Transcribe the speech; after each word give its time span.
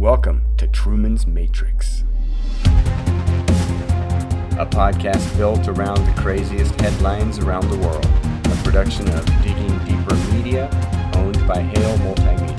Welcome 0.00 0.56
to 0.56 0.66
Truman's 0.66 1.26
Matrix, 1.26 2.04
a 2.64 4.64
podcast 4.64 5.36
built 5.36 5.68
around 5.68 6.06
the 6.06 6.14
craziest 6.18 6.80
headlines 6.80 7.38
around 7.38 7.68
the 7.68 7.76
world. 7.76 8.06
A 8.06 8.62
production 8.64 9.06
of 9.10 9.26
Digging 9.42 9.78
Deeper 9.84 10.14
Media, 10.32 10.70
owned 11.16 11.46
by 11.46 11.60
Hale 11.60 11.98
Multimedia. 11.98 12.58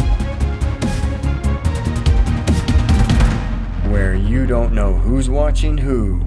Where 3.90 4.14
you 4.14 4.46
don't 4.46 4.72
know 4.72 4.94
who's 4.94 5.28
watching 5.28 5.80
who 5.80 6.22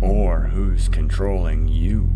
or 0.00 0.42
who's 0.42 0.88
controlling 0.88 1.66
you. 1.66 2.08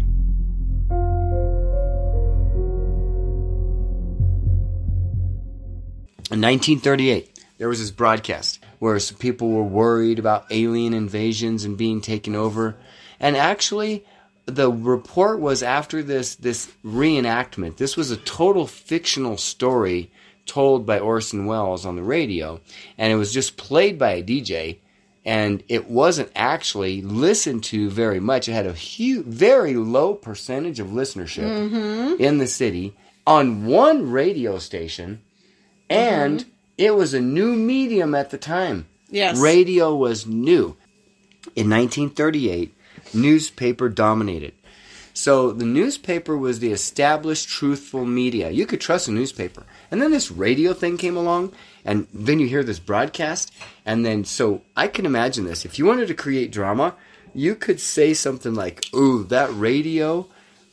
In 6.30 6.42
1938, 6.42 7.27
there 7.58 7.68
was 7.68 7.80
this 7.80 7.90
broadcast 7.90 8.60
where 8.78 8.98
some 8.98 9.18
people 9.18 9.50
were 9.50 9.62
worried 9.62 10.18
about 10.18 10.46
alien 10.50 10.94
invasions 10.94 11.64
and 11.64 11.76
being 11.76 12.00
taken 12.00 12.34
over. 12.34 12.76
And 13.20 13.36
actually, 13.36 14.04
the 14.46 14.70
report 14.70 15.40
was 15.40 15.62
after 15.62 16.02
this 16.02 16.36
this 16.36 16.72
reenactment. 16.84 17.76
This 17.76 17.96
was 17.96 18.10
a 18.10 18.16
total 18.16 18.66
fictional 18.66 19.36
story 19.36 20.10
told 20.46 20.86
by 20.86 20.98
Orson 20.98 21.44
Welles 21.44 21.84
on 21.84 21.96
the 21.96 22.02
radio, 22.02 22.60
and 22.96 23.12
it 23.12 23.16
was 23.16 23.34
just 23.34 23.56
played 23.56 23.98
by 23.98 24.12
a 24.12 24.22
DJ. 24.22 24.78
And 25.24 25.62
it 25.68 25.90
wasn't 25.90 26.30
actually 26.34 27.02
listened 27.02 27.62
to 27.64 27.90
very 27.90 28.18
much. 28.18 28.48
It 28.48 28.54
had 28.54 28.64
a 28.64 28.72
huge, 28.72 29.26
very 29.26 29.74
low 29.74 30.14
percentage 30.14 30.80
of 30.80 30.86
listenership 30.86 31.44
mm-hmm. 31.44 32.22
in 32.22 32.38
the 32.38 32.46
city 32.46 32.96
on 33.26 33.66
one 33.66 34.10
radio 34.10 34.58
station 34.58 35.20
and 35.90 36.40
mm-hmm. 36.40 36.50
It 36.78 36.94
was 36.94 37.12
a 37.12 37.20
new 37.20 37.54
medium 37.54 38.14
at 38.14 38.30
the 38.30 38.38
time. 38.38 38.86
Yes. 39.10 39.38
Radio 39.38 39.94
was 39.94 40.26
new. 40.26 40.76
In 41.56 41.68
1938, 41.68 42.74
newspaper 43.12 43.88
dominated. 43.88 44.54
So 45.12 45.50
the 45.50 45.64
newspaper 45.64 46.36
was 46.36 46.60
the 46.60 46.70
established 46.70 47.48
truthful 47.48 48.04
media. 48.06 48.50
You 48.50 48.66
could 48.66 48.80
trust 48.80 49.08
a 49.08 49.12
newspaper. 49.12 49.64
And 49.90 50.00
then 50.00 50.12
this 50.12 50.30
radio 50.30 50.72
thing 50.72 50.96
came 50.96 51.16
along, 51.16 51.52
and 51.84 52.06
then 52.14 52.38
you 52.38 52.46
hear 52.46 52.62
this 52.62 52.78
broadcast, 52.78 53.52
and 53.84 54.06
then 54.06 54.24
so 54.24 54.62
I 54.76 54.86
can 54.86 55.06
imagine 55.06 55.44
this. 55.44 55.64
If 55.64 55.78
you 55.78 55.86
wanted 55.86 56.06
to 56.08 56.14
create 56.14 56.52
drama, 56.52 56.94
you 57.34 57.56
could 57.56 57.80
say 57.80 58.14
something 58.14 58.54
like, 58.54 58.84
Ooh, 58.94 59.24
that 59.24 59.50
radio 59.52 60.28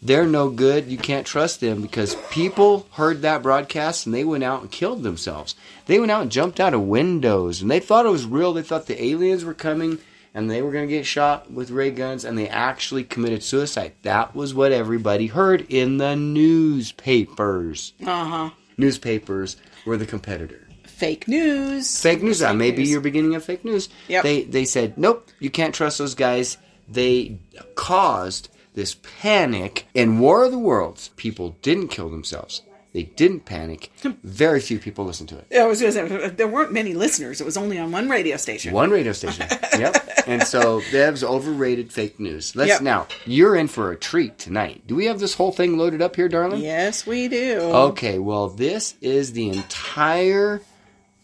they're 0.06 0.28
no 0.28 0.50
good. 0.50 0.86
You 0.86 1.00
can't 1.00 1.26
trust 1.26 1.62
them 1.62 1.82
because 1.82 2.16
people 2.30 2.86
heard 2.92 3.24
that 3.24 3.42
broadcast 3.42 4.06
and 4.06 4.14
they 4.14 4.24
went 4.24 4.44
out 4.44 4.62
and 4.62 4.70
killed 4.70 5.02
themselves. 5.02 5.56
They 5.88 6.00
went 6.00 6.12
out 6.12 6.24
and 6.24 6.32
jumped 6.32 6.60
out 6.60 6.74
of 6.74 6.82
windows 6.82 7.62
and 7.62 7.70
they 7.70 7.80
thought 7.80 8.06
it 8.06 8.12
was 8.12 8.26
real. 8.26 8.54
They 8.54 8.64
thought 8.64 8.88
the 8.88 9.04
aliens 9.04 9.46
were 9.46 9.54
coming 9.54 10.00
and 10.34 10.50
they 10.50 10.62
were 10.62 10.72
going 10.72 10.88
to 10.88 10.94
get 10.94 11.06
shot 11.06 11.52
with 11.52 11.70
ray 11.70 11.92
guns 11.92 12.26
and 12.26 12.38
they 12.38 12.50
actually 12.50 13.04
committed 13.04 13.44
suicide. 13.44 13.94
That 14.02 14.36
was 14.36 14.54
what 14.54 14.72
everybody 14.72 15.28
heard 15.28 15.66
in 15.70 15.98
the 15.98 16.16
newspapers. 16.16 17.94
Uh 18.06 18.26
huh. 18.26 18.50
Newspapers 18.78 19.58
were 19.86 19.98
the 19.98 20.06
competitor. 20.06 20.68
Fake 20.84 21.28
news. 21.28 22.02
Fake 22.02 22.24
news. 22.24 22.40
That 22.40 22.50
Fake 22.50 22.58
may 22.58 22.72
be 22.72 22.78
news. 22.80 22.92
your 22.92 23.02
beginning 23.02 23.36
of 23.36 23.44
fake 23.44 23.66
news. 23.66 23.90
Yep. 24.08 24.24
They 24.24 24.44
they 24.44 24.66
said 24.66 24.98
nope, 24.98 25.30
you 25.40 25.50
can't 25.50 25.76
trust 25.76 25.98
those 25.98 26.16
guys. 26.16 26.58
They 26.88 27.40
caused 27.76 28.50
this 28.74 28.96
panic 29.20 29.88
in 29.94 30.20
War 30.20 30.46
of 30.46 30.52
the 30.52 30.60
Worlds. 30.60 31.10
People 31.16 31.58
didn't 31.62 31.90
kill 31.90 32.10
themselves. 32.10 32.62
They 32.96 33.04
didn't 33.04 33.42
panic. 33.44 33.92
Very 34.24 34.62
few 34.62 34.80
people 34.80 35.04
listened 35.04 35.28
to 35.28 35.38
it. 35.38 35.48
Yeah, 35.52 35.64
I 35.64 35.68
was 35.68 35.82
going 35.82 35.94
to 35.94 36.20
say 36.22 36.30
there 36.30 36.48
weren't 36.48 36.72
many 36.72 36.94
listeners. 36.94 37.42
It 37.42 37.44
was 37.44 37.58
only 37.58 37.78
on 37.78 37.92
one 37.92 38.08
radio 38.08 38.38
station. 38.38 38.72
One 38.72 38.90
radio 38.90 39.12
station. 39.12 39.48
yep. 39.78 39.98
And 40.26 40.42
so 40.44 40.82
Dev's 40.94 41.22
overrated 41.22 41.92
fake 41.92 42.22
news. 42.22 42.56
Let's 42.56 42.70
Yep. 42.70 42.82
now. 42.84 43.08
You're 43.26 43.58
in 43.58 43.68
for 43.68 43.92
a 43.92 43.98
treat 43.98 44.40
tonight. 44.40 44.84
Do 44.88 44.96
we 44.96 45.08
have 45.08 45.20
this 45.20 45.34
whole 45.34 45.52
thing 45.52 45.78
loaded 45.78 46.02
up 46.02 46.16
here, 46.16 46.30
darling? 46.30 46.62
Yes, 46.62 47.06
we 47.06 47.28
do. 47.28 47.60
Okay, 47.60 48.18
well, 48.18 48.48
this 48.48 48.96
is 49.02 49.34
the 49.34 49.50
entire 49.50 50.62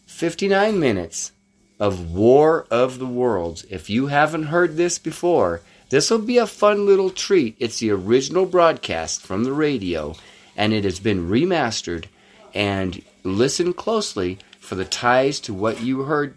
59 0.04 0.78
minutes 0.78 1.32
of 1.80 2.12
War 2.12 2.66
of 2.70 2.98
the 2.98 3.06
Worlds. 3.06 3.64
If 3.70 3.88
you 3.88 4.08
haven't 4.08 4.44
heard 4.44 4.76
this 4.76 4.98
before, 4.98 5.62
this 5.88 6.10
will 6.10 6.18
be 6.18 6.36
a 6.36 6.46
fun 6.46 6.84
little 6.84 7.08
treat. 7.08 7.56
It's 7.58 7.78
the 7.78 7.92
original 7.92 8.44
broadcast 8.44 9.22
from 9.22 9.44
the 9.44 9.52
radio, 9.54 10.14
and 10.56 10.72
it 10.72 10.84
has 10.84 11.00
been 11.00 11.28
remastered. 11.28 12.06
And 12.54 13.02
listen 13.24 13.72
closely 13.72 14.38
for 14.60 14.74
the 14.74 14.84
ties 14.84 15.40
to 15.40 15.54
what 15.54 15.80
you 15.80 16.02
heard 16.02 16.34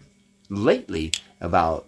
lately 0.48 1.12
about 1.40 1.86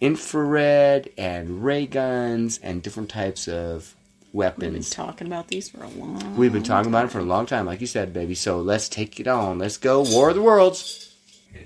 infrared 0.00 1.08
and 1.16 1.64
ray 1.64 1.86
guns 1.86 2.58
and 2.62 2.82
different 2.82 3.08
types 3.08 3.48
of 3.48 3.94
weapons. 4.32 4.62
We've 4.64 4.72
been 4.72 5.06
talking 5.06 5.26
about 5.26 5.48
these 5.48 5.68
for 5.70 5.84
a 5.84 5.88
long. 5.88 6.36
We've 6.36 6.52
been 6.52 6.62
talking 6.62 6.90
about 6.90 7.06
it 7.06 7.10
for 7.10 7.20
a 7.20 7.24
long 7.24 7.46
time, 7.46 7.66
like 7.66 7.80
you 7.80 7.86
said, 7.86 8.12
baby. 8.12 8.34
So 8.34 8.60
let's 8.60 8.88
take 8.88 9.18
it 9.20 9.26
on. 9.26 9.58
Let's 9.58 9.78
go. 9.78 10.02
War 10.02 10.30
of 10.30 10.34
the 10.34 10.42
Worlds. 10.42 11.14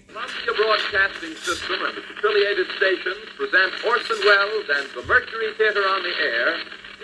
Columbia 0.09 0.53
Broadcasting 0.55 1.35
System 1.37 1.81
and 1.81 1.97
its 1.97 2.07
affiliated 2.17 2.67
stations 2.77 3.25
present 3.37 3.73
Orson 3.87 4.17
Welles 4.25 4.67
and 4.77 4.89
the 4.95 5.07
Mercury 5.07 5.53
Theater 5.57 5.81
on 5.81 6.03
the 6.03 6.15
Air 6.21 6.55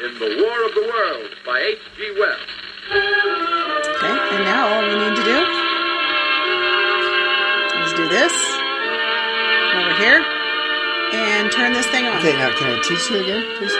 in 0.05 0.19
The 0.19 0.43
War 0.43 0.65
of 0.67 0.75
the 0.75 0.93
Worlds 0.93 1.35
by 1.47 1.59
H.G. 1.61 2.17
Wells. 2.19 2.64
Okay, 2.91 4.17
and 4.37 4.45
now 4.45 4.69
all 4.69 4.83
we 4.83 4.95
need 4.95 5.17
to 5.17 5.25
do 5.25 5.39
is 7.85 7.93
do 7.97 8.09
this 8.09 8.33
over 9.75 9.95
here 9.97 10.21
and 11.15 11.51
turn 11.53 11.73
this 11.73 11.87
thing 11.89 12.05
on. 12.07 12.17
Okay, 12.19 12.33
now 12.37 12.51
can 12.59 12.77
I 12.77 12.83
teach 12.83 13.09
you 13.11 13.21
again, 13.23 13.43
please? 13.57 13.73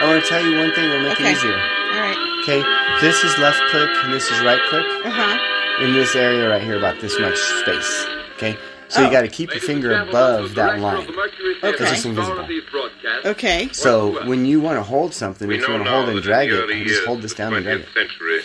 I 0.00 0.06
want 0.06 0.22
to 0.22 0.28
tell 0.28 0.44
you 0.44 0.56
one 0.58 0.72
thing 0.74 0.88
that'll 0.90 1.02
make 1.02 1.12
Okay. 1.18 1.32
it 1.32 1.36
easier. 1.36 1.56
All 1.58 2.00
right. 2.00 2.18
Okay, 2.42 2.62
this 3.00 3.24
is 3.24 3.36
left 3.38 3.60
click 3.70 3.90
and 4.04 4.12
this 4.12 4.30
is 4.30 4.38
right 4.42 4.60
click 4.68 4.84
Uh 5.04 5.10
huh. 5.10 5.84
in 5.84 5.94
this 5.94 6.14
area 6.14 6.48
right 6.48 6.62
here, 6.62 6.76
about 6.78 7.00
this 7.00 7.18
much 7.18 7.38
space. 7.38 8.06
Okay, 8.36 8.56
so 8.94 9.00
you 9.02 9.08
Oh. 9.08 9.10
got 9.10 9.22
to 9.22 9.28
keep 9.28 9.50
your 9.52 9.60
finger 9.60 9.92
above 10.00 10.54
that 10.54 10.78
line. 10.78 11.06
the 11.06 11.12
Mercury 11.12 11.54
Theater 11.60 11.74
Okay. 11.82 11.92
It's 11.94 12.04
invisible. 12.04 12.24
star 12.24 12.40
of 12.42 12.48
these 12.48 12.62
broadcasts, 12.70 13.26
Okay. 13.26 13.68
So 13.72 14.24
when 14.26 14.44
you 14.46 14.60
want 14.60 14.78
to 14.78 14.82
hold 14.82 15.12
something, 15.14 15.48
We 15.48 15.56
if 15.56 15.66
you 15.66 15.72
want 15.72 15.84
to 15.84 15.90
hold 15.90 16.08
and 16.08 16.22
drag 16.22 16.50
it, 16.52 16.68
you 16.76 16.84
just 16.84 17.04
hold 17.04 17.22
this 17.22 17.34
down 17.34 17.52
and 17.54 17.64
drag 17.64 17.78
20th 17.80 17.88
it. 17.88 17.92
century, 17.94 18.40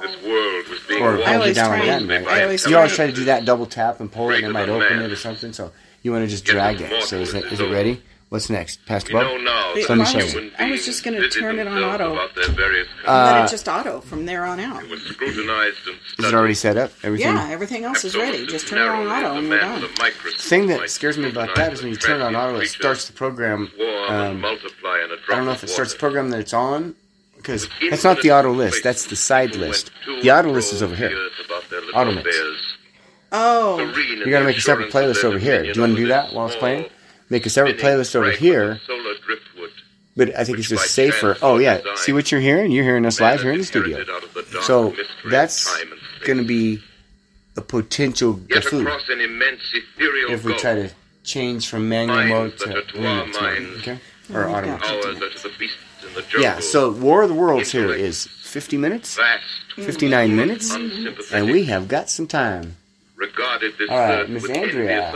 this 0.00 0.22
world 0.22 0.68
was 0.68 0.80
being 0.88 1.02
Or 1.02 1.16
hold 1.16 1.46
it 1.46 1.54
down 1.54 1.68
try 1.70 1.78
like 1.78 1.86
that. 1.86 2.02
and- 2.02 2.10
and 2.12 2.28
I 2.28 2.42
always 2.42 2.66
You 2.66 2.76
always 2.76 2.92
try 2.94 3.06
try 3.06 3.12
to 3.12 3.16
do 3.20 3.24
that 3.26 3.44
double 3.44 3.66
tap 3.66 4.00
and 4.00 4.10
pull 4.12 4.30
it, 4.30 4.38
and 4.38 4.46
it 4.46 4.50
might 4.50 4.68
open 4.68 4.98
man. 4.98 5.06
it 5.10 5.12
or 5.12 5.16
something. 5.16 5.52
So 5.52 5.72
you 6.02 6.12
want 6.12 6.24
to 6.24 6.28
just 6.30 6.44
drag 6.44 6.80
it. 6.80 7.02
So 7.04 7.16
is 7.16 7.30
it, 7.34 7.44
mortal 7.44 7.66
is 7.66 7.72
ready? 7.72 8.02
What's 8.34 8.50
next? 8.50 8.84
Past 8.84 9.06
We 9.06 9.12
Bob? 9.14 9.22
know 9.28 9.36
now 9.36 9.72
Wait, 9.76 9.86
that 9.86 10.04
show 10.08 10.50
I 10.58 10.68
was 10.68 10.84
just 10.84 11.04
gonna 11.04 11.28
turn 11.28 11.60
it 11.60 11.68
on 11.68 11.84
auto. 11.84 12.14
About 12.14 12.34
their 12.34 12.48
various 12.48 12.88
Uh, 13.06 13.30
Let 13.32 13.44
it 13.44 13.48
just 13.48 13.68
auto 13.68 14.00
from 14.00 14.26
there 14.26 14.44
on 14.44 14.58
out. 14.58 14.82
it 14.82 14.90
was 14.90 15.02
scrutinized 15.02 15.86
and 15.86 15.96
Is 16.18 16.24
it 16.32 16.34
already 16.34 16.54
set 16.54 16.76
up? 16.76 16.90
Everything? 17.04 17.28
Yeah, 17.32 17.48
everything 17.48 17.84
else 17.84 18.04
is 18.04 18.16
ready. 18.16 18.44
Just 18.44 18.66
turn 18.66 18.80
it 18.80 18.88
on 18.88 19.06
auto 19.06 19.38
and 19.38 19.48
we're 19.48 19.60
done. 19.60 19.82
with 19.82 19.96
a 19.96 20.02
microscope 20.02 20.40
thing 20.40 20.66
that 20.66 20.90
scares 20.90 21.16
me 21.16 21.28
about 21.28 21.54
that 21.54 21.74
is 21.74 21.82
when 21.82 21.92
you 21.92 21.96
turn 21.96 22.20
it 22.20 22.24
on 22.24 22.34
auto, 22.34 22.56
it 22.58 22.66
starts 22.66 23.06
the 23.06 23.12
program. 23.12 23.70
swarm 23.76 23.88
and 24.08 24.12
Um, 24.32 24.40
multiply 24.40 24.98
in 25.04 25.10
a 25.12 25.14
I 25.14 25.16
drop 25.26 25.28
don't 25.28 25.44
know 25.44 25.52
if 25.52 25.62
it 25.62 25.70
starts 25.70 25.92
the 25.92 25.98
program 26.00 26.30
that 26.30 26.40
it's 26.40 26.52
on, 26.52 26.96
because 27.36 27.68
that's 27.88 28.02
not 28.02 28.20
the 28.20 28.32
auto 28.32 28.50
list. 28.50 28.82
That's 28.82 29.06
the 29.06 29.14
side 29.14 29.54
list. 29.54 29.92
The 30.22 30.32
auto 30.32 30.50
list 30.50 30.72
is 30.72 30.82
over 30.82 30.96
here. 30.96 31.16
Auto 31.94 32.10
mix. 32.10 32.36
Oh, 33.30 33.78
You 33.78 34.28
got 34.28 34.40
to 34.40 34.44
make 34.44 34.56
a 34.56 34.60
separate 34.60 34.90
playlist 34.90 35.22
over 35.22 35.38
here. 35.38 35.62
Do 35.62 35.68
you 35.72 35.80
want 35.80 35.94
to 35.94 36.02
do 36.02 36.08
that 36.08 36.32
while 36.32 36.46
it's 36.48 36.56
playing? 36.56 36.86
Make 37.34 37.46
a 37.46 37.50
separate 37.50 37.78
playlist 37.78 38.14
over 38.14 38.30
here, 38.30 38.80
but 40.16 40.38
I 40.38 40.44
think 40.44 40.60
it's 40.60 40.68
just 40.68 40.94
safer. 40.94 41.36
Oh 41.42 41.58
yeah, 41.58 41.80
see 41.96 42.12
what 42.12 42.30
you're 42.30 42.40
hearing? 42.40 42.70
You're 42.70 42.84
hearing 42.84 43.04
us 43.04 43.20
live 43.20 43.42
here 43.42 43.50
in 43.50 43.58
the 43.58 43.64
studio. 43.64 44.04
So 44.62 44.94
that's 45.28 45.66
going 46.24 46.38
to 46.38 46.44
be 46.44 46.80
a 47.56 47.60
potential 47.60 48.40
Yet 48.48 48.62
gaffe 48.62 48.82
across 48.82 49.08
an 49.08 49.20
immense 49.20 49.62
ethereal 49.74 50.30
if 50.30 50.44
we 50.44 50.52
gulf, 50.52 50.62
try 50.62 50.74
to 50.76 50.90
change 51.24 51.68
from 51.68 51.88
manual 51.88 52.24
mode 52.28 52.58
to 52.58 52.78
are 52.78 52.82
to 52.82 52.98
our 53.04 53.26
Linux 53.26 53.32
mode. 53.32 53.42
minds. 53.42 53.78
Okay, 53.78 53.98
or 54.32 54.48
auto 54.48 54.68
mode. 54.68 54.82
Ours 54.82 55.04
are 55.04 55.30
to 55.30 55.42
the 55.48 55.52
beasts 55.58 55.78
in 56.06 56.14
the 56.14 56.22
jungle. 56.22 56.40
Yeah. 56.40 56.60
So 56.60 56.92
War 56.92 57.22
of 57.24 57.30
the 57.30 57.34
Worlds 57.34 57.72
here 57.72 57.92
is 57.92 58.28
50 58.28 58.76
minutes, 58.76 59.18
59 59.74 60.36
minutes, 60.36 60.72
and 61.32 61.50
we 61.50 61.64
have 61.64 61.88
got 61.88 62.08
some 62.10 62.28
time. 62.28 62.76
All 63.90 63.98
right, 63.98 64.30
Miss 64.30 64.48
Andrea. 64.48 65.12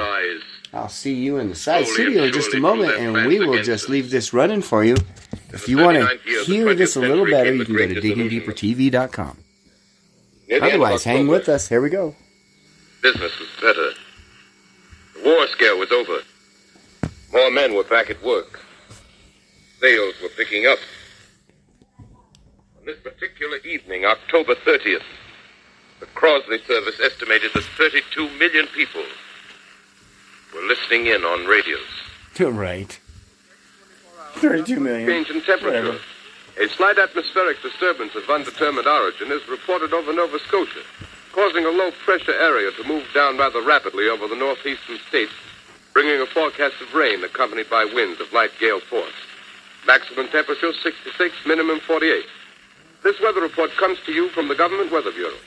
I'll 0.72 0.88
see 0.88 1.14
you 1.14 1.38
in 1.38 1.48
the 1.48 1.54
side 1.54 1.86
studio 1.86 2.24
in 2.24 2.32
just 2.32 2.52
a 2.54 2.60
moment, 2.60 2.92
and 2.92 3.26
we 3.26 3.38
will 3.38 3.62
just 3.62 3.88
leave 3.88 4.10
this 4.10 4.34
running 4.34 4.60
for 4.60 4.84
you. 4.84 4.96
If 5.52 5.68
you 5.68 5.78
want 5.78 5.96
to 5.96 6.18
hear 6.44 6.74
this 6.74 6.96
a 6.96 7.00
little 7.00 7.24
better, 7.24 7.54
you 7.54 7.64
can 7.64 7.74
go 7.74 7.86
to 7.86 7.94
diggingdeepertv.com. 7.94 9.38
Near 10.48 10.60
the 10.60 10.66
end 10.66 10.74
of 10.74 10.80
Otherwise, 10.80 11.04
hang 11.04 11.26
with 11.26 11.48
us. 11.48 11.68
Here 11.68 11.80
we 11.80 11.88
go. 11.88 12.14
Business 13.02 13.38
was 13.38 13.48
better. 13.60 13.90
The 15.14 15.24
war 15.24 15.46
scare 15.48 15.76
was 15.76 15.90
over. 15.90 16.18
More 17.32 17.50
men 17.50 17.74
were 17.74 17.84
back 17.84 18.10
at 18.10 18.22
work. 18.22 18.60
Sales 19.80 20.14
were 20.22 20.30
picking 20.30 20.66
up. 20.66 20.78
On 21.98 22.84
this 22.84 22.98
particular 22.98 23.56
evening, 23.58 24.04
October 24.04 24.54
30th, 24.54 25.02
the 26.00 26.06
Crosley 26.06 26.64
service 26.66 27.00
estimated 27.00 27.52
that 27.54 27.64
32 27.64 28.28
million 28.38 28.66
people 28.68 29.02
were 30.54 30.62
listening 30.62 31.06
in 31.06 31.24
on 31.24 31.46
radios. 31.46 31.80
right. 32.40 32.98
32 34.34 34.80
million. 34.80 35.08
Change 35.08 35.30
in 35.30 35.40
temperature. 35.42 35.82
Whatever. 35.82 35.98
A 36.60 36.68
slight 36.70 36.98
atmospheric 36.98 37.62
disturbance 37.62 38.14
of 38.16 38.28
undetermined 38.28 38.86
origin 38.86 39.30
is 39.30 39.46
reported 39.48 39.92
over 39.92 40.12
Nova 40.12 40.38
Scotia, 40.40 40.82
causing 41.32 41.64
a 41.64 41.70
low 41.70 41.92
pressure 42.04 42.34
area 42.34 42.72
to 42.72 42.84
move 42.84 43.06
down 43.14 43.38
rather 43.38 43.62
rapidly 43.62 44.08
over 44.08 44.26
the 44.26 44.34
northeastern 44.34 44.98
states, 45.08 45.32
bringing 45.92 46.20
a 46.20 46.26
forecast 46.26 46.74
of 46.80 46.92
rain 46.94 47.22
accompanied 47.22 47.70
by 47.70 47.84
winds 47.84 48.20
of 48.20 48.32
light 48.32 48.50
gale 48.58 48.80
force. 48.80 49.14
Maximum 49.86 50.28
temperature 50.28 50.72
66, 50.72 51.34
minimum 51.46 51.78
48. 51.80 52.24
This 53.04 53.20
weather 53.20 53.40
report 53.40 53.70
comes 53.76 53.98
to 54.06 54.12
you 54.12 54.28
from 54.30 54.48
the 54.48 54.56
Government 54.56 54.90
Weather 54.90 55.12
Bureau. 55.12 55.38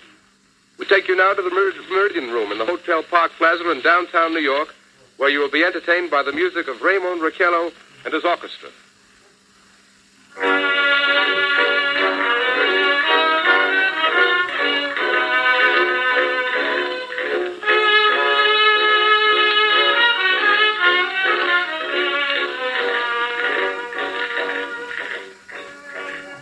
We 0.79 0.85
take 0.85 1.09
you 1.09 1.15
now 1.17 1.33
to 1.33 1.41
the 1.41 1.49
Mer- 1.49 1.73
Meridian 1.89 2.31
Room 2.31 2.53
in 2.53 2.57
the 2.57 2.65
Hotel 2.65 3.03
Park 3.03 3.33
Plaza 3.37 3.69
in 3.69 3.81
downtown 3.81 4.33
New 4.33 4.39
York, 4.39 4.73
where 5.21 5.29
you 5.29 5.39
will 5.39 5.51
be 5.51 5.63
entertained 5.63 6.09
by 6.09 6.23
the 6.23 6.31
music 6.31 6.67
of 6.67 6.81
Ramon 6.81 7.19
Raquello 7.19 7.71
and 8.05 8.11
his 8.11 8.25
orchestra. 8.25 8.69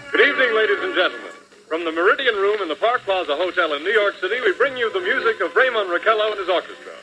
Good 0.10 0.22
evening, 0.22 0.56
ladies 0.56 0.80
and 0.80 0.96
gentlemen. 0.96 1.34
From 1.68 1.84
the 1.84 1.92
Meridian 1.92 2.36
Room 2.36 2.62
in 2.62 2.70
the 2.70 2.76
Park 2.76 3.02
Plaza 3.02 3.36
Hotel 3.36 3.74
in 3.74 3.84
New 3.84 3.92
York 3.92 4.16
City, 4.22 4.40
we 4.40 4.54
bring 4.54 4.78
you 4.78 4.90
the 4.94 5.02
music 5.02 5.42
of 5.42 5.54
Raymond 5.54 5.90
Raquello 5.90 6.32
and 6.32 6.40
his 6.40 6.48
orchestra. 6.48 6.94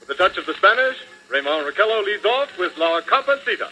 With 0.00 0.08
a 0.08 0.14
touch 0.14 0.38
of 0.38 0.46
the 0.46 0.54
Spanish, 0.54 0.96
Ramon 1.28 1.64
Raquello 1.64 2.04
leads 2.04 2.24
off 2.24 2.56
with 2.56 2.76
La 2.78 3.00
Cumparsita. 3.00 3.68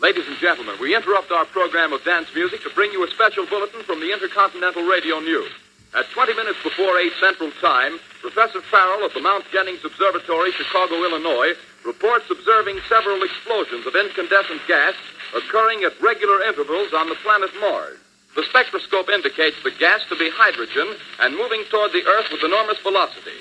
Ladies 0.00 0.28
and 0.28 0.36
gentlemen, 0.38 0.76
we 0.80 0.94
interrupt 0.94 1.32
our 1.32 1.44
program 1.46 1.92
of 1.92 2.04
dance 2.04 2.28
music 2.32 2.62
to 2.62 2.70
bring 2.70 2.92
you 2.92 3.02
a 3.02 3.10
special 3.10 3.44
bulletin 3.46 3.82
from 3.82 3.98
the 3.98 4.12
Intercontinental 4.12 4.86
Radio 4.86 5.18
News. 5.18 5.50
At 5.96 6.10
20 6.12 6.34
minutes 6.34 6.60
before 6.62 6.98
8 6.98 7.10
Central 7.18 7.50
Time, 7.56 7.98
Professor 8.20 8.60
Farrell 8.60 9.06
of 9.06 9.14
the 9.14 9.24
Mount 9.24 9.48
Jennings 9.50 9.82
Observatory, 9.82 10.52
Chicago, 10.52 10.92
Illinois, 10.92 11.56
reports 11.86 12.28
observing 12.28 12.84
several 12.86 13.22
explosions 13.22 13.86
of 13.86 13.96
incandescent 13.96 14.60
gas 14.68 14.92
occurring 15.34 15.84
at 15.84 15.98
regular 16.02 16.42
intervals 16.44 16.92
on 16.92 17.08
the 17.08 17.14
planet 17.24 17.48
Mars. 17.60 17.96
The 18.36 18.44
spectroscope 18.44 19.08
indicates 19.08 19.56
the 19.64 19.70
gas 19.70 20.04
to 20.10 20.16
be 20.16 20.28
hydrogen 20.28 21.00
and 21.20 21.34
moving 21.34 21.64
toward 21.70 21.92
the 21.92 22.04
Earth 22.04 22.28
with 22.30 22.44
enormous 22.44 22.76
velocity. 22.84 23.40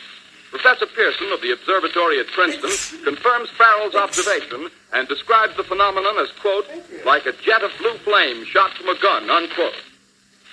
Professor 0.49 0.87
Pearson 0.87 1.33
of 1.33 1.41
the 1.41 1.51
observatory 1.51 2.21
at 2.21 2.31
Princeton 2.31 2.71
confirms 3.03 3.49
Farrell's 3.59 3.95
observation 3.95 4.71
and 4.93 5.09
describes 5.09 5.57
the 5.57 5.67
phenomenon 5.67 6.15
as, 6.23 6.31
quote, 6.39 6.71
like 7.03 7.25
a 7.25 7.35
jet 7.43 7.63
of 7.63 7.75
blue 7.79 7.99
flame 8.07 8.45
shot 8.45 8.71
from 8.79 8.87
a 8.87 9.01
gun, 9.01 9.29
unquote. 9.29 9.75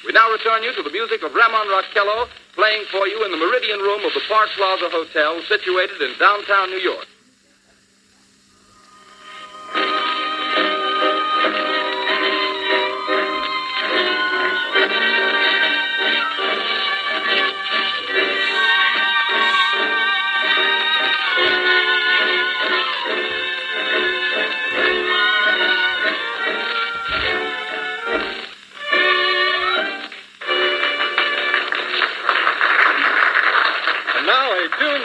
We 0.04 0.12
now 0.12 0.30
return 0.32 0.62
you 0.62 0.74
to 0.74 0.82
the 0.82 0.90
music 0.90 1.22
of 1.22 1.32
Ramon 1.32 1.68
Raquello 1.68 2.28
playing 2.54 2.84
for 2.90 3.06
you 3.06 3.24
in 3.24 3.30
the 3.30 3.36
Meridian 3.36 3.78
Room 3.78 4.04
of 4.04 4.12
the 4.14 4.22
Park 4.28 4.48
Plaza 4.56 4.90
Hotel 4.90 5.40
situated 5.42 6.02
in 6.02 6.18
downtown 6.18 6.70
New 6.70 6.82
York. 6.82 7.06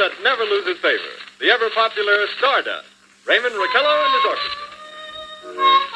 That 0.08 0.24
never 0.24 0.44
loses 0.46 0.78
favor. 0.78 1.04
The 1.42 1.52
ever 1.52 1.70
popular 1.72 2.28
Stardust. 2.38 2.88
Ramon 3.28 3.52
Raquello 3.52 4.06
and 4.06 4.14
his 4.16 4.26
orchestra. 4.32 5.87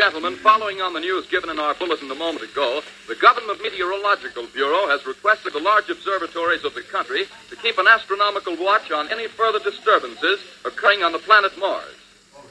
Gentlemen, 0.00 0.34
following 0.36 0.80
on 0.80 0.94
the 0.94 1.00
news 1.00 1.26
given 1.26 1.50
in 1.50 1.58
our 1.58 1.74
bulletin 1.74 2.10
a 2.10 2.14
moment 2.14 2.40
ago, 2.40 2.80
the 3.06 3.14
Government 3.16 3.60
Meteorological 3.62 4.46
Bureau 4.46 4.88
has 4.88 5.04
requested 5.04 5.52
the 5.52 5.60
large 5.60 5.90
observatories 5.90 6.64
of 6.64 6.72
the 6.72 6.80
country 6.80 7.26
to 7.50 7.56
keep 7.56 7.76
an 7.76 7.86
astronomical 7.86 8.56
watch 8.56 8.90
on 8.90 9.12
any 9.12 9.28
further 9.28 9.58
disturbances 9.58 10.40
occurring 10.64 11.02
on 11.02 11.12
the 11.12 11.18
planet 11.18 11.52
Mars. 11.58 11.92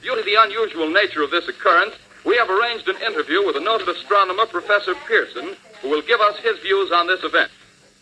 Due 0.03 0.15
to 0.15 0.21
the 0.21 0.35
unusual 0.37 0.91
nature 0.91 1.23
of 1.23 1.31
this 1.31 1.47
occurrence, 1.47 1.95
we 2.23 2.37
have 2.37 2.51
arranged 2.51 2.87
an 2.87 3.01
interview 3.01 3.43
with 3.43 3.55
a 3.55 3.65
noted 3.65 3.89
astronomer, 3.89 4.45
Professor 4.45 4.93
Pearson, 5.09 5.57
who 5.81 5.89
will 5.89 6.03
give 6.03 6.21
us 6.21 6.37
his 6.37 6.59
views 6.59 6.91
on 6.91 7.07
this 7.07 7.23
event. 7.23 7.49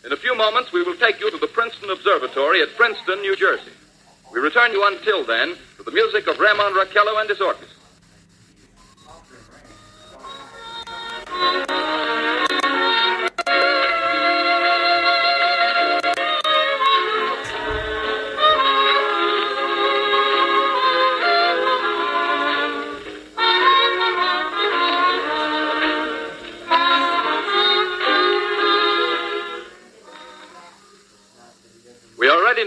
In 0.04 0.12
a 0.12 0.20
few 0.20 0.36
moments, 0.36 0.74
we 0.74 0.82
will 0.82 0.96
take 0.96 1.20
you 1.20 1.30
to 1.30 1.38
the 1.38 1.46
Princeton 1.46 1.88
Observatory 1.88 2.60
at 2.60 2.76
Princeton, 2.76 3.22
New 3.22 3.34
Jersey. 3.34 3.72
We 4.30 4.40
return 4.40 4.72
you 4.72 4.86
until 4.86 5.24
then 5.24 5.56
to 5.78 5.82
the 5.84 5.92
music 5.92 6.26
of 6.26 6.38
Ramon 6.38 6.74
Raquello 6.74 7.18
and 7.18 7.30
his 7.30 7.40
orchestra. 7.40 7.77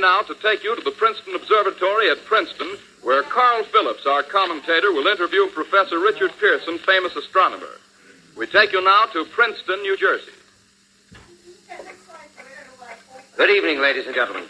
Now 0.02 0.22
to 0.24 0.34
take 0.42 0.64
you 0.64 0.76
to 0.76 0.82
the 0.82 0.92
Princeton 0.92 1.36
Observatory 1.36 2.10
at 2.10 2.26
Princeton, 2.26 2.76
where 3.04 3.24
Carl 3.24 3.64
Phillips, 3.66 4.06
our 4.06 4.24
commentator, 4.24 4.92
will 4.92 5.08
interview 5.08 5.48
Professor 5.48 6.00
Richard 6.00 6.32
Pearson, 6.40 6.80
famous 6.80 7.16
astronomer. 7.16 7.78
We 8.38 8.48
take 8.48 8.72
you 8.72 8.82
now 8.84 9.06
to 9.14 9.26
Princeton, 9.26 9.82
New 9.82 9.98
Jersey. 9.98 10.32
Good 13.36 13.50
evening, 13.50 13.82
ladies 13.82 14.06
and 14.06 14.16
gentlemen. 14.16 14.46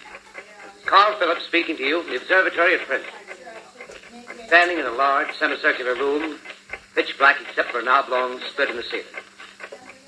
Carl 0.85 1.17
Phillips 1.17 1.45
speaking 1.45 1.77
to 1.77 1.83
you 1.83 2.03
from 2.03 2.11
the 2.11 2.17
observatory 2.17 2.75
at 2.75 2.81
Princeton. 2.81 3.13
I'm 4.29 4.47
standing 4.47 4.77
in 4.77 4.85
a 4.85 4.91
large 4.91 5.33
semicircular 5.37 5.95
room, 5.95 6.37
pitch 6.93 7.17
black 7.17 7.37
except 7.41 7.71
for 7.71 7.79
an 7.79 7.87
oblong 7.87 8.39
slit 8.55 8.69
in 8.69 8.77
the 8.77 8.83
ceiling. 8.83 9.05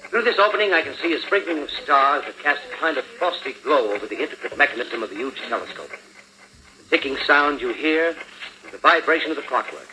Through 0.09 0.23
this 0.23 0.37
opening, 0.37 0.73
I 0.73 0.81
can 0.81 0.95
see 1.01 1.13
a 1.13 1.21
sprinkling 1.21 1.63
of 1.63 1.71
stars 1.71 2.25
that 2.25 2.37
cast 2.39 2.61
a 2.71 2.75
kind 2.75 2.97
of 2.97 3.05
frosty 3.05 3.53
glow 3.63 3.93
over 3.93 4.05
the 4.05 4.21
intricate 4.21 4.55
mechanism 4.57 5.01
of 5.01 5.09
the 5.09 5.15
huge 5.15 5.37
telescope. 5.49 5.91
The 6.77 6.97
ticking 6.97 7.17
sound 7.25 7.59
you 7.59 7.73
hear 7.73 8.09
is 8.65 8.71
the 8.71 8.77
vibration 8.77 9.31
of 9.31 9.37
the 9.37 9.43
clockwork. 9.43 9.92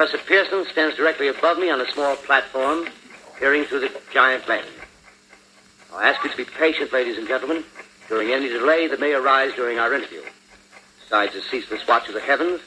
Professor 0.00 0.24
Pearson 0.26 0.64
stands 0.72 0.96
directly 0.96 1.28
above 1.28 1.58
me 1.58 1.68
on 1.68 1.78
a 1.78 1.92
small 1.92 2.16
platform, 2.16 2.88
peering 3.38 3.64
through 3.64 3.80
the 3.80 3.92
giant 4.10 4.48
lens. 4.48 4.66
I 5.94 6.08
ask 6.08 6.24
you 6.24 6.30
to 6.30 6.36
be 6.38 6.46
patient, 6.46 6.90
ladies 6.90 7.18
and 7.18 7.28
gentlemen, 7.28 7.62
during 8.08 8.30
any 8.30 8.48
delay 8.48 8.88
that 8.88 8.98
may 8.98 9.12
arise 9.12 9.52
during 9.56 9.78
our 9.78 9.92
interview. 9.92 10.22
Besides 11.02 11.34
the 11.34 11.42
ceaseless 11.42 11.86
watch 11.86 12.08
of 12.08 12.14
the 12.14 12.20
heavens, 12.20 12.62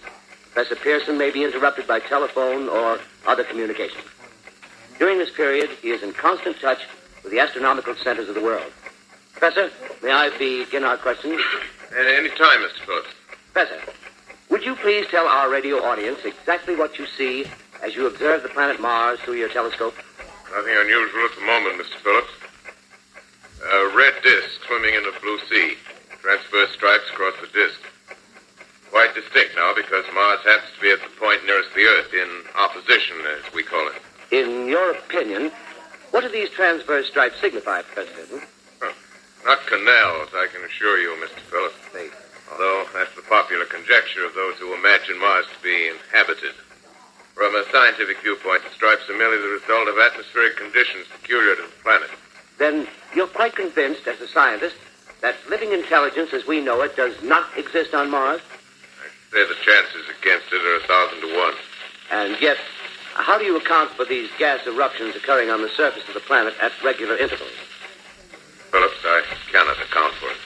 Professor 0.52 0.76
Pearson 0.76 1.18
may 1.18 1.32
be 1.32 1.44
interrupted 1.44 1.88
by 1.88 2.02
telephone 2.02 2.70
or 2.70 3.00
other 3.26 3.44
communication. 3.44 4.04
During 5.00 5.18
this 5.18 5.32
period, 5.32 5.72
he 5.82 5.90
is 5.90 6.04
in 6.04 6.14
constant 6.14 6.60
touch 6.60 6.82
with 7.24 7.32
the 7.32 7.40
astronomical 7.40 7.96
centers 7.96 8.30
of 8.30 8.36
the 8.36 8.44
world. 8.44 8.72
Professor, 9.32 9.72
may 10.04 10.12
I 10.12 10.30
begin 10.38 10.84
our 10.84 10.98
questions? 10.98 11.42
At 11.98 12.06
any 12.06 12.30
time, 12.30 12.60
Mr. 12.60 12.86
Phillips. 12.86 13.10
Professor, 13.52 13.92
Would 14.64 14.80
you 14.80 14.82
please 14.82 15.06
tell 15.12 15.28
our 15.28 15.52
radio 15.52 15.84
audience 15.84 16.20
exactly 16.24 16.74
what 16.74 16.98
you 16.98 17.06
see 17.06 17.44
as 17.84 17.98
you 17.98 18.08
observe 18.08 18.44
the 18.44 18.48
planet 18.48 18.80
Mars 18.80 19.20
through 19.20 19.34
your 19.34 19.50
telescope? 19.50 19.94
Nothing 20.56 20.78
unusual 20.80 21.26
at 21.26 21.36
the 21.36 21.46
moment, 21.46 21.84
Mr. 21.84 22.00
Phillips. 22.00 22.32
A 23.60 23.92
red 23.94 24.14
disk 24.24 24.64
swimming 24.66 24.96
in 24.96 25.04
the 25.04 25.12
blue 25.20 25.38
sea. 25.52 25.76
Transverse 26.22 26.72
stripes 26.72 27.04
across 27.12 27.34
the 27.42 27.48
disk. 27.48 27.78
Quite 28.90 29.14
distinct 29.14 29.52
now 29.58 29.74
because 29.76 30.06
Mars 30.16 30.40
happens 30.46 30.72
to 30.76 30.80
be 30.80 30.92
at 30.92 31.04
the 31.04 31.12
point 31.20 31.44
nearest 31.46 31.76
the 31.76 31.84
Earth 31.84 32.14
in 32.14 32.30
opposition, 32.56 33.18
as 33.36 33.54
we 33.54 33.64
call 33.64 33.86
it. 33.90 34.00
In 34.32 34.70
your 34.70 34.92
opinion, 34.92 35.52
what 36.12 36.22
do 36.22 36.30
these 36.30 36.50
transverse 36.52 37.10
stripes 37.10 37.36
signify, 37.42 37.82
Professor 37.82 38.16
Hilton? 38.16 38.48
Not 39.44 39.60
canals, 39.68 40.30
I 40.34 40.48
can 40.48 40.64
assure 40.64 41.00
you, 41.00 41.20
Mr. 41.20 41.42
Phillips. 41.52 41.76
They 41.92 42.08
Although 42.54 42.86
that's 42.94 43.16
the 43.16 43.24
popular 43.24 43.66
conjecture 43.66 44.24
of 44.26 44.36
those 44.36 44.56
who 44.58 44.76
imagine 44.76 45.18
Mars 45.20 45.48
to 45.58 45.64
be 45.64 45.90
inhabited. 45.90 46.54
From 47.34 47.56
a 47.56 47.66
scientific 47.72 48.22
viewpoint, 48.22 48.62
the 48.64 48.70
stripes 48.70 49.10
are 49.10 49.18
merely 49.18 49.38
the 49.42 49.58
result 49.58 49.88
of 49.88 49.98
atmospheric 49.98 50.58
conditions 50.58 51.08
peculiar 51.20 51.56
to 51.56 51.64
the 51.64 51.82
planet. 51.82 52.12
Then 52.60 52.88
you're 53.16 53.26
quite 53.26 53.56
convinced, 53.56 54.06
as 54.06 54.22
a 54.22 54.28
scientist, 54.28 54.76
that 55.22 55.36
living 55.50 55.72
intelligence 55.72 56.32
as 56.32 56.46
we 56.46 56.62
know 56.62 56.82
it 56.82 56.96
does 56.96 57.16
not 57.24 57.50
exist 57.58 57.96
on 57.96 58.12
Mars? 58.12 58.42
I 59.02 59.10
Say 59.34 59.48
the 59.48 59.58
chances 59.66 60.06
against 60.22 60.54
it 60.54 60.62
are 60.62 60.76
a 60.78 60.86
thousand 60.86 61.22
to 61.22 61.36
one. 61.36 61.56
And 62.12 62.40
yet, 62.40 62.58
how 63.16 63.40
do 63.40 63.46
you 63.46 63.58
account 63.58 63.90
for 63.92 64.06
these 64.06 64.30
gas 64.38 64.68
eruptions 64.68 65.16
occurring 65.16 65.50
on 65.50 65.64
the 65.64 65.70
surface 65.70 66.08
of 66.08 66.14
the 66.14 66.20
planet 66.20 66.54
at 66.62 66.72
regular 66.84 67.18
intervals? 67.18 67.58
Phillips, 68.70 69.02
I 69.04 69.24
cannot 69.52 69.82
account 69.82 70.14
for 70.22 70.30
it. 70.30 70.38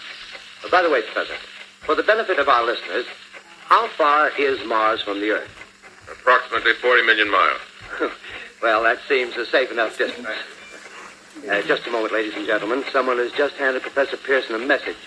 Uh, 0.63 0.69
by 0.69 0.81
the 0.81 0.89
way, 0.89 1.01
Professor, 1.01 1.35
for 1.87 1.95
the 1.95 2.03
benefit 2.03 2.37
of 2.37 2.49
our 2.49 2.65
listeners, 2.65 3.05
how 3.69 3.87
far 3.87 4.29
is 4.37 4.59
Mars 4.67 5.01
from 5.01 5.21
the 5.21 5.31
Earth? 5.31 5.49
Approximately 6.11 6.73
40 6.73 7.03
million 7.03 7.31
miles. 7.31 7.61
well, 8.61 8.83
that 8.83 8.99
seems 9.07 9.37
a 9.37 9.45
safe 9.45 9.71
enough 9.71 9.97
distance. 9.97 10.27
Uh, 11.49 11.61
just 11.61 11.87
a 11.87 11.89
moment, 11.89 12.11
ladies 12.11 12.33
and 12.35 12.45
gentlemen. 12.45 12.83
Someone 12.91 13.17
has 13.19 13.31
just 13.31 13.55
handed 13.55 13.83
Professor 13.83 14.17
Pearson 14.17 14.55
a 14.55 14.59
message. 14.59 14.97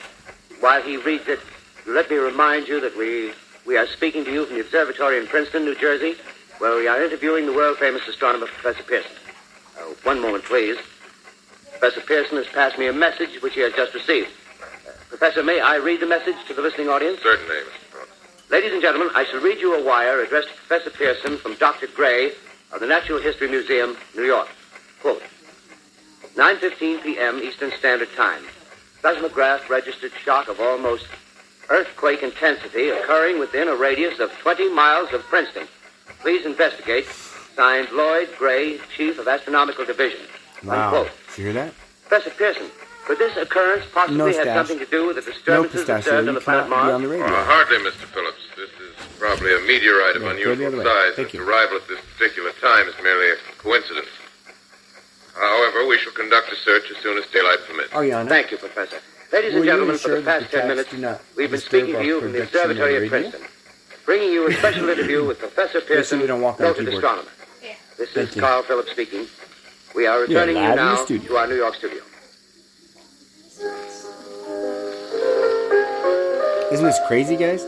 While 0.61 0.81
he 0.81 0.97
reads 0.97 1.29
it, 1.29 1.41
let 1.87 2.09
me 2.11 2.17
remind 2.17 2.67
you 2.67 2.81
that 2.81 2.97
we 2.97 3.33
we 3.67 3.77
are 3.77 3.87
speaking 3.87 4.25
to 4.25 4.33
you 4.33 4.47
from 4.47 4.55
the 4.55 4.63
observatory 4.63 5.19
in 5.19 5.27
Princeton, 5.27 5.67
New 5.67 5.75
Jersey, 5.75 6.15
where 6.59 6.77
we 6.77 6.89
are 6.89 7.03
interviewing 7.05 7.45
the 7.45 7.53
world 7.53 7.77
famous 7.77 8.09
astronomer 8.09 8.47
Professor 8.47 8.83
Pearson. 8.85 9.13
Uh, 9.79 9.83
one 10.05 10.19
moment, 10.19 10.45
please. 10.45 10.79
Professor 11.73 12.01
Pearson 12.01 12.39
has 12.39 12.47
passed 12.47 12.79
me 12.79 12.87
a 12.87 12.93
message 12.93 13.43
which 13.43 13.53
he 13.53 13.61
has 13.61 13.75
just 13.75 13.93
received. 13.93 14.31
Professor, 15.11 15.43
may 15.43 15.61
I 15.61 15.75
read 15.75 15.99
the 15.99 16.07
message 16.07 16.37
to 16.47 16.55
the 16.55 16.63
listening 16.63 16.89
audience? 16.89 17.21
Certainly, 17.21 17.53
Mr. 17.53 17.91
Phillips. 17.91 18.11
Ladies 18.49 18.73
and 18.73 18.81
gentlemen, 18.81 19.11
I 19.17 19.25
shall 19.25 19.41
read 19.41 19.59
you 19.59 19.75
a 19.75 19.85
wire 19.85 20.23
addressed 20.23 20.49
to 20.51 20.55
Professor 20.55 20.91
Pearson 20.91 21.37
from 21.37 21.57
Dr. 21.57 21.89
Gray 21.89 22.31
of 22.73 22.79
the 22.79 22.87
Natural 22.87 23.21
History 23.21 23.49
Museum, 23.49 23.97
New 24.15 24.23
York. 24.23 24.47
Quote, 25.01 25.23
9.15 26.37 27.03
p.m. 27.03 27.41
Eastern 27.41 27.73
Standard 27.73 28.09
Time. 28.15 28.45
Seismograph 29.03 29.69
registered 29.69 30.13
shock 30.13 30.47
of 30.47 30.61
almost 30.61 31.07
earthquake 31.71 32.23
intensity 32.23 32.91
occurring 32.91 33.41
within 33.41 33.67
a 33.67 33.75
radius 33.75 34.21
of 34.21 34.31
20 34.39 34.73
miles 34.73 35.13
of 35.13 35.23
Princeton. 35.25 35.67
Please 36.21 36.47
investigate. 36.47 37.07
Signed 37.57 37.91
Lloyd 37.91 38.29
Gray, 38.39 38.79
Chief 38.97 39.19
of 39.19 39.27
Astronomical 39.27 39.85
Division. 39.85 40.21
Wow. 40.63 40.85
Unquote. 40.85 41.11
Did 41.31 41.39
you 41.39 41.45
hear 41.47 41.53
that? 41.55 41.75
Professor 42.07 42.31
Pearson, 42.31 42.71
could 43.07 43.19
this 43.19 43.37
occurrence 43.37 43.85
possibly 43.93 44.19
No, 44.19 44.27
have 44.27 44.35
Stash. 44.35 44.57
something 44.69 44.79
to 44.79 44.91
do 44.91 45.07
with 45.07 45.17
the 45.17 45.23
No, 45.23 45.33
disturbances 45.33 45.81
pistachio. 45.81 45.99
observed 45.99 46.29
on 46.29 46.35
the 46.35 46.41
planet 46.41 46.65
cannot 46.65 46.87
be 46.87 46.93
on 46.93 47.01
Mars? 47.01 47.03
the 47.03 47.09
radio. 47.09 47.27
Uh, 47.27 47.45
hardly, 47.45 47.79
Mr. 47.79 48.07
Phillips. 48.13 48.43
This 48.57 48.71
is 48.71 48.93
probably 49.19 49.55
a 49.57 49.61
meteorite 49.61 50.17
of 50.17 50.23
Yeah, 50.23 50.29
go 50.29 50.53
unusual 50.53 50.83
size. 50.85 51.13
Thank 51.17 51.29
Its 51.29 51.35
you. 51.35 51.49
arrival 51.49 51.77
at 51.79 51.89
this 51.89 52.01
particular 52.17 52.53
time 52.61 52.89
is 52.89 52.95
merely 53.03 53.31
a 53.33 53.37
coincidence. 53.59 54.09
However, 55.35 55.87
we 55.87 55.99
shall 55.99 56.13
conduct 56.13 56.53
a 56.53 56.57
search 56.57 56.91
as 56.91 56.97
soon 56.99 57.17
as 57.19 57.25
daylight 57.33 57.59
permits. 57.67 57.91
Ariana. 57.91 58.29
Thank 58.29 58.51
you, 58.51 58.59
Professor. 58.59 58.99
Ladies 59.33 59.53
Will 59.55 59.63
and 59.63 59.65
you 59.67 59.71
gentlemen, 59.73 59.97
for 59.99 60.09
the 60.11 60.23
past 60.23 60.51
the 60.51 60.59
ten 60.59 60.69
minutes, 60.69 60.93
we've 61.37 61.51
been 61.51 61.61
speaking 61.61 61.95
to 61.95 62.05
you 62.05 62.21
from 62.21 62.33
the 62.33 62.43
observatory 62.43 62.99
the 62.99 63.05
at? 63.05 63.09
Princeton, 63.11 63.41
bringing 64.05 64.33
you 64.33 64.49
a 64.49 64.53
special 64.53 64.89
interview 64.89 65.25
with 65.25 65.39
Professor 65.39 65.81
Pearson, 65.81 66.21
we 66.21 66.27
don't 66.27 66.41
walk 66.43 66.59
on 66.61 66.67
noted 66.67 66.81
keyboard. 66.87 67.05
astronomer. 67.05 67.31
This 67.97 68.11
Thank 68.13 68.29
is 68.31 68.37
you. 68.37 68.43
Carl 68.43 68.63
Phillips 68.65 68.91
speaking. 68.91 69.27
We 69.95 70.07
are 70.07 70.21
returning 70.21 70.57
you 70.57 70.63
live 70.63 70.71
in 70.73 70.77
the 70.77 70.83
now 70.85 71.05
to 71.29 71.37
our 71.37 71.47
New 71.47 71.55
York 71.57 71.75
studio. 71.77 72.03
Isn't 76.73 76.87
this 76.87 76.99
crazy, 77.09 77.37
guys? 77.37 77.67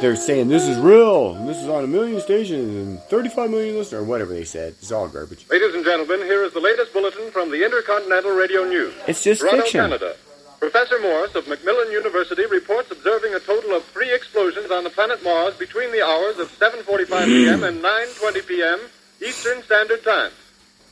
They're 0.00 0.16
saying 0.16 0.48
this 0.48 0.66
is 0.66 0.78
real. 0.78 1.34
and 1.34 1.48
This 1.48 1.58
is 1.58 1.68
on 1.68 1.84
a 1.84 1.86
million 1.86 2.20
stations 2.20 2.74
and 2.86 3.00
35 3.10 3.50
million 3.50 3.76
listeners, 3.76 4.02
or 4.02 4.04
whatever 4.04 4.32
they 4.32 4.44
said. 4.44 4.74
It's 4.80 4.92
all 4.92 5.08
garbage. 5.08 5.44
Ladies 5.50 5.74
and 5.74 5.84
gentlemen, 5.84 6.20
here 6.20 6.44
is 6.44 6.52
the 6.52 6.60
latest 6.60 6.92
bulletin 6.92 7.30
from 7.30 7.50
the 7.50 7.64
Intercontinental 7.64 8.30
Radio 8.34 8.64
News. 8.64 8.94
It's 9.06 9.22
just 9.22 9.40
Toronto, 9.40 9.60
fiction. 9.62 9.80
Canada. 9.80 10.16
Professor 10.60 10.98
Morris 11.00 11.34
of 11.34 11.46
Macmillan 11.48 11.90
University 11.92 12.46
reports 12.46 12.90
observing 12.90 13.34
a 13.34 13.40
total 13.40 13.74
of 13.76 13.84
three 13.84 14.12
explosions 14.14 14.70
on 14.70 14.82
the 14.84 14.90
planet 14.90 15.22
Mars 15.22 15.54
between 15.56 15.92
the 15.92 16.02
hours 16.04 16.38
of 16.38 16.48
7:45 16.58 17.24
p.m. 17.26 17.64
and 17.64 17.82
9:20 17.82 18.46
p.m. 18.46 18.80
Eastern 19.24 19.62
Standard 19.62 20.02
Time. 20.04 20.30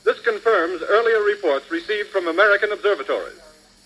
This 0.03 0.19
confirms 0.21 0.83
earlier 0.83 1.21
reports 1.23 1.71
received 1.71 2.09
from 2.09 2.27
American 2.27 2.71
observatories. 2.71 3.39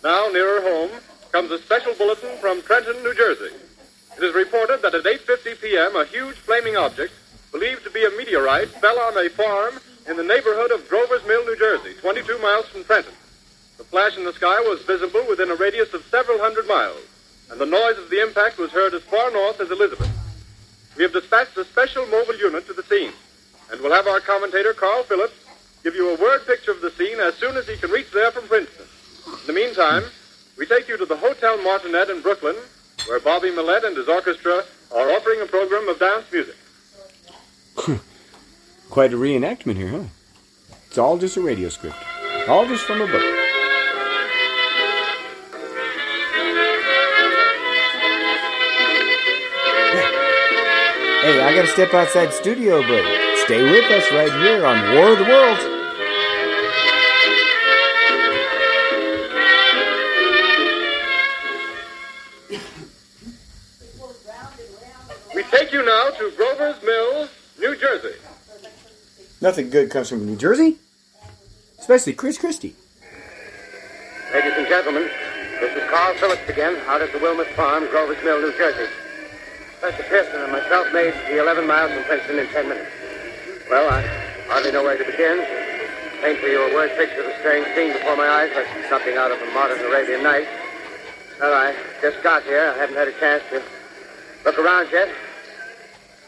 Now, 0.04 0.30
nearer 0.34 0.62
home, 0.62 0.92
comes 1.32 1.52
a 1.52 1.58
special 1.60 1.94
bulletin 1.96 2.38
from 2.40 2.62
Trenton, 2.62 3.02
New 3.04 3.14
Jersey. 3.16 3.56
It 4.18 4.24
is 4.24 4.36
reported 4.36 4.82
that 4.82 4.94
at 4.94 5.06
8:50 5.06 5.62
p.m., 5.62 5.96
a 5.96 6.06
huge 6.06 6.36
flaming 6.36 6.76
object, 6.76 7.14
believed 7.52 7.84
to 7.86 7.90
be 7.90 8.04
a 8.04 8.12
meteorite, 8.18 8.68
fell 8.68 9.00
on 9.00 9.18
a 9.18 9.30
farm 9.30 9.80
in 10.08 10.18
the 10.18 10.24
neighborhood 10.24 10.72
of 10.72 10.88
Grover's 10.90 11.26
Mill, 11.26 11.46
New 11.46 11.56
Jersey, 11.58 11.94
22 12.02 12.38
miles 12.40 12.68
from 12.68 12.84
Trenton. 12.84 13.14
The 13.78 13.86
flash 13.86 14.18
in 14.18 14.26
the 14.26 14.34
sky 14.34 14.60
was 14.62 14.82
visible 14.82 15.26
within 15.30 15.50
a 15.50 15.56
radius 15.56 15.94
of 15.94 16.06
several 16.12 16.40
hundred 16.40 16.68
miles, 16.68 17.02
and 17.50 17.60
the 17.60 17.66
noise 17.66 17.98
of 17.98 18.10
the 18.10 18.22
impact 18.22 18.58
was 18.58 18.72
heard 18.72 18.94
as 18.94 19.02
far 19.04 19.32
north 19.32 19.62
as 19.62 19.72
Elizabeth. 19.72 20.12
We 20.98 21.04
have 21.04 21.14
dispatched 21.14 21.58
a 21.58 21.64
special 21.64 22.06
mobile 22.08 22.36
unit 22.36 22.68
to 22.68 22.74
the 22.74 22.84
scene, 22.84 23.14
and 23.72 23.80
we'll 23.80 23.94
have 23.94 24.08
our 24.08 24.20
commentator, 24.20 24.74
Carl 24.74 25.04
Phillips, 25.04 25.34
give 25.84 25.96
you 25.96 26.10
a 26.10 26.22
word 26.22 26.46
picture 26.46 26.72
of 26.72 26.82
the 26.82 26.92
scene 26.92 27.20
as 27.20 27.36
soon 27.36 27.56
as 27.56 27.68
he 27.68 27.78
can 27.78 27.90
reach 27.90 28.12
there 28.12 28.32
from 28.32 28.48
Princeton. 28.48 28.86
In 29.28 29.48
the 29.48 29.54
meantime, 29.54 30.04
we 30.62 30.68
take 30.68 30.88
you 30.88 30.96
to 30.96 31.08
the 31.08 31.18
Hotel 31.18 31.60
Martinet 31.64 32.12
in 32.12 32.22
Brooklyn, 32.22 32.56
where 33.08 33.20
Bobby 33.20 33.50
Millett 33.50 33.84
and 33.84 33.98
his 33.98 34.08
orchestra 34.08 34.62
are 34.96 35.12
offering 35.14 35.42
a 35.42 35.46
program 35.48 35.90
of 35.90 35.98
dance 35.98 36.32
music. 36.32 36.56
Quite 38.92 39.12
a 39.12 39.16
reenactment 39.16 39.78
here, 39.78 39.90
huh? 39.90 40.04
It's 40.86 41.00
all 41.00 41.18
just 41.18 41.36
a 41.36 41.42
radio 41.42 41.70
script. 41.70 41.96
All 42.48 42.68
just 42.68 42.84
from 42.84 43.02
a 43.02 43.08
book. 43.08 43.24
Hey, 51.24 51.42
I 51.42 51.56
gotta 51.56 51.70
step 51.70 51.92
outside 51.96 52.28
the 52.28 52.34
studio, 52.34 52.82
but 52.84 53.04
stay 53.46 53.64
with 53.64 53.86
us 53.86 54.12
right 54.12 54.32
here 54.44 54.64
on 54.64 54.96
War 54.96 55.14
of 55.14 55.18
the 55.18 55.26
Worlds. 55.26 55.81
We 65.34 65.44
take 65.44 65.72
you 65.72 65.86
now 65.86 66.10
to 66.10 66.32
Grover's 66.36 66.84
Mill, 66.84 67.30
New 67.60 67.78
Jersey. 67.78 68.18
Nothing 69.40 69.70
good 69.70 69.90
comes 69.90 70.10
from 70.10 70.26
New 70.26 70.36
Jersey, 70.36 70.76
especially 71.80 72.12
Chris 72.12 72.38
Christie. 72.38 72.76
Ladies 74.34 74.52
and 74.58 74.68
gentlemen, 74.68 75.10
this 75.62 75.78
is 75.82 75.90
Carl 75.90 76.14
Phillips 76.16 76.50
again, 76.50 76.76
out 76.88 77.02
at 77.02 77.14
the 77.14 77.20
Wilmot 77.20 77.48
Farm, 77.56 77.88
Grover's 77.88 78.22
Mill, 78.22 78.42
New 78.42 78.52
Jersey. 78.58 78.92
Professor 79.80 80.04
Pearson 80.10 80.42
and 80.42 80.52
myself 80.52 80.92
made 80.92 81.14
the 81.30 81.40
11 81.40 81.66
miles 81.66 81.94
from 81.94 82.04
Princeton 82.04 82.38
in 82.38 82.48
10 82.48 82.68
minutes. 82.68 82.92
Well, 83.70 83.90
I 83.90 84.02
hardly 84.52 84.74
know 84.74 84.84
where 84.84 84.98
to 84.98 85.06
begin. 85.06 85.40
Paint 86.22 86.40
for 86.40 86.48
you 86.48 86.70
a 86.70 86.74
word 86.74 86.92
picture 86.98 87.22
of 87.22 87.28
the 87.28 87.40
strange 87.40 87.66
scene 87.76 87.94
before 87.94 88.18
my 88.18 88.28
eyes, 88.28 88.52
like 88.54 88.68
something 88.90 89.16
out 89.16 89.32
of 89.32 89.42
a 89.42 89.46
modern 89.54 89.80
Arabian 89.80 90.22
Night. 90.22 90.48
Well, 91.42 91.56
I 91.56 91.74
just 92.04 92.22
got 92.22 92.44
here. 92.44 92.72
I 92.76 92.78
haven't 92.78 92.96
had 92.96 93.08
a 93.08 93.20
chance 93.20 93.42
to 93.50 93.64
look 94.46 94.60
around 94.60 94.90
yet. 94.92 95.10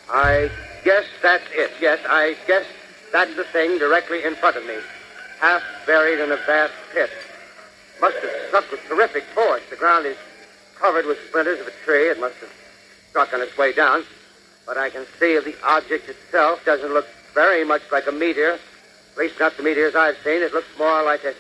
I 0.10 0.50
guess 0.84 1.06
that's 1.22 1.44
it. 1.52 1.72
Yes, 1.80 2.00
I 2.10 2.36
guess 2.48 2.66
that's 3.12 3.36
the 3.36 3.44
thing 3.44 3.78
directly 3.78 4.24
in 4.24 4.34
front 4.34 4.56
of 4.56 4.66
me. 4.66 4.74
Half 5.40 5.62
buried 5.86 6.20
in 6.20 6.32
a 6.32 6.38
vast 6.48 6.74
pit. 6.92 7.12
Must 8.02 8.18
have 8.18 8.32
struck 8.48 8.72
with 8.72 8.80
terrific 8.88 9.22
force. 9.36 9.62
The 9.70 9.76
ground 9.76 10.08
is 10.08 10.18
covered 10.80 11.06
with 11.06 11.20
splinters 11.28 11.60
of 11.60 11.68
a 11.68 11.72
tree. 11.86 12.10
It 12.10 12.20
must 12.20 12.38
have 12.38 12.52
struck 13.12 13.36
on 13.36 13.42
its 13.42 13.56
way 13.56 13.72
down. 13.72 14.04
But 14.66 14.80
I 14.80 14.90
can 14.90 15.06
see 15.20 15.38
the 15.38 15.56
object 15.64 16.10
itself 16.10 16.66
doesn't 16.66 16.92
look 16.92 17.06
very 17.36 17.64
much 17.64 17.84
like 17.92 18.08
a 18.08 18.12
meteor. 18.12 18.54
At 19.12 19.18
least 19.20 19.40
not 19.40 19.58
the 19.58 19.64
meteors 19.64 19.94
I've 19.94 20.18
seen. 20.24 20.42
It 20.42 20.54
looks 20.54 20.76
more 20.80 21.04
like 21.04 21.24
a 21.24 21.36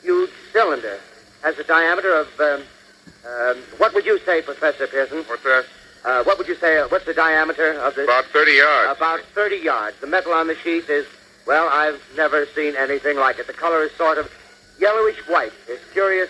huge 0.00 0.30
cylinder. 0.50 0.98
Has 1.42 1.58
a 1.58 1.64
diameter 1.64 2.14
of, 2.14 2.40
um, 2.40 2.62
um, 3.26 3.58
what 3.78 3.94
would 3.94 4.04
you 4.04 4.18
say, 4.20 4.42
Professor 4.42 4.86
Pearson? 4.86 5.18
What's 5.28 5.42
that? 5.44 5.66
Uh, 6.04 6.24
what 6.24 6.38
would 6.38 6.48
you 6.48 6.56
say? 6.56 6.78
Uh, 6.78 6.88
what's 6.88 7.04
the 7.04 7.14
diameter 7.14 7.78
of 7.80 7.94
this? 7.94 8.04
About 8.04 8.24
30 8.26 8.52
yards. 8.52 8.96
About 8.96 9.20
30 9.34 9.56
yards. 9.56 10.00
The 10.00 10.06
metal 10.06 10.32
on 10.32 10.48
the 10.48 10.56
sheath 10.56 10.90
is, 10.90 11.06
well, 11.46 11.68
I've 11.68 12.02
never 12.16 12.46
seen 12.46 12.74
anything 12.76 13.16
like 13.16 13.38
it. 13.38 13.46
The 13.46 13.52
color 13.52 13.82
is 13.82 13.92
sort 13.92 14.18
of 14.18 14.30
yellowish 14.80 15.18
white. 15.28 15.52
It's 15.68 15.84
curious. 15.92 16.28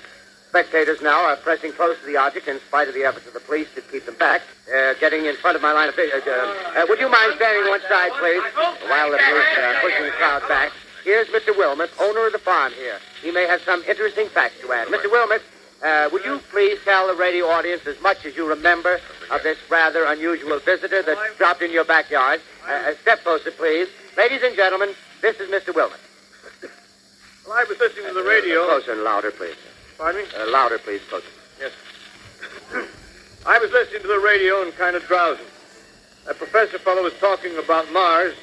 Spectators 0.50 1.00
now 1.00 1.24
are 1.24 1.36
pressing 1.36 1.72
close 1.72 1.98
to 2.00 2.04
the 2.04 2.18
object 2.18 2.46
in 2.46 2.60
spite 2.60 2.86
of 2.86 2.92
the 2.92 3.04
efforts 3.04 3.26
of 3.26 3.32
the 3.32 3.40
police 3.40 3.72
to 3.74 3.80
keep 3.80 4.04
them 4.04 4.16
back. 4.16 4.42
Uh, 4.68 4.92
getting 5.00 5.24
in 5.24 5.34
front 5.36 5.56
of 5.56 5.62
my 5.62 5.72
line 5.72 5.88
of 5.88 5.96
vision. 5.96 6.20
Uh, 6.26 6.30
uh, 6.30 6.86
would 6.90 7.00
you 7.00 7.08
mind 7.08 7.32
standing 7.36 7.70
one 7.70 7.80
side, 7.88 8.12
please? 8.20 8.42
While 8.84 9.10
the 9.10 9.16
police 9.16 9.58
are 9.58 9.80
pushing 9.80 10.04
the 10.04 10.12
crowd 10.12 10.46
back. 10.48 10.72
Here's 11.04 11.26
Mr. 11.28 11.56
Wilmot, 11.56 11.90
owner 11.98 12.26
of 12.26 12.32
the 12.32 12.38
farm 12.38 12.72
here. 12.74 12.98
He 13.22 13.32
may 13.32 13.46
have 13.46 13.62
some 13.62 13.82
interesting 13.88 14.28
facts 14.28 14.60
to 14.60 14.72
add. 14.72 14.88
Mr. 14.88 15.10
Wilmot, 15.10 15.42
uh, 15.82 16.08
would 16.12 16.24
you 16.24 16.38
please 16.50 16.78
tell 16.84 17.06
the 17.08 17.14
radio 17.14 17.46
audience 17.46 17.86
as 17.86 18.00
much 18.00 18.24
as 18.24 18.36
you 18.36 18.48
remember 18.48 19.00
of 19.30 19.42
this 19.42 19.58
rather 19.68 20.04
unusual 20.04 20.58
visitor 20.60 21.02
that 21.02 21.18
dropped 21.38 21.62
in 21.62 21.72
your 21.72 21.84
backyard? 21.84 22.40
Uh, 22.68 22.92
step 23.02 23.22
closer, 23.22 23.50
please. 23.50 23.88
Ladies 24.16 24.42
and 24.42 24.54
gentlemen, 24.54 24.94
this 25.20 25.40
is 25.40 25.50
Mr. 25.50 25.74
Wilmot. 25.74 25.98
Well, 27.46 27.56
I 27.56 27.64
was 27.68 27.78
listening 27.80 28.06
to 28.06 28.14
the 28.14 28.22
radio. 28.22 28.66
Closer 28.66 28.92
and 28.92 29.02
louder, 29.02 29.32
please. 29.32 29.56
Pardon 29.98 30.22
me? 30.22 30.28
Uh, 30.38 30.50
louder, 30.50 30.78
please, 30.78 31.00
closer. 31.08 31.26
Yes. 31.58 31.72
I 33.46 33.58
was 33.58 33.72
listening 33.72 34.02
to 34.02 34.08
the 34.08 34.20
radio 34.20 34.62
and 34.62 34.72
kind 34.76 34.94
of 34.94 35.04
drowsing. 35.06 35.46
That 36.26 36.38
professor 36.38 36.78
fellow 36.78 37.02
was 37.02 37.14
talking 37.14 37.58
about 37.58 37.92
Mars, 37.92 38.34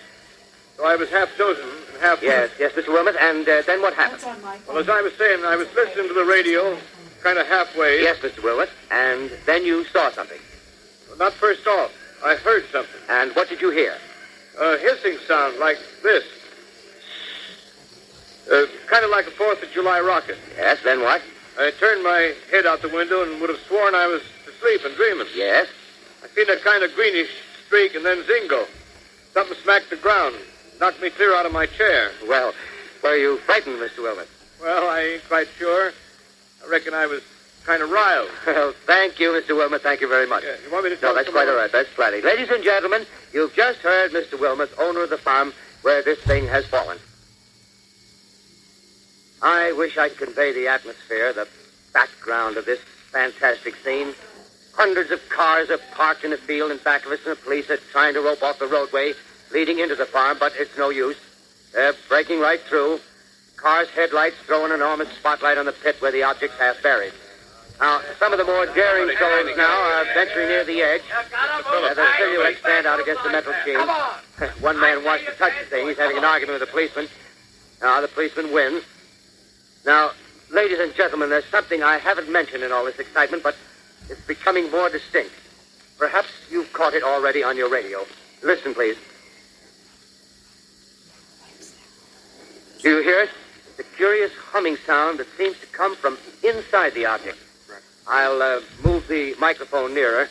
so 0.76 0.86
I 0.86 0.98
was 0.98 1.10
half 1.10 1.36
chosen 1.38 1.64
and 1.64 2.02
half. 2.02 2.22
Yes, 2.22 2.52
yes, 2.60 2.74
Mr. 2.74 2.90
Wilmot. 2.90 3.16
And 3.16 3.48
uh, 3.48 3.62
then 3.62 3.82
what 3.82 3.94
happened? 3.94 4.22
Well, 4.68 4.78
as 4.78 4.90
I 4.90 5.02
was 5.02 5.14
saying, 5.14 5.46
I 5.46 5.56
was 5.56 5.74
listening 5.74 6.10
to 6.10 6.14
the 6.14 6.26
radio, 6.26 6.78
kind 7.22 7.38
of 7.38 7.48
halfway. 7.48 8.02
Yes, 8.02 8.18
Mr. 8.20 8.44
Wilmot. 8.44 8.70
And 8.92 9.32
then 9.46 9.66
you 9.66 9.84
saw 9.86 10.12
something. 10.12 10.40
Not 11.18 11.34
first 11.34 11.68
off. 11.68 11.92
I 12.24 12.36
heard 12.36 12.66
something. 12.72 13.02
And 13.10 13.32
what 13.36 13.50
did 13.50 13.62
you 13.62 13.70
hear? 13.72 13.98
A 14.60 14.78
hissing 14.78 15.18
sound 15.28 15.58
like 15.60 15.78
this. 16.04 16.24
Uh, 18.52 18.66
kind 18.88 19.06
of 19.06 19.12
like 19.12 19.28
a 19.28 19.32
Fourth 19.32 19.62
of 19.62 19.72
July 19.72 20.00
rocket. 20.00 20.38
Yes, 20.58 20.80
then 20.84 21.02
what? 21.02 21.22
I 21.60 21.72
turned 21.72 22.04
my 22.04 22.34
head 22.52 22.66
out 22.66 22.82
the 22.82 22.90
window 22.90 23.22
and 23.24 23.40
would 23.42 23.50
have 23.50 23.60
sworn 23.68 23.94
I 23.96 24.08
was 24.08 24.22
asleep 24.48 24.82
and 24.86 24.96
dreaming. 24.96 25.28
Yes. 25.36 25.68
I 26.24 26.28
seen 26.28 26.50
a 26.50 26.58
kind 26.58 26.84
of 26.84 26.94
greenish 26.96 27.30
streak 27.66 27.96
and 27.96 28.06
then 28.06 28.24
zingo. 28.24 28.66
Something 29.34 29.58
smacked 29.58 29.90
the 29.90 29.98
ground, 29.98 30.36
knocked 30.80 31.02
me 31.02 31.10
clear 31.10 31.36
out 31.36 31.46
of 31.46 31.52
my 31.52 31.66
chair. 31.66 32.12
Well, 32.28 32.54
were 33.04 33.16
you 33.16 33.38
frightened, 33.38 33.78
Mr. 33.78 34.02
Wilmot? 34.02 34.28
Well, 34.62 34.90
I 34.90 35.02
ain't 35.02 35.28
quite 35.28 35.48
sure. 35.58 35.94
I 36.64 36.70
reckon 36.70 36.94
I 36.94 37.06
was 37.06 37.22
kind 37.66 37.82
of 37.82 37.90
riled. 37.90 38.30
Well, 38.48 38.74
thank 38.86 39.20
you, 39.20 39.30
Mr. 39.32 39.56
Wilmot. 39.56 39.82
Thank 39.82 40.02
you 40.02 40.08
very 40.08 40.28
much. 40.28 40.44
Yeah, 40.44 40.56
you 40.66 40.72
want 40.72 40.86
me 40.86 40.96
to 40.96 41.02
No, 41.02 41.14
that's 41.14 41.30
quite 41.30 41.48
all 41.48 41.56
right. 41.56 41.72
That's 41.72 41.90
plenty. 41.94 42.22
Ladies 42.22 42.50
and 42.50 42.64
gentlemen, 42.64 43.06
you've 43.34 43.54
just 43.54 43.80
heard 43.80 44.12
Mr. 44.12 44.40
Wilmot, 44.40 44.70
owner 44.80 45.04
of 45.04 45.10
the 45.10 45.18
farm 45.18 45.54
where 45.82 46.02
this 46.02 46.20
thing 46.20 46.48
has 46.48 46.66
fallen. 46.66 46.98
I 49.42 49.72
wish 49.74 49.98
I 49.98 50.10
could 50.10 50.18
convey 50.18 50.52
the 50.52 50.68
atmosphere, 50.68 51.32
the 51.32 51.48
background 51.94 52.58
of 52.58 52.66
this 52.66 52.80
fantastic 53.12 53.76
scene. 53.78 54.14
Hundreds 54.76 55.12
of 55.12 55.22
cars 55.30 55.70
are 55.70 55.80
parked 55.94 56.24
in 56.24 56.34
a 56.34 56.38
field 56.38 56.72
in 56.72 56.78
back 56.78 57.06
of 57.06 57.12
us, 57.12 57.20
and 57.26 57.36
the 57.38 57.42
police 57.42 57.70
are 57.70 57.78
trying 57.92 58.14
to 58.16 58.22
rope 58.22 58.44
off 58.44 58.60
the 58.60 58.68
roadway 58.68 59.14
leading 59.52 59.80
into 59.80 59.96
the 59.96 60.06
farm, 60.06 60.38
but 60.40 60.54
it's 60.58 60.78
no 60.78 60.90
use. 60.90 61.18
They're 61.74 61.94
breaking 62.08 62.40
right 62.40 62.60
through. 62.60 63.00
Cars' 63.62 63.90
headlights 63.90 64.38
throw 64.46 64.66
an 64.66 64.72
enormous 64.72 65.10
spotlight 65.18 65.58
on 65.58 65.66
the 65.66 65.74
pit 65.74 65.98
where 66.00 66.12
the 66.12 66.24
object's 66.24 66.58
half 66.58 66.82
buried. 66.82 67.12
Now, 67.80 68.02
some 68.18 68.32
of 68.32 68.40
the 68.40 68.46
more 68.46 68.66
daring 68.68 69.16
souls 69.18 69.58
now 69.58 69.82
are 69.82 70.06
venturing 70.14 70.48
near 70.48 70.64
the 70.64 70.82
edge. 70.82 71.02
Uh, 71.12 71.94
the 71.94 72.08
silhouettes 72.18 72.60
stand 72.60 72.86
out 72.86 73.02
against 73.02 73.24
the 73.24 73.30
metal 73.30 73.54
sheen. 73.66 73.80
One 74.62 74.80
man 74.80 75.04
wants 75.04 75.26
to 75.26 75.32
touch 75.32 75.54
the 75.60 75.66
thing. 75.66 75.88
He's 75.88 75.98
having 75.98 76.18
an 76.18 76.24
argument 76.24 76.60
with 76.60 76.70
the 76.70 76.72
policeman. 76.72 77.08
Now, 77.82 78.00
the 78.02 78.08
policeman 78.08 78.52
wins. 78.54 78.84
Now, 79.86 80.12
ladies 80.52 80.80
and 80.80 80.94
gentlemen, 80.96 81.30
there's 81.30 81.46
something 81.46 81.84
I 81.84 81.98
haven't 81.98 82.30
mentioned 82.30 82.64
in 82.64 82.72
all 82.72 82.86
this 82.86 83.00
excitement, 83.00 83.44
but 83.44 83.56
it's 84.10 84.22
becoming 84.26 84.72
more 84.72 84.90
distinct. 84.90 85.32
Perhaps 85.98 86.30
you've 86.50 86.72
caught 86.72 86.94
it 86.94 87.04
already 87.04 87.44
on 87.44 87.58
your 87.58 87.70
radio. 87.70 88.06
Listen, 88.42 88.74
please. 88.74 88.98
Do 92.82 92.90
you 92.90 93.04
hear 93.04 93.22
it? 93.22 93.30
A 93.80 93.84
curious 93.96 94.32
humming 94.52 94.76
sound 94.86 95.20
that 95.20 95.28
seems 95.38 95.60
to 95.60 95.68
come 95.68 95.96
from 95.96 96.18
inside 96.44 96.94
the 96.94 97.06
object. 97.06 97.38
I'll 98.08 98.42
uh, 98.42 98.62
move 98.84 99.08
the 99.08 99.36
microphone 99.40 99.94
nearer. 99.94 100.28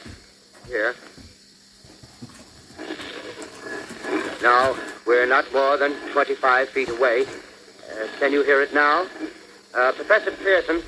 Here. 0.67 0.95
Now, 4.43 4.77
we're 5.07 5.27
not 5.27 5.51
more 5.53 5.77
than 5.77 5.93
25 6.13 6.69
feet 6.69 6.89
away. 6.91 7.25
Uh, 7.25 8.07
can 8.19 8.33
you 8.33 8.43
hear 8.43 8.61
it 8.63 8.75
now? 8.75 9.07
Uh, 9.75 9.93
Professor 9.93 10.31
Pearson, 10.33 10.83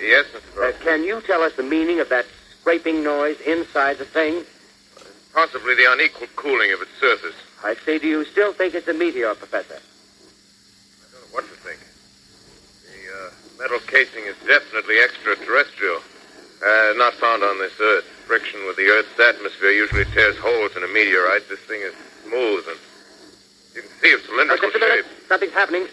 Yes, 0.00 0.26
Mr. 0.26 0.68
uh, 0.68 0.72
can 0.84 1.04
you 1.04 1.20
tell 1.22 1.42
us 1.42 1.54
the 1.54 1.62
meaning 1.62 2.00
of 2.00 2.08
that 2.08 2.26
scraping 2.60 3.02
noise 3.02 3.40
inside 3.40 3.98
the 3.98 4.04
thing? 4.04 4.44
Possibly 5.32 5.74
the 5.74 5.90
unequal 5.90 6.26
cooling 6.36 6.72
of 6.72 6.82
its 6.82 6.90
surface. 7.00 7.34
I 7.64 7.74
say, 7.74 7.98
do 7.98 8.06
you 8.06 8.24
still 8.24 8.52
think 8.52 8.74
it's 8.74 8.88
a 8.88 8.92
meteor, 8.92 9.34
Professor? 9.34 9.74
I 9.74 11.12
don't 11.12 11.22
know 11.22 11.34
what 11.34 11.44
to 11.44 11.54
think. 11.62 11.80
The 12.84 13.26
uh, 13.26 13.30
metal 13.62 13.78
casing 13.86 14.24
is 14.26 14.34
definitely 14.44 14.98
extraterrestrial. 14.98 16.02
Uh, 16.66 16.92
not 16.96 17.14
found 17.14 17.44
on 17.44 17.58
this 17.58 17.72
Earth. 17.80 18.04
Friction 18.26 18.58
with 18.66 18.76
the 18.76 18.86
Earth's 18.86 19.18
atmosphere 19.20 19.70
usually 19.70 20.04
tears 20.06 20.36
holes 20.38 20.74
in 20.76 20.82
a 20.82 20.88
meteorite. 20.88 21.48
This 21.48 21.60
thing 21.60 21.80
is 21.80 21.94
smooth 22.26 22.64
and 22.66 22.78
you 23.74 23.82
can 23.82 23.90
see 24.00 24.08
its 24.08 24.26
cylindrical 24.26 24.70
just 24.70 24.82
a 24.82 24.86
minute. 24.86 25.04
shape. 25.06 25.28
Something's 25.28 25.52
happening. 25.52 25.86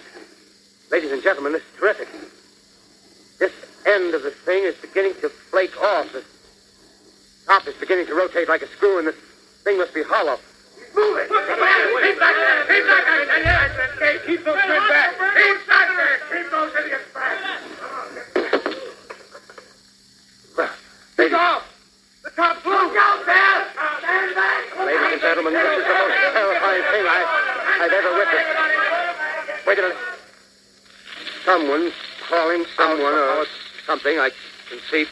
Ladies 0.92 1.12
and 1.12 1.22
gentlemen, 1.22 1.54
this 1.54 1.62
is 1.62 1.80
terrific. 1.80 2.08
This 3.38 3.54
end 3.86 4.16
of 4.16 4.24
the 4.24 4.32
thing 4.32 4.64
is 4.64 4.76
beginning 4.82 5.14
to 5.22 5.30
flake 5.30 5.78
off. 5.82 6.12
The 6.12 6.24
top 7.46 7.68
is 7.68 7.76
beginning 7.76 8.08
to 8.08 8.16
rotate 8.16 8.50
like 8.50 8.64
a 8.64 8.68
screw, 8.68 8.98
and 8.98 9.08
the 9.08 9.14
thing 9.64 9.78
must 9.78 9.94
be 9.94 10.02
hollow. 10.02 10.40
Move 10.96 11.18
it! 11.18 11.30
Keep 14.26 14.46
those 14.46 14.56
men 14.56 14.88
back. 14.90 15.12
Keep 15.18 15.68
back. 15.68 15.90
Keep 16.32 16.52
those 16.52 16.72
idiots 16.76 17.14
back. 17.14 17.40
Ladies, 21.18 21.32
The 21.32 21.36
top 21.36 21.64
blew. 22.24 22.29
Look 22.40 22.96
out 22.96 23.26
there. 23.26 23.68
Ladies 24.86 25.12
and 25.12 25.20
gentlemen, 25.20 25.52
this 25.52 25.60
is 25.60 25.84
the 25.84 25.92
most 25.92 26.16
terrifying 26.32 26.84
thing 26.88 27.04
I, 27.04 27.20
I've 27.84 27.92
ever 27.92 28.12
witnessed. 28.16 29.68
Wait 29.68 29.80
a 29.80 29.82
minute. 29.82 29.98
Someone 31.44 31.92
calling 32.30 32.64
someone 32.78 33.12
or 33.12 33.46
something. 33.86 34.20
I 34.20 34.32
can 34.70 34.80
see 34.90 35.06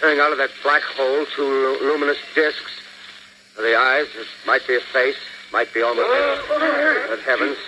coming 0.00 0.18
out 0.18 0.32
of 0.32 0.38
that 0.38 0.50
black 0.64 0.82
hole 0.82 1.24
two 1.36 1.46
lu- 1.46 1.78
luminous 1.86 2.18
discs. 2.34 2.82
The 3.56 3.76
eyes, 3.78 4.08
it 4.18 4.26
might 4.44 4.66
be 4.66 4.74
a 4.74 4.80
face, 4.80 5.14
might 5.52 5.72
be 5.72 5.82
almost 5.82 6.10
it. 6.10 7.06
But 7.10 7.20
heavens, 7.20 7.58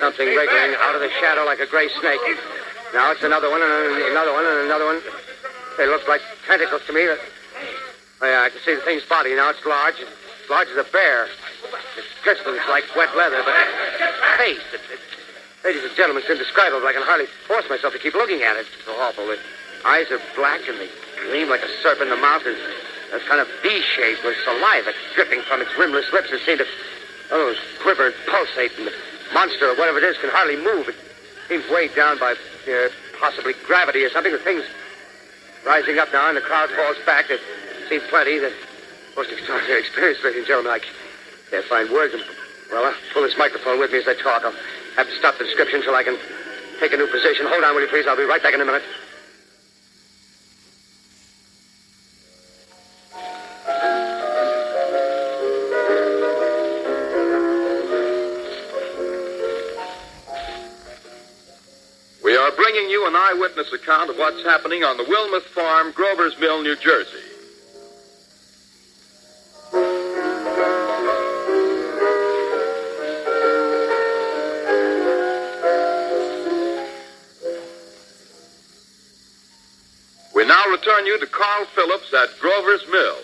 something 0.00 0.26
wriggling 0.26 0.74
out 0.80 0.96
of 0.96 1.00
the 1.00 1.10
shadow 1.20 1.44
like 1.44 1.60
a 1.60 1.66
gray 1.66 1.86
snake. 2.00 2.18
Now 2.92 3.12
it's 3.12 3.22
another 3.22 3.50
one, 3.50 3.62
and 3.62 4.02
another 4.10 4.32
one, 4.32 4.44
and 4.44 4.66
another 4.66 4.86
one. 4.86 5.00
They 5.78 5.86
look 5.86 6.08
like 6.08 6.22
tentacles 6.44 6.82
to 6.88 6.92
me. 6.92 7.06
Oh, 8.22 8.24
yeah, 8.24 8.48
I 8.48 8.48
can 8.48 8.60
see 8.64 8.74
the 8.74 8.80
thing's 8.80 9.04
body 9.04 9.36
now. 9.36 9.50
It's 9.50 9.60
large, 9.66 10.00
as 10.00 10.08
large 10.48 10.68
as 10.72 10.80
a 10.80 10.88
bear. 10.88 11.28
It 12.00 12.06
glistens 12.24 12.60
like 12.68 12.84
wet 12.96 13.12
leather, 13.12 13.42
but 13.44 13.52
its 13.52 14.20
face, 14.40 14.66
it, 14.72 14.80
it, 14.88 15.00
ladies 15.64 15.84
and 15.84 15.92
gentlemen, 15.92 16.24
it's 16.24 16.32
indescribable. 16.32 16.86
I 16.88 16.96
can 16.96 17.04
hardly 17.04 17.28
force 17.44 17.68
myself 17.68 17.92
to 17.92 18.00
keep 18.00 18.14
looking 18.14 18.40
at 18.40 18.56
it. 18.56 18.64
It's 18.64 18.88
so 18.88 18.96
awful. 18.96 19.26
The 19.28 19.36
eyes 19.84 20.08
are 20.08 20.20
black 20.32 20.64
and 20.64 20.80
they 20.80 20.88
gleam 21.28 21.52
like 21.52 21.60
a 21.60 21.68
serpent. 21.84 22.08
The 22.08 22.16
mouth 22.16 22.46
is 22.48 22.56
a 23.12 23.20
kind 23.28 23.40
of 23.40 23.48
V-shape 23.60 24.24
with 24.24 24.36
saliva 24.48 24.96
dripping 25.14 25.44
from 25.44 25.60
its 25.60 25.76
rimless 25.76 26.08
lips 26.12 26.32
that 26.32 26.40
seem 26.40 26.56
to 26.56 26.66
oh, 27.32 27.52
quiver 27.84 28.06
and 28.08 28.16
pulsate. 28.32 28.72
And 28.80 28.88
the 28.88 28.94
monster, 29.36 29.68
or 29.68 29.76
whatever 29.76 29.98
it 29.98 30.04
is, 30.04 30.16
can 30.24 30.30
hardly 30.32 30.56
move. 30.56 30.88
It 30.88 30.96
seems 31.48 31.68
weighed 31.68 31.94
down 31.94 32.16
by 32.18 32.32
uh, 32.32 32.88
possibly 33.20 33.52
gravity 33.66 34.04
or 34.04 34.10
something. 34.10 34.32
The 34.32 34.40
thing's 34.40 34.64
rising 35.66 35.98
up 35.98 36.08
now, 36.16 36.32
and 36.32 36.36
the 36.36 36.40
crowd 36.40 36.70
falls 36.70 36.96
back. 37.04 37.28
They've 37.28 37.40
seen 37.88 38.00
plenty. 38.08 38.38
The 38.38 38.52
most 39.16 39.30
extraordinary 39.30 39.80
experience, 39.80 40.22
ladies 40.24 40.38
and 40.38 40.46
gentlemen. 40.46 40.72
I 40.72 40.80
can't 41.50 41.64
find 41.66 41.90
words. 41.90 42.14
Well, 42.70 42.84
I'll 42.84 42.94
pull 43.12 43.22
this 43.22 43.38
microphone 43.38 43.78
with 43.78 43.92
me 43.92 43.98
as 43.98 44.08
I 44.08 44.14
talk. 44.14 44.44
I'll 44.44 44.54
have 44.96 45.06
to 45.06 45.16
stop 45.18 45.38
the 45.38 45.44
description 45.44 45.80
until 45.80 45.94
I 45.94 46.02
can 46.02 46.18
take 46.80 46.92
a 46.92 46.96
new 46.96 47.06
position. 47.06 47.46
Hold 47.46 47.64
on, 47.64 47.74
will 47.74 47.82
you 47.82 47.88
please? 47.88 48.06
I'll 48.06 48.16
be 48.16 48.24
right 48.24 48.42
back 48.42 48.54
in 48.54 48.60
a 48.60 48.64
minute. 48.64 48.82
We 62.24 62.36
are 62.36 62.50
bringing 62.56 62.90
you 62.90 63.06
an 63.06 63.14
eyewitness 63.14 63.72
account 63.72 64.10
of 64.10 64.16
what's 64.16 64.42
happening 64.42 64.82
on 64.82 64.96
the 64.96 65.04
Wilmuth 65.04 65.46
Farm, 65.54 65.92
Grover's 65.92 66.36
Mill, 66.40 66.62
New 66.62 66.74
Jersey. 66.76 67.25
You 81.04 81.18
to 81.20 81.26
Carl 81.26 81.66
Phillips 81.74 82.14
at 82.14 82.28
Grover's 82.40 82.86
Mill. 82.88 83.16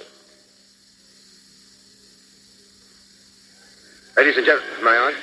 Ladies 4.16 4.36
and 4.36 4.44
gentlemen, 4.44 4.86
I 4.86 4.96
on? 4.98 5.14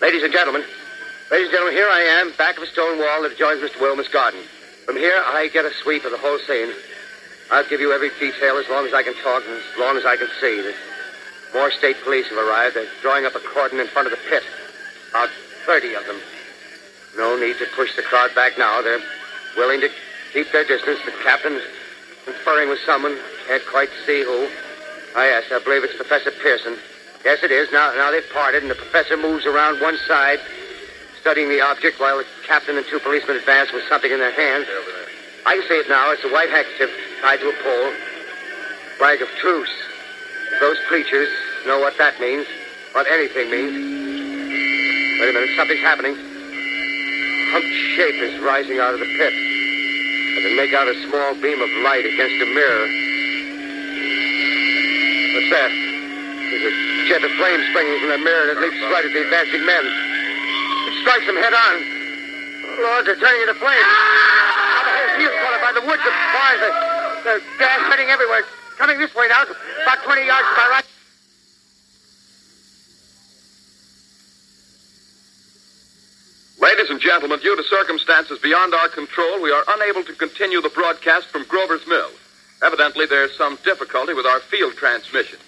Ladies 0.00 0.22
and 0.22 0.32
gentlemen, 0.32 0.64
ladies 1.30 1.48
and 1.48 1.52
gentlemen, 1.52 1.74
here 1.74 1.88
I 1.88 2.00
am, 2.00 2.32
back 2.38 2.56
of 2.56 2.62
a 2.62 2.66
stone 2.66 2.98
wall 2.98 3.22
that 3.22 3.32
adjoins 3.32 3.60
Mr. 3.60 3.80
Wilmer's 3.80 4.08
garden. 4.08 4.40
From 4.86 4.96
here, 4.96 5.22
I 5.26 5.48
get 5.52 5.66
a 5.66 5.74
sweep 5.82 6.04
of 6.04 6.12
the 6.12 6.18
whole 6.18 6.38
scene. 6.46 6.72
I'll 7.50 7.68
give 7.68 7.80
you 7.80 7.92
every 7.92 8.10
detail 8.18 8.56
as 8.56 8.68
long 8.70 8.86
as 8.86 8.94
I 8.94 9.02
can 9.02 9.14
talk 9.22 9.42
and 9.44 9.52
as 9.52 9.78
long 9.78 9.98
as 9.98 10.06
I 10.06 10.16
can 10.16 10.28
see. 10.40 10.72
More 11.52 11.70
state 11.70 11.96
police 12.02 12.28
have 12.28 12.38
arrived. 12.38 12.76
They're 12.76 12.88
drawing 13.02 13.26
up 13.26 13.34
a 13.34 13.40
cordon 13.40 13.78
in 13.78 13.88
front 13.88 14.06
of 14.06 14.12
the 14.12 14.24
pit. 14.28 14.42
About 15.10 15.28
30 15.66 15.94
of 15.94 16.06
them. 16.06 16.20
No 17.16 17.36
need 17.38 17.58
to 17.58 17.66
push 17.76 17.94
the 17.94 18.02
crowd 18.02 18.34
back 18.34 18.56
now. 18.56 18.80
They're 18.80 19.02
willing 19.56 19.80
to 19.82 19.90
keep 20.34 20.50
their 20.50 20.66
distance. 20.66 20.98
The 21.06 21.14
captain's 21.22 21.62
conferring 22.26 22.68
with 22.68 22.80
someone. 22.84 23.16
Can't 23.46 23.64
quite 23.70 23.88
see 24.04 24.24
who. 24.24 24.50
Ah, 25.14 25.22
yes, 25.22 25.44
I 25.54 25.62
believe 25.62 25.84
it's 25.84 25.94
Professor 25.94 26.32
Pearson. 26.42 26.76
Yes, 27.24 27.44
it 27.44 27.52
is. 27.52 27.70
Now, 27.70 27.94
now 27.94 28.10
they've 28.10 28.28
parted, 28.34 28.62
and 28.62 28.70
the 28.70 28.74
professor 28.74 29.16
moves 29.16 29.46
around 29.46 29.80
one 29.80 29.96
side, 30.08 30.40
studying 31.20 31.48
the 31.48 31.60
object, 31.60 32.00
while 32.00 32.18
the 32.18 32.26
captain 32.42 32.76
and 32.76 32.84
two 32.84 32.98
policemen 32.98 33.36
advance 33.36 33.72
with 33.72 33.84
something 33.88 34.10
in 34.10 34.18
their 34.18 34.34
hands. 34.34 34.66
I 35.46 35.54
can 35.54 35.68
see 35.68 35.78
it 35.78 35.88
now. 35.88 36.10
It's 36.10 36.24
a 36.24 36.32
white 36.32 36.50
handkerchief 36.50 36.90
tied 37.22 37.38
to 37.38 37.48
a 37.48 37.56
pole. 37.62 37.92
Flag 38.98 39.22
of 39.22 39.28
truce. 39.38 39.70
If 40.52 40.60
those 40.60 40.78
creatures 40.88 41.30
know 41.64 41.78
what 41.78 41.96
that 41.98 42.18
means, 42.20 42.46
what 42.92 43.06
anything 43.06 43.50
means. 43.50 43.72
Wait 45.20 45.30
a 45.30 45.32
minute, 45.32 45.56
something's 45.56 45.80
happening. 45.80 46.16
Humped 47.54 47.70
shape 47.94 48.18
is 48.20 48.40
rising 48.42 48.80
out 48.80 48.94
of 48.94 49.00
the 49.00 49.06
pit. 49.16 49.53
I 50.34 50.42
can 50.42 50.56
make 50.58 50.74
out 50.74 50.90
a 50.90 50.96
small 51.06 51.34
beam 51.38 51.62
of 51.62 51.70
light 51.86 52.02
against 52.02 52.42
a 52.42 52.48
mirror. 52.50 52.86
What's 55.34 55.50
that? 55.54 55.70
There's 55.70 56.66
a 56.66 56.74
jet 57.06 57.22
of 57.22 57.30
flame 57.38 57.62
springing 57.70 57.98
from 58.02 58.10
the 58.10 58.18
mirror, 58.18 58.50
and 58.50 58.58
it 58.58 58.60
leaps 58.62 58.82
right 58.90 59.06
at 59.06 59.12
the 59.14 59.22
advancing 59.22 59.62
men. 59.62 59.84
It 59.86 60.94
strikes 61.06 61.26
them 61.26 61.38
head 61.38 61.54
on. 61.54 61.74
Oh, 62.66 62.82
Lord, 62.82 63.06
they're 63.06 63.18
turning 63.18 63.42
into 63.46 63.54
flames. 63.62 63.86
The 63.86 64.90
whole 64.90 65.10
field's 65.18 65.38
caught 65.38 65.54
by 65.62 65.72
the 65.74 65.84
woods, 65.86 66.02
the 66.02 66.10
bars, 66.10 66.58
the, 66.58 66.70
the 67.22 67.34
gas 67.58 67.78
spreading 67.86 68.10
everywhere. 68.10 68.42
Coming 68.78 68.98
this 68.98 69.14
way 69.14 69.30
now, 69.30 69.46
about 69.46 70.02
20 70.02 70.26
yards 70.26 70.46
to 70.50 70.54
my 70.58 70.68
right. 70.82 70.93
Ladies 76.64 76.88
and 76.88 76.98
gentlemen, 76.98 77.40
due 77.40 77.54
to 77.54 77.62
circumstances 77.64 78.38
beyond 78.38 78.72
our 78.72 78.88
control, 78.88 79.42
we 79.42 79.52
are 79.52 79.68
unable 79.76 80.02
to 80.02 80.14
continue 80.14 80.62
the 80.62 80.70
broadcast 80.70 81.26
from 81.26 81.44
Grover's 81.44 81.86
Mill. 81.86 82.08
Evidently, 82.62 83.04
there's 83.04 83.36
some 83.36 83.58
difficulty 83.64 84.14
with 84.14 84.24
our 84.24 84.40
field 84.40 84.72
transmission. 84.72 85.38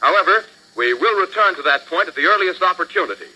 However, 0.00 0.46
we 0.74 0.94
will 0.94 1.20
return 1.20 1.54
to 1.56 1.62
that 1.68 1.84
point 1.84 2.08
at 2.08 2.14
the 2.14 2.24
earliest 2.24 2.62
opportunity. 2.62 3.28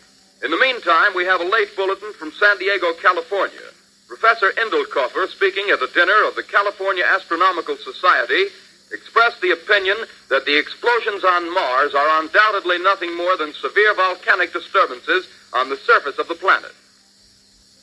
In 0.43 0.51
the 0.51 0.57
meantime, 0.57 1.13
we 1.15 1.27
have 1.27 1.43
a 1.43 1.45
late 1.45 1.77
bulletin 1.77 2.11
from 2.15 2.33
San 2.33 2.57
Diego, 2.57 2.95
California. 2.95 3.69
Professor 4.09 4.53
Indelkoffer, 4.57 5.29
speaking 5.29 5.69
at 5.69 5.83
a 5.83 5.93
dinner 5.93 6.25
of 6.25 6.37
the 6.37 6.43
California 6.43 7.05
Astronomical 7.05 7.77
Society, 7.77 8.49
expressed 8.97 9.43
the 9.43 9.53
opinion 9.53 9.99
that 10.31 10.47
the 10.47 10.57
explosions 10.57 11.23
on 11.23 11.53
Mars 11.53 11.93
are 11.93 12.23
undoubtedly 12.23 12.79
nothing 12.79 13.15
more 13.15 13.37
than 13.37 13.53
severe 13.53 13.93
volcanic 13.93 14.55
disturbances 14.55 15.29
on 15.53 15.69
the 15.69 15.77
surface 15.77 16.17
of 16.17 16.29
the 16.29 16.41
planet. 16.41 16.73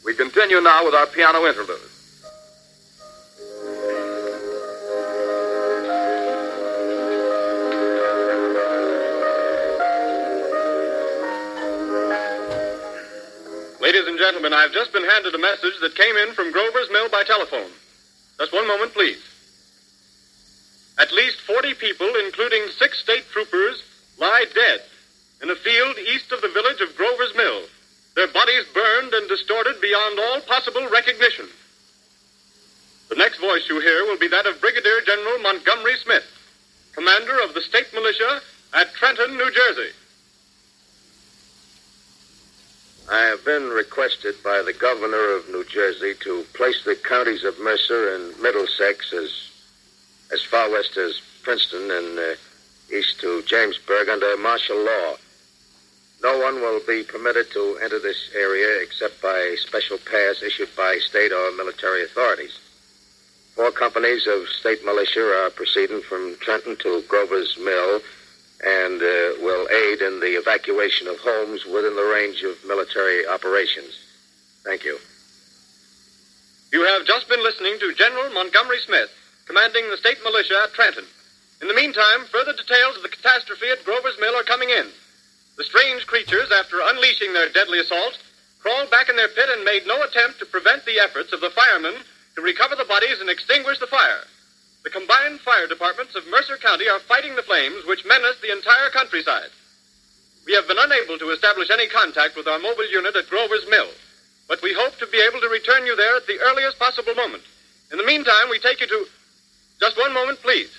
We 0.05 0.13
continue 0.13 0.59
now 0.59 0.83
with 0.83 0.93
our 0.93 1.07
piano 1.07 1.45
interlude. 1.45 1.79
Ladies 13.79 14.07
and 14.07 14.17
gentlemen, 14.17 14.51
I've 14.51 14.73
just 14.73 14.91
been 14.91 15.05
handed 15.05 15.35
a 15.35 15.37
message 15.37 15.79
that 15.79 15.95
came 15.95 16.17
in 16.17 16.33
from 16.33 16.51
Grover's 16.51 16.89
Mill 16.91 17.07
by 17.09 17.23
telephone. 17.23 17.71
Just 18.39 18.51
one 18.51 18.67
moment, 18.67 18.93
please. 18.93 19.23
At 20.99 21.13
least 21.13 21.39
40 21.41 21.75
people, 21.75 22.07
including 22.25 22.67
six 22.77 22.99
state 22.99 23.23
troopers, 23.31 23.81
lie 24.19 24.45
dead 24.53 24.81
in 25.41 25.49
a 25.49 25.55
field 25.55 25.97
east 25.97 26.33
of 26.33 26.41
the 26.41 26.49
village 26.49 26.81
of 26.81 26.95
Grover's 26.97 27.35
Mill, 27.35 27.63
their 28.15 28.27
bodies 28.27 28.65
burned 28.73 29.13
and 29.13 29.27
distorted 29.27 29.81
beyond 29.81 30.19
all 30.19 30.41
possible 30.41 30.87
recognition. 30.89 31.47
The 33.09 33.15
next 33.15 33.39
voice 33.39 33.67
you 33.69 33.79
hear 33.79 34.05
will 34.05 34.17
be 34.17 34.27
that 34.27 34.45
of 34.45 34.61
Brigadier 34.61 35.01
General 35.05 35.39
Montgomery 35.39 35.97
Smith, 36.03 36.25
commander 36.93 37.39
of 37.43 37.53
the 37.53 37.61
state 37.61 37.93
militia 37.93 38.41
at 38.73 38.93
Trenton, 38.93 39.37
New 39.37 39.51
Jersey. 39.51 39.91
I 43.11 43.21
have 43.23 43.43
been 43.43 43.69
requested 43.69 44.41
by 44.43 44.61
the 44.61 44.73
governor 44.73 45.35
of 45.35 45.49
New 45.49 45.65
Jersey 45.65 46.13
to 46.21 46.43
place 46.53 46.83
the 46.85 46.95
counties 46.95 47.43
of 47.43 47.59
Mercer 47.59 48.15
and 48.15 48.39
Middlesex 48.39 49.11
as 49.11 49.49
as 50.31 50.41
far 50.41 50.71
west 50.71 50.97
as 50.97 51.21
Princeton 51.43 51.91
and 51.91 52.17
uh, 52.17 52.35
east 52.91 53.19
to 53.19 53.43
Jamesburg 53.43 54.09
under 54.09 54.37
martial 54.37 54.77
law. 54.77 55.15
No 56.23 56.37
one 56.39 56.61
will 56.61 56.79
be 56.87 57.03
permitted 57.03 57.51
to 57.51 57.77
enter 57.83 57.99
this 57.99 58.29
area 58.33 58.81
except 58.81 59.21
by 59.21 59.55
special 59.59 59.97
pass 59.97 60.41
issued 60.41 60.73
by 60.75 60.97
state 60.99 61.33
or 61.33 61.51
military 61.57 62.03
authorities. 62.05 62.57
Four 63.55 63.71
companies 63.71 64.25
of 64.25 64.47
state 64.47 64.85
militia 64.85 65.21
are 65.43 65.49
proceeding 65.49 66.01
from 66.01 66.37
Trenton 66.39 66.77
to 66.77 67.03
Grover's 67.09 67.57
Mill 67.57 68.01
and 68.65 69.01
uh, 69.01 69.35
will 69.43 69.67
aid 69.69 70.01
in 70.01 70.21
the 70.21 70.39
evacuation 70.39 71.07
of 71.07 71.19
homes 71.19 71.65
within 71.65 71.95
the 71.95 72.11
range 72.15 72.41
of 72.43 72.55
military 72.65 73.27
operations. 73.27 73.99
Thank 74.63 74.85
you. 74.85 74.97
You 76.71 76.85
have 76.85 77.05
just 77.05 77.27
been 77.27 77.43
listening 77.43 77.77
to 77.79 77.93
General 77.93 78.33
Montgomery 78.33 78.79
Smith, 78.79 79.11
commanding 79.45 79.89
the 79.89 79.97
state 79.97 80.17
militia 80.23 80.61
at 80.63 80.73
Trenton. 80.73 81.03
In 81.61 81.67
the 81.67 81.75
meantime, 81.75 82.23
further 82.31 82.53
details 82.53 82.95
of 82.95 83.03
the 83.03 83.09
catastrophe 83.09 83.67
at 83.69 83.83
Grover's 83.83 84.17
Mill 84.21 84.33
are 84.35 84.43
coming 84.43 84.69
in. 84.69 84.87
The 85.57 85.63
strange 85.63 86.07
creatures, 86.07 86.51
after 86.51 86.81
unleashing 86.81 87.33
their 87.33 87.49
deadly 87.49 87.79
assault, 87.79 88.17
crawled 88.59 88.89
back 88.89 89.09
in 89.09 89.15
their 89.15 89.27
pit 89.27 89.49
and 89.49 89.63
made 89.63 89.85
no 89.85 90.01
attempt 90.01 90.39
to 90.39 90.45
prevent 90.45 90.85
the 90.85 90.99
efforts 90.99 91.31
of 91.31 91.41
the 91.41 91.51
firemen 91.51 91.95
to 92.35 92.41
recover 92.41 92.75
the 92.75 92.85
bodies 92.85 93.21
and 93.21 93.29
extinguish 93.29 93.77
the 93.77 93.87
fire. 93.87 94.23
The 94.83 94.89
combined 94.89 95.39
fire 95.41 95.67
departments 95.67 96.15
of 96.15 96.27
Mercer 96.27 96.57
County 96.57 96.89
are 96.89 96.99
fighting 96.99 97.35
the 97.35 97.43
flames 97.43 97.85
which 97.85 98.05
menace 98.05 98.39
the 98.41 98.51
entire 98.51 98.89
countryside. 98.89 99.49
We 100.45 100.53
have 100.53 100.67
been 100.67 100.79
unable 100.79 101.17
to 101.19 101.29
establish 101.29 101.69
any 101.69 101.87
contact 101.87 102.35
with 102.35 102.47
our 102.47 102.59
mobile 102.59 102.89
unit 102.89 103.15
at 103.15 103.29
Grover's 103.29 103.65
Mill, 103.69 103.87
but 104.47 104.61
we 104.61 104.73
hope 104.73 104.97
to 104.97 105.07
be 105.07 105.21
able 105.21 105.39
to 105.39 105.47
return 105.47 105.85
you 105.85 105.95
there 105.95 106.17
at 106.17 106.27
the 106.27 106.39
earliest 106.39 106.79
possible 106.79 107.15
moment. 107.15 107.43
In 107.91 107.97
the 107.97 108.03
meantime, 108.03 108.49
we 108.49 108.59
take 108.59 108.81
you 108.81 108.87
to. 108.87 109.05
Just 109.79 109.97
one 109.97 110.13
moment, 110.13 110.41
please. 110.41 110.71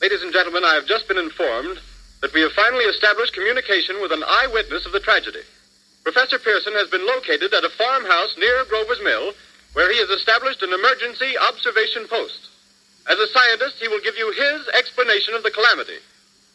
Ladies 0.00 0.22
and 0.22 0.25
gentlemen, 0.36 0.68
I 0.68 0.74
have 0.74 0.84
just 0.84 1.08
been 1.08 1.16
informed 1.16 1.80
that 2.20 2.34
we 2.36 2.44
have 2.44 2.52
finally 2.52 2.84
established 2.84 3.32
communication 3.32 3.96
with 4.04 4.12
an 4.12 4.20
eyewitness 4.20 4.84
of 4.84 4.92
the 4.92 5.00
tragedy. 5.00 5.40
Professor 6.04 6.38
Pearson 6.38 6.74
has 6.76 6.92
been 6.92 7.06
located 7.08 7.56
at 7.56 7.64
a 7.64 7.72
farmhouse 7.72 8.36
near 8.36 8.68
Grover's 8.68 9.00
Mill 9.00 9.32
where 9.72 9.90
he 9.90 9.96
has 9.96 10.12
established 10.12 10.60
an 10.60 10.76
emergency 10.76 11.40
observation 11.40 12.04
post. 12.04 12.52
As 13.08 13.16
a 13.16 13.32
scientist, 13.32 13.80
he 13.80 13.88
will 13.88 14.04
give 14.04 14.18
you 14.20 14.28
his 14.28 14.68
explanation 14.76 15.32
of 15.32 15.42
the 15.42 15.50
calamity. 15.50 16.04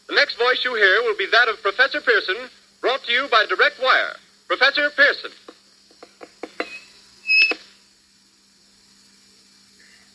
The 0.06 0.14
next 0.14 0.38
voice 0.38 0.62
you 0.62 0.78
hear 0.78 1.02
will 1.02 1.18
be 1.18 1.26
that 1.26 1.48
of 1.48 1.60
Professor 1.60 2.00
Pearson, 2.00 2.38
brought 2.80 3.02
to 3.02 3.12
you 3.12 3.26
by 3.34 3.46
direct 3.50 3.82
wire. 3.82 4.14
Professor 4.46 4.90
Pearson. 4.94 5.34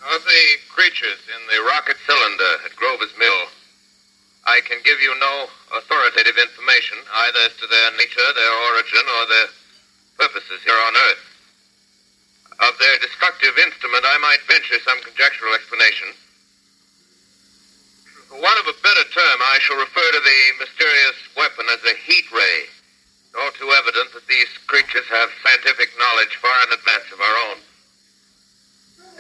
Of 0.08 0.24
the 0.24 0.44
creatures 0.72 1.20
in 1.28 1.42
the 1.52 1.68
rocket 1.68 1.98
cylinder 2.08 2.64
at 2.64 2.76
Grover's 2.78 3.12
Mill, 3.20 3.44
I 4.48 4.64
can 4.64 4.80
give 4.88 5.04
you 5.04 5.12
no 5.20 5.52
authoritative 5.76 6.40
information 6.40 6.96
either 7.04 7.52
as 7.52 7.56
to 7.60 7.68
their 7.68 7.92
nature, 8.00 8.32
their 8.32 8.56
origin, 8.72 9.04
or 9.04 9.24
their 9.28 9.48
purposes 10.24 10.64
here 10.64 10.80
on 10.88 10.96
Earth. 10.96 11.24
Of 12.64 12.80
their 12.80 12.98
destructive 13.04 13.60
instrument, 13.60 14.08
I 14.08 14.18
might 14.24 14.48
venture 14.48 14.80
some 14.88 15.04
conjectural 15.04 15.52
explanation. 15.52 16.16
For 18.32 18.40
want 18.40 18.64
of 18.64 18.72
a 18.72 18.80
better 18.80 19.04
term, 19.12 19.38
I 19.52 19.60
shall 19.68 19.84
refer 19.84 20.08
to 20.16 20.24
the 20.24 20.40
mysterious 20.64 21.20
weapon 21.36 21.68
as 21.68 21.84
a 21.84 22.00
heat 22.08 22.32
ray. 22.32 22.72
It's 22.72 23.36
all 23.36 23.52
too 23.52 23.76
evident 23.76 24.16
that 24.16 24.32
these 24.32 24.48
creatures 24.66 25.12
have 25.12 25.28
scientific 25.44 25.92
knowledge 26.00 26.40
far 26.40 26.56
in 26.64 26.72
advance 26.72 27.12
of 27.12 27.20
our 27.20 27.38
own. 27.52 27.67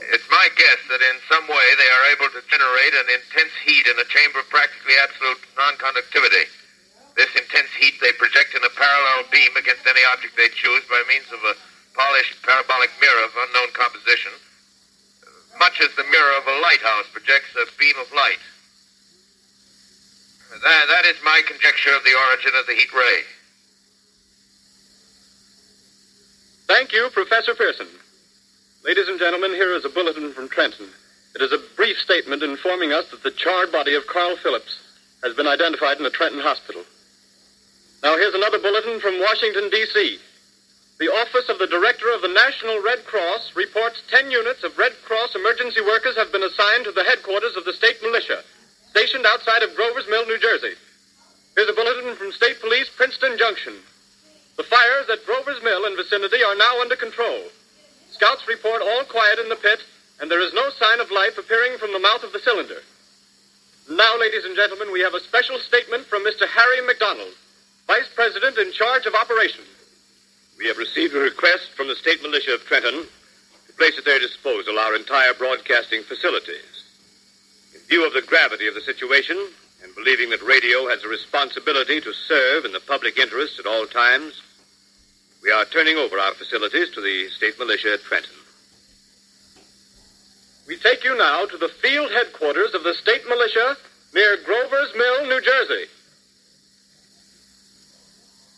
It's 0.07 0.27
my 0.31 0.47
guess 0.55 0.79
that 0.87 1.03
in 1.03 1.19
some 1.27 1.43
way 1.51 1.67
they 1.75 1.91
are 1.91 2.05
able 2.15 2.31
to 2.31 2.41
generate 2.47 2.95
an 2.95 3.11
intense 3.11 3.51
heat 3.67 3.91
in 3.91 3.99
a 3.99 4.07
chamber 4.07 4.39
of 4.39 4.47
practically 4.47 4.95
absolute 5.03 5.43
non-conductivity. 5.59 6.47
This 7.19 7.33
intense 7.35 7.75
heat 7.75 7.99
they 7.99 8.15
project 8.15 8.55
in 8.55 8.63
a 8.63 8.71
parallel 8.71 9.27
beam 9.27 9.51
against 9.59 9.83
any 9.83 9.99
object 10.15 10.39
they 10.39 10.47
choose 10.55 10.87
by 10.87 11.03
means 11.11 11.27
of 11.35 11.43
a 11.43 11.59
polished 11.91 12.39
parabolic 12.39 12.93
mirror 13.03 13.23
of 13.27 13.35
unknown 13.35 13.75
composition, 13.75 14.31
much 15.59 15.81
as 15.83 15.91
the 15.99 16.07
mirror 16.07 16.33
of 16.39 16.47
a 16.47 16.55
lighthouse 16.63 17.11
projects 17.11 17.51
a 17.59 17.67
beam 17.75 17.99
of 17.99 18.07
light. 18.15 18.39
That, 20.63 20.85
that 20.87 21.05
is 21.05 21.19
my 21.25 21.41
conjecture 21.43 21.91
of 21.91 22.07
the 22.07 22.15
origin 22.15 22.55
of 22.55 22.63
the 22.63 22.79
heat 22.79 22.93
ray. 22.95 23.27
Thank 26.67 26.93
you, 26.93 27.09
Professor 27.11 27.55
Pearson. 27.55 27.87
Ladies 28.85 29.07
and 29.07 29.19
gentlemen, 29.19 29.51
here 29.51 29.73
is 29.73 29.85
a 29.85 29.89
bulletin 29.89 30.31
from 30.33 30.47
Trenton. 30.47 30.87
It 31.35 31.41
is 31.41 31.51
a 31.51 31.61
brief 31.75 31.97
statement 31.97 32.43
informing 32.43 32.93
us 32.93 33.09
that 33.09 33.23
the 33.23 33.31
charred 33.31 33.71
body 33.71 33.95
of 33.95 34.07
Carl 34.07 34.37
Phillips 34.37 34.79
has 35.23 35.35
been 35.35 35.47
identified 35.47 35.97
in 35.97 36.03
the 36.03 36.13
Trenton 36.13 36.39
hospital. 36.39 36.83
Now, 38.03 38.15
here's 38.15 38.35
another 38.35 38.59
bulletin 38.59 38.99
from 38.99 39.19
Washington, 39.19 39.69
D.C. 39.69 40.19
The 40.99 41.09
Office 41.09 41.49
of 41.49 41.59
the 41.59 41.67
Director 41.67 42.13
of 42.13 42.21
the 42.21 42.29
National 42.29 42.81
Red 42.81 43.03
Cross 43.05 43.55
reports 43.55 44.01
10 44.09 44.31
units 44.31 44.63
of 44.63 44.77
Red 44.77 44.93
Cross 45.03 45.35
emergency 45.35 45.81
workers 45.81 46.15
have 46.15 46.31
been 46.31 46.43
assigned 46.43 46.85
to 46.85 46.91
the 46.91 47.03
headquarters 47.03 47.57
of 47.57 47.65
the 47.65 47.73
state 47.73 47.97
militia, 48.01 48.43
stationed 48.91 49.25
outside 49.25 49.63
of 49.63 49.75
Grover's 49.75 50.07
Mill, 50.07 50.25
New 50.27 50.39
Jersey. 50.39 50.77
Here's 51.55 51.69
a 51.69 51.73
bulletin 51.73 52.15
from 52.15 52.31
State 52.31 52.61
Police, 52.61 52.89
Princeton 52.95 53.37
Junction. 53.37 53.73
The 54.55 54.63
fires 54.63 55.09
at 55.09 55.25
Grover's 55.25 55.61
Mill 55.63 55.85
and 55.85 55.97
vicinity 55.97 56.43
are 56.43 56.55
now 56.55 56.81
under 56.81 56.95
control. 56.95 57.41
Scouts 58.17 58.47
report 58.47 58.81
all 58.81 59.03
quiet 59.03 59.37
in 59.37 59.47
the 59.47 59.55
pit, 59.55 59.77
and 60.19 60.31
there 60.31 60.41
is 60.41 60.51
no 60.51 60.71
sign 60.71 60.99
of 60.99 61.11
life 61.11 61.37
appearing 61.37 61.77
from 61.77 61.93
the 61.93 61.99
mouth 61.99 62.23
of 62.23 62.33
the 62.33 62.39
cylinder. 62.39 62.81
Now, 63.91 64.17
ladies 64.17 64.43
and 64.43 64.55
gentlemen, 64.55 64.91
we 64.91 65.01
have 65.01 65.13
a 65.13 65.19
special 65.19 65.59
statement 65.59 66.03
from 66.05 66.25
Mr. 66.25 66.47
Harry 66.47 66.81
McDonald, 66.81 67.35
Vice 67.85 68.09
President 68.15 68.57
in 68.57 68.73
charge 68.73 69.05
of 69.05 69.13
operations. 69.13 69.67
We 70.57 70.65
have 70.65 70.79
received 70.79 71.13
a 71.13 71.19
request 71.19 71.69
from 71.77 71.87
the 71.87 71.95
state 71.95 72.23
militia 72.23 72.55
of 72.55 72.65
Trenton 72.65 73.05
to 73.05 73.73
place 73.77 73.99
at 73.99 74.05
their 74.05 74.19
disposal 74.19 74.79
our 74.79 74.95
entire 74.95 75.35
broadcasting 75.35 76.01
facilities. 76.01 76.89
In 77.75 77.81
view 77.81 78.05
of 78.05 78.13
the 78.13 78.25
gravity 78.25 78.67
of 78.67 78.73
the 78.73 78.81
situation, 78.81 79.37
and 79.83 79.93
believing 79.93 80.31
that 80.31 80.41
radio 80.41 80.89
has 80.89 81.03
a 81.03 81.07
responsibility 81.07 82.01
to 82.01 82.13
serve 82.13 82.65
in 82.65 82.71
the 82.71 82.79
public 82.79 83.19
interest 83.19 83.59
at 83.59 83.67
all 83.67 83.85
times, 83.85 84.41
we 85.43 85.51
are 85.51 85.65
turning 85.65 85.97
over 85.97 86.17
our 86.19 86.33
facilities 86.33 86.89
to 86.91 87.01
the 87.01 87.29
state 87.29 87.57
militia 87.59 87.93
at 87.93 88.03
Trenton. 88.03 88.35
We 90.67 90.77
take 90.77 91.03
you 91.03 91.17
now 91.17 91.45
to 91.45 91.57
the 91.57 91.69
field 91.69 92.11
headquarters 92.11 92.73
of 92.73 92.83
the 92.83 92.93
state 92.93 93.25
militia 93.27 93.77
near 94.13 94.37
Grover's 94.43 94.93
Mill, 94.95 95.27
New 95.27 95.41
Jersey. 95.41 95.85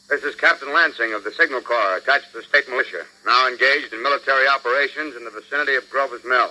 This 0.10 0.24
is 0.24 0.34
Captain 0.36 0.74
Lansing 0.74 1.14
of 1.14 1.24
the 1.24 1.32
Signal 1.32 1.62
Corps, 1.62 1.98
attached 1.98 2.32
to 2.32 2.40
the 2.40 2.44
state 2.44 2.68
militia, 2.68 3.06
now 3.28 3.48
engaged 3.48 3.94
in 3.94 4.02
military 4.02 4.48
operations 4.48 5.16
in 5.16 5.24
the 5.24 5.30
vicinity 5.30 5.76
of 5.76 5.88
Grover's 5.92 6.26
Mill. 6.26 6.50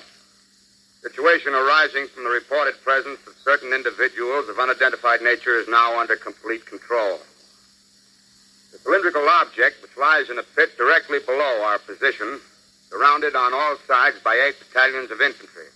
Situation 1.03 1.55
arising 1.55 2.07
from 2.07 2.23
the 2.23 2.31
reported 2.31 2.81
presence 2.85 3.19
of 3.27 3.35
certain 3.43 3.73
individuals 3.73 4.49
of 4.49 4.61
unidentified 4.61 5.23
nature 5.23 5.59
is 5.59 5.67
now 5.69 5.99
under 5.99 6.14
complete 6.14 6.67
control. 6.67 7.19
The 8.72 8.78
cylindrical 8.78 9.28
object, 9.28 9.83
which 9.83 9.96
lies 9.96 10.28
in 10.31 10.38
a 10.38 10.42
pit 10.42 10.76
directly 10.76 11.18
below 11.20 11.62
our 11.62 11.78
position, 11.78 12.40
surrounded 12.90 13.35
on 13.35 13.54
all 13.54 13.76
sides 13.87 14.16
by 14.20 14.35
eight 14.35 14.57
battalions 14.59 15.11
of 15.11 15.20
infantry, 15.20 15.68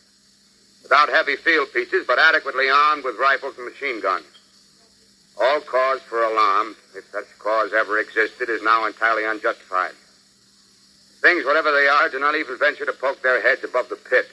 without 0.82 1.08
heavy 1.08 1.36
field 1.36 1.72
pieces, 1.72 2.06
but 2.06 2.18
adequately 2.18 2.68
armed 2.68 3.04
with 3.04 3.18
rifles 3.18 3.56
and 3.56 3.66
machine 3.66 4.00
guns. 4.00 4.26
All 5.40 5.60
cause 5.60 6.00
for 6.02 6.22
alarm, 6.22 6.76
if 6.94 7.04
such 7.10 7.38
cause 7.38 7.72
ever 7.72 7.98
existed, 7.98 8.50
is 8.50 8.62
now 8.62 8.86
entirely 8.86 9.24
unjustified. 9.24 9.94
Things, 11.22 11.44
whatever 11.46 11.72
they 11.72 11.88
are, 11.88 12.08
do 12.08 12.18
not 12.18 12.34
even 12.34 12.58
venture 12.58 12.84
to 12.84 12.92
poke 12.92 13.22
their 13.22 13.40
heads 13.40 13.64
above 13.64 13.88
the 13.88 13.96
pit. 13.96 14.28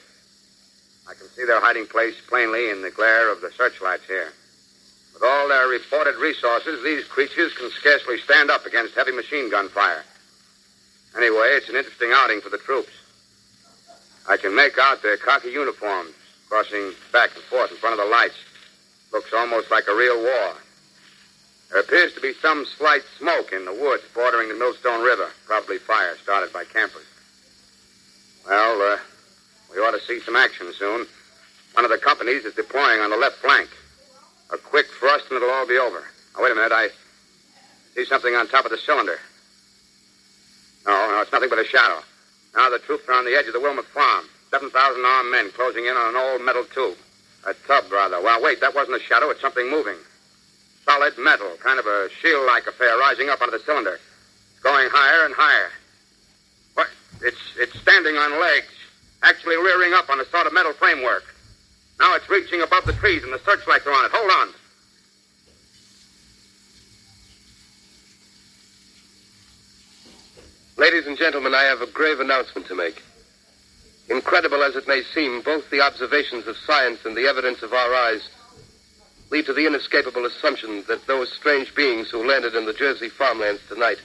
I 1.08 1.14
can 1.14 1.28
see 1.28 1.44
their 1.44 1.60
hiding 1.60 1.86
place 1.86 2.20
plainly 2.28 2.68
in 2.70 2.82
the 2.82 2.90
glare 2.90 3.32
of 3.32 3.40
the 3.40 3.50
searchlights 3.52 4.06
here. 4.06 4.32
With 5.20 5.28
all 5.28 5.48
their 5.48 5.68
reported 5.68 6.16
resources, 6.16 6.82
these 6.82 7.04
creatures 7.04 7.52
can 7.52 7.70
scarcely 7.72 8.18
stand 8.18 8.50
up 8.50 8.64
against 8.64 8.94
heavy 8.94 9.12
machine 9.12 9.50
gun 9.50 9.68
fire. 9.68 10.02
Anyway, 11.14 11.50
it's 11.52 11.68
an 11.68 11.76
interesting 11.76 12.10
outing 12.14 12.40
for 12.40 12.48
the 12.48 12.56
troops. 12.56 12.92
I 14.28 14.38
can 14.38 14.54
make 14.56 14.78
out 14.78 15.02
their 15.02 15.18
khaki 15.18 15.50
uniforms 15.50 16.12
crossing 16.48 16.92
back 17.12 17.34
and 17.34 17.44
forth 17.44 17.70
in 17.70 17.76
front 17.76 18.00
of 18.00 18.04
the 18.04 18.10
lights. 18.10 18.36
Looks 19.12 19.32
almost 19.34 19.70
like 19.70 19.88
a 19.88 19.94
real 19.94 20.16
war. 20.22 20.54
There 21.70 21.80
appears 21.80 22.14
to 22.14 22.20
be 22.20 22.32
some 22.40 22.64
slight 22.78 23.02
smoke 23.18 23.52
in 23.52 23.64
the 23.64 23.74
woods 23.74 24.04
bordering 24.14 24.48
the 24.48 24.54
Millstone 24.54 25.04
River. 25.04 25.28
Probably 25.46 25.78
fire 25.78 26.16
started 26.22 26.52
by 26.52 26.64
campers. 26.64 27.06
Well, 28.48 28.94
uh, 28.94 28.98
we 29.70 29.78
ought 29.78 29.92
to 29.92 30.00
see 30.00 30.20
some 30.20 30.36
action 30.36 30.72
soon. 30.72 31.06
One 31.74 31.84
of 31.84 31.90
the 31.90 31.98
companies 31.98 32.44
is 32.44 32.54
deploying 32.54 33.00
on 33.00 33.10
the 33.10 33.16
left 33.16 33.36
flank. 33.36 33.68
A 34.52 34.58
quick 34.58 34.86
thrust 34.98 35.26
and 35.30 35.36
it'll 35.36 35.50
all 35.50 35.66
be 35.66 35.78
over. 35.78 36.04
Now, 36.36 36.42
wait 36.42 36.52
a 36.52 36.54
minute. 36.54 36.72
I 36.72 36.88
see 37.94 38.04
something 38.04 38.34
on 38.34 38.48
top 38.48 38.64
of 38.64 38.70
the 38.70 38.78
cylinder. 38.78 39.18
No, 40.86 40.92
no, 41.10 41.20
it's 41.20 41.32
nothing 41.32 41.48
but 41.48 41.58
a 41.58 41.64
shadow. 41.64 42.02
Now 42.54 42.70
the 42.70 42.78
troops 42.78 43.08
are 43.08 43.14
on 43.14 43.24
the 43.24 43.36
edge 43.36 43.46
of 43.46 43.52
the 43.52 43.60
Wilmot 43.60 43.84
Farm. 43.86 44.24
7,000 44.50 45.04
armed 45.04 45.30
men 45.30 45.50
closing 45.52 45.86
in 45.86 45.96
on 45.96 46.10
an 46.10 46.16
old 46.16 46.42
metal 46.42 46.64
tube. 46.64 46.96
A 47.46 47.54
tub, 47.66 47.90
rather. 47.90 48.20
Well, 48.20 48.42
wait, 48.42 48.60
that 48.60 48.74
wasn't 48.74 49.00
a 49.00 49.04
shadow. 49.04 49.30
It's 49.30 49.40
something 49.40 49.70
moving. 49.70 49.96
Solid 50.84 51.16
metal, 51.18 51.56
kind 51.62 51.78
of 51.78 51.86
a 51.86 52.08
shield-like 52.20 52.66
affair 52.66 52.98
rising 52.98 53.28
up 53.28 53.40
out 53.40 53.48
of 53.48 53.52
the 53.52 53.64
cylinder. 53.64 53.98
It's 54.52 54.60
going 54.60 54.88
higher 54.90 55.24
and 55.24 55.34
higher. 55.34 55.70
What? 56.74 56.88
It's, 57.22 57.38
it's 57.56 57.78
standing 57.80 58.16
on 58.16 58.40
legs, 58.40 58.72
actually 59.22 59.56
rearing 59.56 59.94
up 59.94 60.10
on 60.10 60.20
a 60.20 60.24
sort 60.26 60.46
of 60.46 60.52
metal 60.52 60.72
framework. 60.72 61.29
Now 62.00 62.16
it's 62.16 62.28
reaching 62.30 62.62
above 62.62 62.86
the 62.86 62.94
trees 62.94 63.22
and 63.22 63.32
the 63.32 63.38
searchlights 63.40 63.86
are 63.86 63.92
on 63.92 64.06
it. 64.06 64.10
Hold 64.12 64.30
on. 64.30 64.54
Ladies 70.78 71.06
and 71.06 71.18
gentlemen, 71.18 71.54
I 71.54 71.64
have 71.64 71.82
a 71.82 71.86
grave 71.86 72.20
announcement 72.20 72.66
to 72.68 72.74
make. 72.74 73.02
Incredible 74.08 74.62
as 74.62 74.76
it 74.76 74.88
may 74.88 75.02
seem, 75.14 75.42
both 75.42 75.68
the 75.68 75.82
observations 75.82 76.46
of 76.46 76.56
science 76.56 77.04
and 77.04 77.14
the 77.14 77.26
evidence 77.26 77.62
of 77.62 77.74
our 77.74 77.94
eyes 77.94 78.26
lead 79.30 79.44
to 79.44 79.52
the 79.52 79.66
inescapable 79.66 80.24
assumption 80.24 80.82
that 80.88 81.06
those 81.06 81.30
strange 81.30 81.74
beings 81.74 82.10
who 82.10 82.26
landed 82.26 82.54
in 82.54 82.64
the 82.64 82.72
Jersey 82.72 83.10
farmlands 83.10 83.60
tonight 83.68 83.98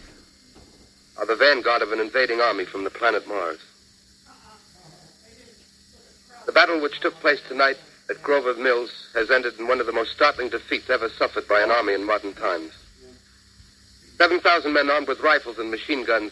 are 1.18 1.26
the 1.26 1.36
vanguard 1.38 1.82
of 1.82 1.94
an 1.94 2.02
invading 2.02 2.42
army 2.42 2.66
from 2.66 2.84
the 2.84 2.90
planet 2.90 3.26
Mars. 3.26 3.60
The 6.46 6.52
battle 6.52 6.80
which 6.80 7.00
took 7.00 7.20
place 7.22 7.42
tonight 7.48 7.78
at 8.10 8.22
Grover 8.22 8.54
Mills 8.54 9.10
has 9.16 9.32
ended 9.32 9.58
in 9.60 9.68
one 9.68 9.80
of 9.80 9.88
the 9.88 9.92
most 9.92 10.12
startling 10.12 10.50
defeats 10.50 10.90
ever 10.90 11.10
suffered 11.10 11.48
by 11.48 11.62
an 11.62 11.72
army 11.72 11.94
in 11.94 12.04
modern 12.04 12.34
times. 12.34 12.72
7,000 14.18 14.72
men 14.72 14.90
armed 14.90 15.08
with 15.08 15.22
rifles 15.22 15.58
and 15.58 15.72
machine 15.72 16.06
guns 16.06 16.32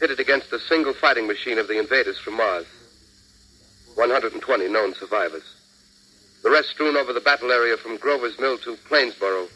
pitted 0.00 0.18
against 0.18 0.52
a 0.52 0.58
single 0.58 0.92
fighting 0.92 1.26
machine 1.26 1.58
of 1.58 1.68
the 1.68 1.78
invaders 1.78 2.18
from 2.18 2.34
Mars. 2.34 2.66
120 3.94 4.68
known 4.68 4.92
survivors. 4.94 5.44
The 6.42 6.50
rest 6.50 6.70
strewn 6.70 6.96
over 6.96 7.12
the 7.12 7.20
battle 7.20 7.52
area 7.52 7.76
from 7.76 7.96
Grover's 7.96 8.38
Mill 8.40 8.58
to 8.58 8.76
Plainsboro, 8.88 9.48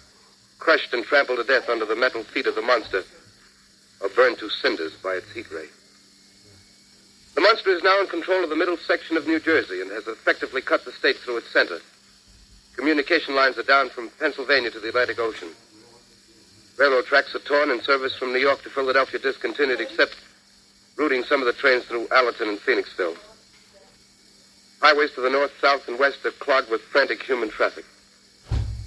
crushed 0.59 0.95
and 0.95 1.05
trampled 1.05 1.39
to 1.39 1.45
death 1.45 1.69
under 1.69 1.85
the 1.85 1.97
metal 1.97 2.23
feet 2.23 2.47
of 2.47 2.55
the 2.55 2.63
monster, 2.63 3.03
or 4.01 4.09
burned 4.11 4.39
to 4.39 4.49
cinders 4.49 4.93
by 5.03 5.15
its 5.15 5.31
heat 5.33 5.51
ray. 5.51 5.67
The 7.39 7.45
monster 7.45 7.71
is 7.71 7.85
now 7.85 8.01
in 8.01 8.09
control 8.09 8.43
of 8.43 8.51
the 8.51 8.57
middle 8.57 8.77
section 8.77 9.17
of 9.17 9.29
New 9.29 9.39
Jersey 9.39 9.81
and 9.81 9.93
has 9.93 10.09
effectively 10.09 10.61
cut 10.61 10.85
the 10.85 10.91
state 10.91 11.19
through 11.19 11.37
its 11.37 11.53
center. 11.53 11.79
Communication 12.75 13.37
lines 13.37 13.57
are 13.59 13.63
down 13.63 13.91
from 13.91 14.11
Pennsylvania 14.19 14.73
to 14.73 14.81
the 14.81 14.89
Atlantic 14.89 15.21
Ocean. 15.21 15.51
Railroad 16.77 17.07
tracks 17.07 17.37
are 17.37 17.39
torn 17.39 17.71
and 17.71 17.81
service 17.81 18.17
from 18.17 18.33
New 18.33 18.41
York 18.41 18.65
to 18.65 18.71
Philadelphia 18.71 19.21
discontinued 19.21 19.81
except 19.81 20.17
routing 20.97 21.23
some 21.23 21.39
of 21.39 21.47
the 21.47 21.53
trains 21.53 21.85
through 21.85 22.09
Allentown 22.11 22.49
and 22.49 22.59
Phoenixville. 22.59 23.17
Highways 24.83 25.13
to 25.13 25.21
the 25.21 25.31
north, 25.31 25.53
south, 25.61 25.87
and 25.87 25.97
west 25.97 26.27
are 26.27 26.33
clogged 26.33 26.73
with 26.73 26.81
frantic 26.81 27.23
human 27.23 27.51
traffic. 27.51 27.85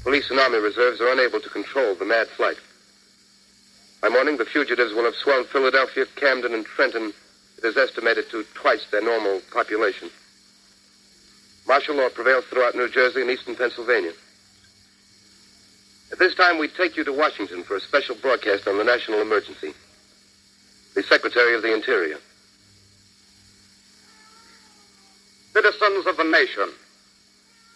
Police 0.03 0.29
and 0.29 0.41
army 0.41 0.57
reserves 0.57 0.99
are 0.99 1.13
unable 1.13 1.39
to 1.39 1.47
control 1.47 1.95
the 1.95 2.03
mad 2.03 2.27
flight. 2.27 2.57
By 4.01 4.09
morning, 4.09 4.35
the 4.35 4.43
fugitives 4.43 4.93
will 4.93 5.05
have 5.05 5.15
swelled 5.15 5.47
Philadelphia, 5.47 6.05
Camden, 6.17 6.53
and 6.53 6.65
Trenton, 6.65 7.13
it 7.61 7.67
is 7.67 7.77
estimated 7.77 8.29
to 8.31 8.43
twice 8.55 8.85
their 8.91 9.03
normal 9.03 9.41
population. 9.51 10.09
Martial 11.67 11.95
law 11.95 12.09
prevails 12.09 12.45
throughout 12.45 12.75
New 12.75 12.89
Jersey 12.89 13.21
and 13.21 13.29
eastern 13.29 13.55
Pennsylvania. 13.55 14.13
At 16.11 16.19
this 16.19 16.35
time, 16.35 16.57
we 16.57 16.67
take 16.67 16.97
you 16.97 17.03
to 17.03 17.13
Washington 17.13 17.63
for 17.63 17.75
a 17.75 17.79
special 17.79 18.15
broadcast 18.15 18.67
on 18.67 18.77
the 18.77 18.83
national 18.83 19.21
emergency. 19.21 19.73
The 20.95 21.03
Secretary 21.03 21.55
of 21.55 21.61
the 21.61 21.73
Interior. 21.73 22.17
Citizens 25.53 26.07
of 26.07 26.17
the 26.17 26.23
nation, 26.23 26.69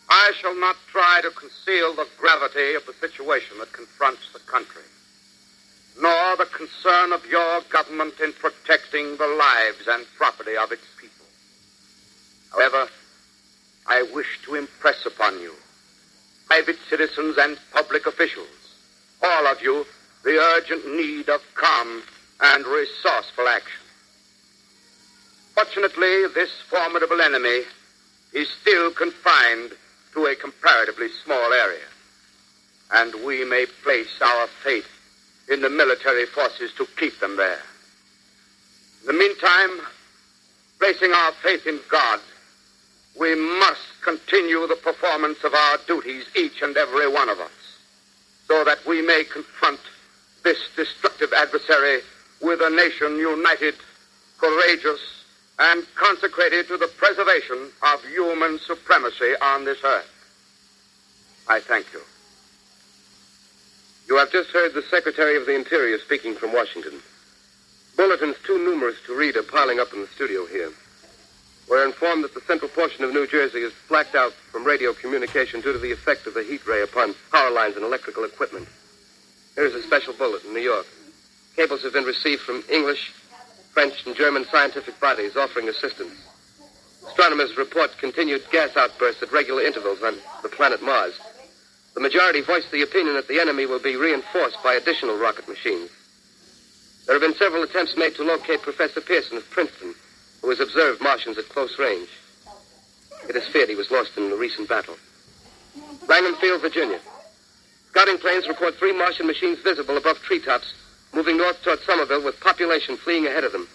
I 0.10 0.32
shall 0.42 0.56
not 0.60 0.76
try 0.92 1.22
to 1.22 1.30
conceal 1.30 1.94
the 1.94 2.08
gravity 2.18 2.74
of 2.74 2.86
the 2.86 2.94
situation 2.94 3.58
that 3.60 3.72
confronts 3.72 4.34
the 4.34 4.40
country. 4.40 4.82
Nor 6.02 6.36
the 6.36 6.46
concern 6.46 7.14
of 7.14 7.26
your 7.26 7.62
government 7.70 8.20
in 8.20 8.34
protecting 8.34 9.16
the 9.18 9.28
lives 9.28 9.88
and 9.88 10.06
property 10.18 10.58
of 10.58 10.72
its 10.72 10.86
people. 11.00 11.26
However, 12.52 12.90
I 13.88 14.04
wish 14.14 14.42
to 14.46 14.56
impress 14.56 15.06
upon 15.06 15.40
you, 15.40 15.54
private 16.48 16.78
citizens 16.90 17.38
and 17.38 17.58
public 17.72 18.06
officials, 18.08 18.48
all 19.24 19.48
of 19.48 19.62
you, 19.62 19.86
the 20.24 20.38
urgent 20.38 20.86
need 20.96 21.30
of 21.30 21.42
calm 21.54 22.04
and 22.42 22.66
resourceful 22.66 23.48
action. 23.48 23.82
Fortunately, 25.54 26.28
this 26.34 26.52
formidable 26.70 27.22
enemy 27.22 27.62
is 28.34 28.50
still 28.62 28.92
confined 28.92 29.72
to 30.14 30.26
a 30.26 30.36
comparatively 30.36 31.08
small 31.24 31.54
area, 31.54 31.88
and 32.92 33.14
we 33.26 33.46
may 33.46 33.66
place 33.84 34.22
our 34.22 34.48
faith 34.48 34.95
in 35.50 35.62
the 35.62 35.70
military 35.70 36.26
forces 36.26 36.72
to 36.74 36.88
keep 36.98 37.20
them 37.20 37.38
there. 37.38 37.60
In 39.02 39.08
the 39.08 39.14
meantime, 39.14 39.86
placing 40.80 41.12
our 41.12 41.32
faith 41.44 41.68
in 41.68 41.80
God, 41.90 42.20
we 43.20 43.36
must 43.36 44.02
continue 44.04 44.68
the 44.68 44.76
performance 44.76 45.44
of 45.44 45.54
our 45.54 45.78
duties, 45.88 46.26
each 46.36 46.62
and 46.62 46.76
every 46.76 47.08
one 47.08 47.30
of 47.30 47.40
us, 47.40 47.80
so 48.48 48.64
that 48.64 48.86
we 48.86 49.02
may 49.02 49.24
confront 49.24 49.80
this 50.44 50.60
destructive 50.76 51.32
adversary 51.34 52.02
with 52.42 52.62
a 52.62 52.70
nation 52.70 53.16
united, 53.18 53.76
courageous, 54.38 55.00
and 55.60 55.86
consecrated 55.96 56.68
to 56.68 56.78
the 56.78 56.88
preservation 56.98 57.70
of 57.94 58.04
human 58.06 58.60
supremacy 58.60 59.34
on 59.42 59.64
this 59.64 59.78
earth. 59.84 60.12
I 61.48 61.60
thank 61.60 61.94
you. 61.94 62.02
You 64.08 64.18
have 64.18 64.32
just 64.32 64.52
heard 64.52 64.74
the 64.74 64.84
Secretary 64.84 65.36
of 65.36 65.48
the 65.48 65.56
Interior 65.56 65.98
speaking 65.98 66.36
from 66.36 66.54
Washington. 66.54 67.02
Bulletins 67.98 68.36
too 68.46 68.60
numerous 68.60 68.98
to 69.08 69.18
read 69.18 69.36
are 69.36 69.44
piling 69.44 69.80
up 69.80 69.94
in 69.94 70.02
the 70.02 70.08
studio 70.08 70.46
here. 70.46 70.72
We're 71.68 71.86
informed 71.86 72.24
that 72.24 72.36
the 72.36 72.42
central 72.42 72.70
portion 72.70 73.04
of 73.04 73.14
New 73.14 73.26
Jersey 73.26 73.60
is 73.60 73.74
blacked 73.90 74.14
out 74.14 74.34
from 74.34 74.64
radio 74.64 74.94
communication 74.94 75.62
due 75.62 75.74
to 75.74 75.80
the 75.80 75.92
effect 75.92 76.28
of 76.28 76.36
the 76.36 76.44
heat 76.44 76.68
ray 76.68 76.84
upon 76.84 77.16
power 77.32 77.50
lines 77.50 77.76
and 77.76 77.84
electrical 77.84 78.24
equipment. 78.24 78.68
Here's 79.56 79.74
a 79.74 79.82
special 79.82 80.14
bulletin, 80.14 80.50
in 80.50 80.54
New 80.54 80.62
York. 80.62 80.86
Cables 81.56 81.82
have 81.82 81.94
been 81.94 82.04
received 82.04 82.42
from 82.42 82.64
English, 82.70 83.12
French, 83.72 84.06
and 84.06 84.16
German 84.16 84.46
scientific 84.52 85.00
bodies 85.00 85.36
offering 85.36 85.68
assistance. 85.68 86.14
Astronomers 87.08 87.58
report 87.58 87.98
continued 87.98 88.44
gas 88.52 88.78
outbursts 88.78 89.24
at 89.24 89.32
regular 89.32 89.64
intervals 89.64 90.04
on 90.04 90.16
the 90.44 90.50
planet 90.50 90.84
Mars. 90.84 91.20
The 91.96 92.02
majority 92.02 92.42
voiced 92.42 92.72
the 92.72 92.82
opinion 92.82 93.16
that 93.16 93.30
the 93.30 93.40
enemy 93.40 93.66
will 93.66 93.80
be 93.80 93.96
reinforced 93.96 94.62
by 94.62 94.76
additional 94.76 95.18
rocket 95.18 95.48
machines. 95.48 95.90
There 97.06 97.16
have 97.16 97.22
been 97.22 97.40
several 97.40 97.64
attempts 97.64 97.96
made 97.96 98.16
to 98.16 98.24
locate 98.24 98.62
Professor 98.62 99.00
Pearson 99.00 99.38
of 99.38 99.50
Princeton, 99.50 99.96
who 100.42 100.50
has 100.50 100.60
observed 100.60 101.02
Martians 101.02 101.38
at 101.38 101.48
close 101.48 101.80
range. 101.80 102.10
It 103.30 103.36
is 103.38 103.48
feared 103.48 103.70
he 103.70 103.76
was 103.76 103.92
lost 103.92 104.18
in 104.18 104.30
a 104.30 104.36
recent 104.36 104.68
battle. 104.68 104.98
Langham 106.08 106.36
Field, 106.36 106.62
Virginia. 106.62 107.00
Scouting 107.90 108.18
planes 108.18 108.48
report 108.48 108.76
three 108.76 108.92
Martian 108.92 109.26
machines 109.26 109.60
visible 109.60 109.96
above 109.96 110.22
treetops, 110.22 110.74
moving 111.14 111.38
north 111.38 111.64
toward 111.64 111.80
Somerville 111.80 112.24
with 112.26 112.40
population 112.42 112.98
fleeing 112.98 113.26
ahead 113.26 113.46
of 113.46 113.54
them. 113.54 113.70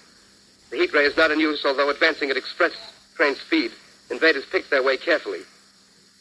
The 0.70 0.76
heat 0.76 0.92
ray 0.92 1.06
is 1.06 1.16
not 1.16 1.30
in 1.30 1.40
use, 1.40 1.64
although 1.64 1.88
advancing 1.88 2.30
at 2.30 2.36
express 2.36 2.72
train 3.16 3.34
speed. 3.34 3.72
Invaders 4.10 4.44
pick 4.44 4.68
their 4.68 4.82
way 4.82 4.98
carefully. 4.98 5.40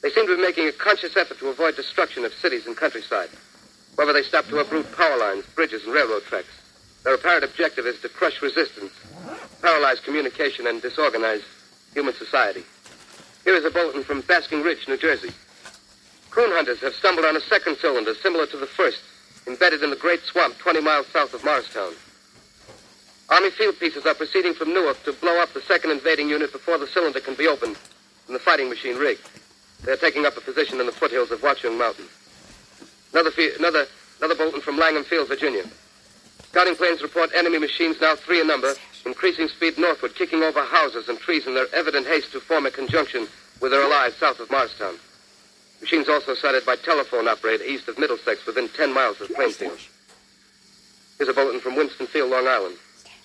They 0.01 0.09
seem 0.12 0.27
to 0.27 0.35
be 0.35 0.41
making 0.41 0.67
a 0.67 0.71
conscious 0.71 1.17
effort 1.17 1.39
to 1.39 1.49
avoid 1.49 1.75
destruction 1.75 2.23
of 2.23 2.33
cities 2.33 2.65
and 2.65 2.75
countryside. 2.75 3.29
However, 3.97 4.13
they 4.13 4.23
stop 4.23 4.45
to 4.47 4.59
uproot 4.59 4.95
power 4.95 5.17
lines, 5.17 5.45
bridges, 5.55 5.83
and 5.83 5.93
railroad 5.93 6.23
tracks. 6.23 6.47
Their 7.03 7.15
apparent 7.15 7.43
objective 7.43 7.85
is 7.85 7.99
to 8.01 8.09
crush 8.09 8.41
resistance, 8.41 8.93
paralyze 9.62 9.99
communication, 9.99 10.67
and 10.67 10.81
disorganize 10.81 11.43
human 11.93 12.13
society. 12.13 12.63
Here 13.43 13.55
is 13.55 13.65
a 13.65 13.71
bulletin 13.71 14.03
from 14.03 14.21
Basking 14.21 14.63
Ridge, 14.63 14.88
New 14.88 14.97
Jersey. 14.97 15.31
Coon 16.29 16.51
hunters 16.51 16.79
have 16.79 16.93
stumbled 16.93 17.25
on 17.25 17.35
a 17.35 17.41
second 17.41 17.77
cylinder 17.77 18.13
similar 18.15 18.45
to 18.47 18.57
the 18.57 18.67
first, 18.67 18.99
embedded 19.47 19.83
in 19.83 19.89
the 19.89 19.95
great 19.95 20.21
swamp 20.21 20.57
20 20.59 20.81
miles 20.81 21.07
south 21.07 21.33
of 21.33 21.43
Morristown. 21.43 21.93
Army 23.29 23.49
field 23.51 23.79
pieces 23.79 24.05
are 24.05 24.13
proceeding 24.13 24.53
from 24.53 24.73
Newark 24.73 25.03
to 25.03 25.13
blow 25.13 25.41
up 25.41 25.53
the 25.53 25.62
second 25.62 25.91
invading 25.91 26.29
unit 26.29 26.51
before 26.51 26.77
the 26.77 26.88
cylinder 26.88 27.19
can 27.19 27.35
be 27.35 27.47
opened 27.47 27.77
and 28.27 28.35
the 28.35 28.39
fighting 28.39 28.69
machine 28.69 28.97
rigged. 28.97 29.27
They're 29.84 29.98
taking 29.98 30.26
up 30.26 30.38
a 30.38 30.42
position 30.42 30.80
in 30.80 30.86
the 30.86 30.92
foothills 30.92 31.32
of 31.32 31.42
Watchung 31.42 31.78
Mountain. 31.78 32.06
Another, 33.13 33.32
fe- 33.32 33.56
another, 33.58 33.86
another 34.20 34.36
bulletin 34.36 34.62
from 34.62 34.78
Langham 34.78 35.04
Field, 35.04 35.28
Virginia. 35.28 35.63
Scouting 36.50 36.76
planes 36.76 37.02
report 37.02 37.32
enemy 37.36 37.60
machines 37.60 38.02
now 38.02 38.15
three 38.15 38.42
in 38.42 38.48
number, 38.48 38.74
increasing 39.06 39.48
speed 39.48 39.78
northward, 39.78 40.15
kicking 40.15 40.44
over 40.44 40.63
houses 40.63 41.08
and 41.08 41.20
trees 41.20 41.48
in 41.48 41.54
their 41.54 41.68
evident 41.74 42.08
haste 42.08 42.32
to 42.34 42.39
form 42.39 42.65
a 42.65 42.72
conjunction 42.72 43.28
with 43.62 43.72
their 43.72 43.84
allies 43.84 44.15
south 44.15 44.39
of 44.39 44.50
Morristown. 44.52 44.96
Machines 45.82 46.10
also 46.10 46.36
sighted 46.36 46.65
by 46.65 46.76
telephone 46.76 47.28
operator 47.28 47.63
east 47.63 47.88
of 47.88 47.98
Middlesex 47.98 48.46
within 48.46 48.68
10 48.70 48.94
miles 48.94 49.22
of 49.22 49.34
Plainfield. 49.34 49.80
Here's 51.18 51.30
a 51.30 51.34
bulletin 51.34 51.62
from 51.62 51.76
Winston 51.76 52.08
Field, 52.08 52.32
Long 52.32 52.48
Island. 52.48 52.76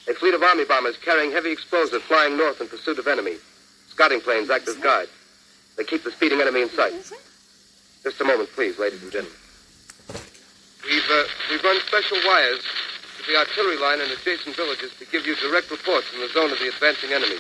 A 0.08 0.14
fleet 0.14 0.34
of 0.34 0.42
army 0.42 0.64
bombers 0.64 0.96
carrying 0.98 1.32
heavy 1.32 1.50
explosives 1.50 2.04
flying 2.04 2.36
north 2.36 2.60
in 2.60 2.68
pursuit 2.68 2.98
of 2.98 3.06
enemy. 3.08 3.36
Scouting 3.88 4.20
planes 4.20 4.50
act 4.50 4.68
as 4.68 4.76
guides. 4.76 5.10
They 5.76 5.84
keep 5.84 6.04
the 6.04 6.10
speeding 6.10 6.40
enemy 6.40 6.62
in 6.62 6.70
sight. 6.70 6.92
Just 8.02 8.20
a 8.20 8.24
moment, 8.24 8.50
please, 8.54 8.78
ladies 8.78 9.02
and 9.02 9.10
gentlemen. 9.10 9.36
We've, 10.84 11.10
uh, 11.10 11.24
we've 11.50 11.64
run 11.64 11.80
special 11.86 12.18
wires 12.26 12.60
to 13.18 13.32
the 13.32 13.38
artillery 13.38 13.78
line 13.78 14.00
and 14.00 14.10
adjacent 14.12 14.54
villages 14.54 14.92
to 14.98 15.06
give 15.06 15.26
you 15.26 15.34
direct 15.36 15.70
reports 15.70 16.06
from 16.08 16.20
the 16.20 16.28
zone 16.28 16.52
of 16.52 16.58
the 16.58 16.68
advancing 16.68 17.12
enemy. 17.12 17.38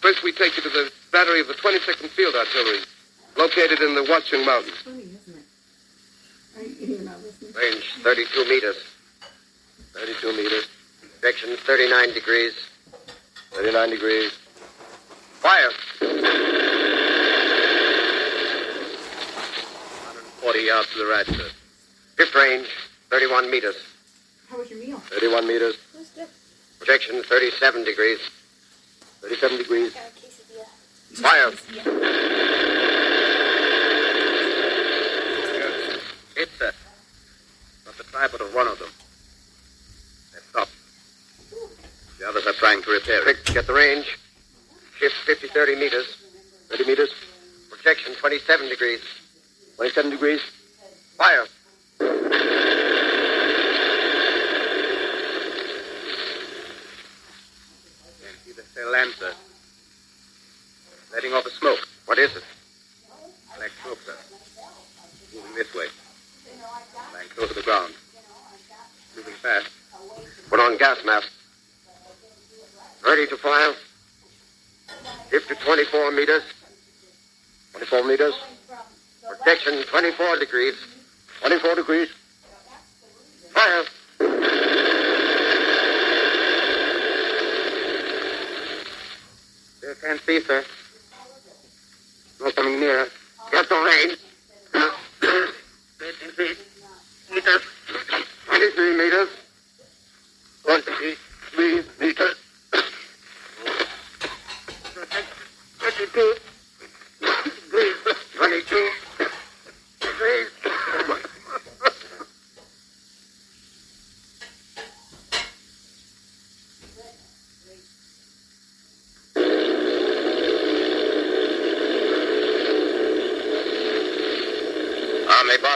First, 0.00 0.22
we 0.22 0.32
take 0.32 0.56
you 0.56 0.62
to 0.62 0.68
the 0.68 0.92
battery 1.10 1.40
of 1.40 1.48
the 1.48 1.54
22nd 1.54 2.08
Field 2.10 2.34
Artillery, 2.34 2.80
located 3.36 3.80
in 3.80 3.94
the 3.94 4.02
Watchung 4.02 4.46
Mountains. 4.46 4.76
Range 6.56 7.84
32 8.02 8.44
meters. 8.48 8.76
32 9.94 10.36
meters, 10.36 10.68
Direction 11.20 11.56
39 11.56 12.14
degrees. 12.14 12.52
39 13.52 13.90
degrees. 13.90 14.32
Fire. 15.40 15.70
40 20.44 20.60
yards 20.60 20.92
to 20.92 20.98
the 20.98 21.06
right, 21.06 21.24
sir. 21.24 21.48
Fifth 22.16 22.34
range 22.34 22.68
31 23.08 23.50
meters. 23.50 23.76
How 24.50 24.58
was 24.58 24.68
your 24.68 24.78
meal? 24.78 24.98
31 24.98 25.48
meters, 25.48 25.74
Projection 26.78 27.22
37 27.22 27.82
degrees. 27.82 28.18
37 29.22 29.56
degrees. 29.56 29.94
Fire. 31.14 31.50
Hit, 36.36 36.50
sir. 36.58 36.72
Got 37.86 37.96
the 37.96 38.04
tripod 38.04 38.40
of 38.42 38.54
one 38.54 38.68
of 38.68 38.78
them. 38.78 38.90
They 40.34 40.40
stopped. 40.40 40.72
The 42.20 42.28
others 42.28 42.46
are 42.46 42.52
trying 42.52 42.82
to 42.82 42.90
repair 42.90 43.20
it. 43.20 43.22
Quick, 43.22 43.54
get 43.54 43.66
the 43.66 43.72
range. 43.72 44.18
Shift 44.98 45.14
50 45.24 45.48
30 45.48 45.76
meters. 45.76 46.18
30 46.68 46.84
meters, 46.84 47.10
Projection 47.70 48.14
27 48.16 48.68
degrees. 48.68 49.00
27 49.76 50.10
degrees. 50.10 50.40
Fire. 51.16 51.46
Can't 51.98 52.12
see 58.44 58.52
the 58.52 58.62
cell. 58.62 58.90
Letting 61.12 61.32
off 61.32 61.46
a 61.46 61.50
smoke. 61.50 61.88
What 62.06 62.18
is 62.18 62.36
it? 62.36 62.44
Black 63.56 63.70
smoke, 63.82 63.98
sir. 64.04 64.16
Moving 65.34 65.54
this 65.54 65.74
way. 65.74 65.86
Lying 67.12 67.28
close 67.28 67.48
to 67.48 67.54
the 67.54 67.62
ground. 67.62 67.94
Moving 69.16 69.34
fast. 69.34 69.68
Put 70.48 70.60
on 70.60 70.76
gas 70.78 71.04
mask. 71.04 71.28
Ready 73.04 73.26
to 73.26 73.36
fire. 73.36 73.74
To 75.30 75.54
24 75.54 76.10
meters. 76.12 76.42
24 77.72 78.04
meters, 78.04 78.34
Projection 79.26 79.82
24 79.84 80.38
degrees. 80.38 80.74
24 81.40 81.74
degrees. 81.76 82.08
Fire. 83.52 83.84
Still 89.78 89.94
can't 90.02 90.20
see, 90.20 90.40
sir. 90.40 90.64
No 92.40 92.50
coming 92.50 92.80
nearer. 92.80 93.08
Get 93.50 93.68
the 93.68 93.74
range. 93.76 94.18
53 95.98 96.56
meters. 97.34 97.62
23 98.46 98.96
meters. 98.96 99.28
23 100.64 101.16
meters. 102.00 102.36
22. 105.78 106.34
22. 108.36 109.03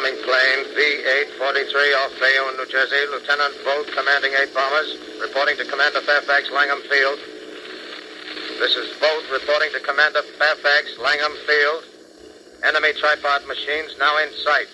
Bombing 0.09 0.25
plane 0.25 0.65
V-843 0.75 1.77
off 2.01 2.13
Bayonne, 2.19 2.57
New 2.57 2.65
Jersey. 2.73 2.97
Lieutenant 3.13 3.53
Volt, 3.61 3.87
commanding 3.93 4.33
eight 4.41 4.55
bombers, 4.55 4.97
reporting 5.21 5.57
to 5.59 5.69
Commander 5.69 6.01
Fairfax, 6.01 6.51
Langham 6.51 6.81
Field. 6.89 7.19
This 8.57 8.73
is 8.77 8.97
Volt 9.05 9.29
reporting 9.29 9.69
to 9.77 9.81
Commander 9.81 10.23
Fairfax, 10.41 10.97
Langham 10.97 11.37
Field. 11.45 11.85
Enemy 12.65 12.97
tripod 12.97 13.45
machines 13.47 13.97
now 13.99 14.17
in 14.25 14.33
sight. 14.33 14.69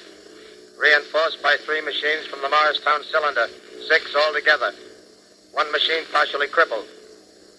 Reinforced 0.78 1.43
by 1.43 1.57
three 1.66 1.80
machines 1.80 2.26
from 2.30 2.41
the 2.41 2.49
Morristown 2.49 3.03
cylinder. 3.11 3.49
Six 3.91 4.14
altogether. 4.14 4.70
One 5.51 5.70
machine 5.72 6.05
partially 6.12 6.47
crippled. 6.47 6.87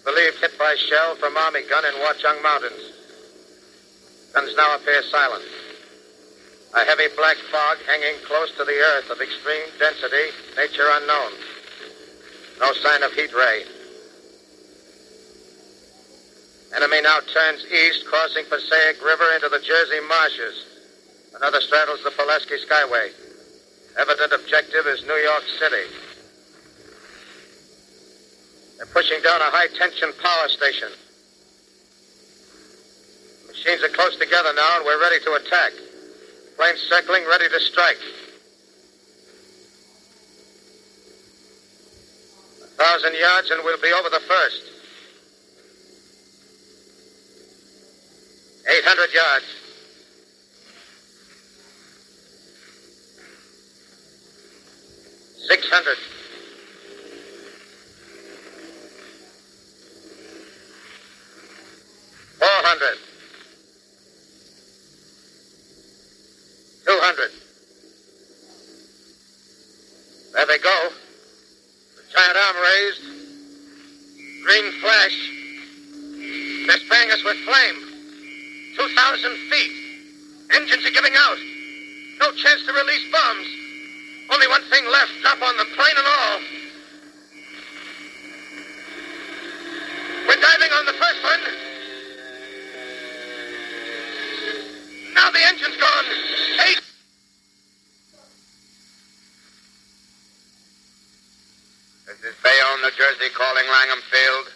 Believed 0.06 0.40
hit 0.40 0.56
by 0.56 0.76
shell 0.88 1.16
from 1.16 1.36
Army 1.36 1.60
gun 1.68 1.84
in 1.84 1.92
Watchung 2.00 2.42
Mountains. 2.42 2.88
Guns 4.32 4.56
now 4.56 4.76
appear 4.76 5.02
silent. 5.12 5.44
A 6.74 6.84
heavy 6.84 7.08
black 7.16 7.36
fog 7.50 7.78
hanging 7.86 8.20
close 8.26 8.50
to 8.56 8.64
the 8.64 8.78
earth 8.94 9.10
of 9.10 9.20
extreme 9.20 9.70
density, 9.78 10.34
nature 10.56 10.88
unknown. 10.92 11.32
No 12.60 12.72
sign 12.72 13.02
of 13.02 13.12
heat 13.12 13.32
ray. 13.32 13.64
Enemy 16.74 17.00
now 17.02 17.20
turns 17.32 17.64
east, 17.72 18.04
crossing 18.06 18.44
Passaic 18.46 19.02
River 19.04 19.30
into 19.34 19.48
the 19.48 19.60
Jersey 19.60 20.00
marshes. 20.08 20.64
Another 21.36 21.60
straddles 21.60 22.02
the 22.02 22.10
Pulaski 22.10 22.56
Skyway. 22.66 23.12
Evident 23.98 24.32
objective 24.32 24.86
is 24.86 25.02
New 25.06 25.16
York 25.16 25.44
City. 25.58 25.86
They're 28.76 28.86
pushing 28.86 29.22
down 29.22 29.40
a 29.40 29.50
high 29.50 29.68
tension 29.68 30.12
power 30.22 30.48
station. 30.48 30.88
Machines 33.48 33.82
are 33.82 33.94
close 33.94 34.16
together 34.16 34.52
now, 34.54 34.76
and 34.76 34.84
we're 34.84 35.00
ready 35.00 35.24
to 35.24 35.32
attack. 35.34 35.72
Planes 36.56 36.80
circling, 36.88 37.26
ready 37.28 37.48
to 37.48 37.60
strike. 37.60 37.98
A 42.62 42.66
thousand 42.66 43.14
yards, 43.14 43.50
and 43.50 43.60
we'll 43.62 43.80
be 43.80 43.92
over 43.92 44.08
the 44.08 44.20
first. 44.20 44.62
800 48.68 49.14
yards. 49.14 49.44
Six 55.48 55.68
hundred. 55.70 55.96
Four 62.38 62.48
hundred. 62.48 63.05
Two 66.86 66.98
hundred. 67.02 67.32
There 70.34 70.46
they 70.46 70.58
go. 70.62 70.90
The 71.96 72.02
giant 72.14 72.36
arm 72.38 72.56
raised. 72.62 73.02
Green 74.46 74.70
flash. 74.78 75.16
They're 76.66 76.78
spraying 76.86 77.10
us 77.10 77.24
with 77.24 77.38
flame. 77.42 77.78
Two 78.78 78.88
thousand 78.94 79.34
feet. 79.50 79.72
Engines 80.54 80.86
are 80.86 80.94
giving 80.94 81.14
out. 81.18 81.38
No 82.20 82.30
chance 82.38 82.64
to 82.66 82.72
release 82.72 83.10
bombs. 83.10 83.48
Only 84.30 84.46
one 84.46 84.62
thing 84.70 84.86
left. 84.86 85.10
Drop 85.22 85.42
on 85.42 85.56
the 85.58 85.66
plane 85.74 85.96
and 85.98 86.06
all. 86.06 86.38
We're 90.28 90.40
diving 90.40 90.70
on 90.70 90.86
the 90.86 90.94
first 90.94 91.22
one. 91.24 91.65
The 95.32 95.42
engine's 95.42 95.76
gone. 95.76 96.06
Eight. 96.70 96.80
This 102.06 102.20
is 102.24 102.36
Bayonne, 102.42 102.80
New 102.80 102.94
Jersey, 102.96 103.28
calling 103.34 103.66
Langham 103.66 104.00
Field. 104.06 104.46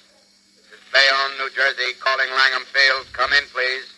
This 0.70 0.78
is 0.78 0.84
Bayonne, 0.94 1.34
New 1.42 1.50
Jersey, 1.52 1.98
calling 1.98 2.30
Langham 2.30 2.64
Field. 2.70 3.04
Come 3.12 3.32
in, 3.34 3.44
please. 3.52 3.92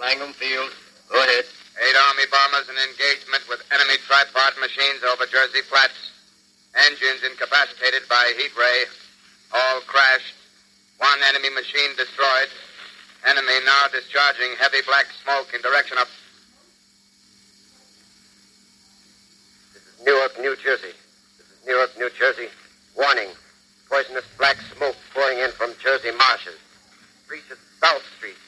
Langham 0.00 0.32
Field. 0.32 0.70
Go 1.10 1.18
ahead. 1.20 1.44
Eight 1.82 1.96
Army 2.08 2.24
bombers 2.30 2.70
in 2.70 2.78
engagement 2.80 3.44
with 3.50 3.60
enemy 3.74 3.98
tripod 4.06 4.54
machines 4.62 5.02
over 5.02 5.26
Jersey 5.26 5.60
Flats. 5.68 6.12
Engines 6.86 7.26
incapacitated 7.28 8.08
by 8.08 8.32
heat 8.38 8.56
ray. 8.56 8.84
All 9.52 9.80
crashed. 9.84 10.38
One 10.96 11.18
enemy 11.28 11.50
machine 11.50 11.92
destroyed. 11.98 12.48
Enemy 13.24 13.64
now 13.64 13.86
discharging 13.92 14.50
heavy 14.58 14.82
black 14.84 15.06
smoke 15.22 15.54
in 15.54 15.62
direction 15.62 15.96
of. 15.98 16.08
This 19.72 19.82
is 19.86 20.04
Newark, 20.04 20.38
New 20.40 20.56
Jersey. 20.56 20.90
This 21.38 21.46
is 21.46 21.66
Newark, 21.66 21.96
New 21.98 22.10
Jersey. 22.18 22.48
Warning. 22.96 23.28
Poisonous 23.88 24.24
black 24.38 24.56
smoke 24.74 24.96
pouring 25.14 25.38
in 25.38 25.52
from 25.52 25.70
Jersey 25.80 26.10
marshes. 26.18 26.58
Reaches 27.30 27.58
South 27.80 28.02
Street. 28.16 28.38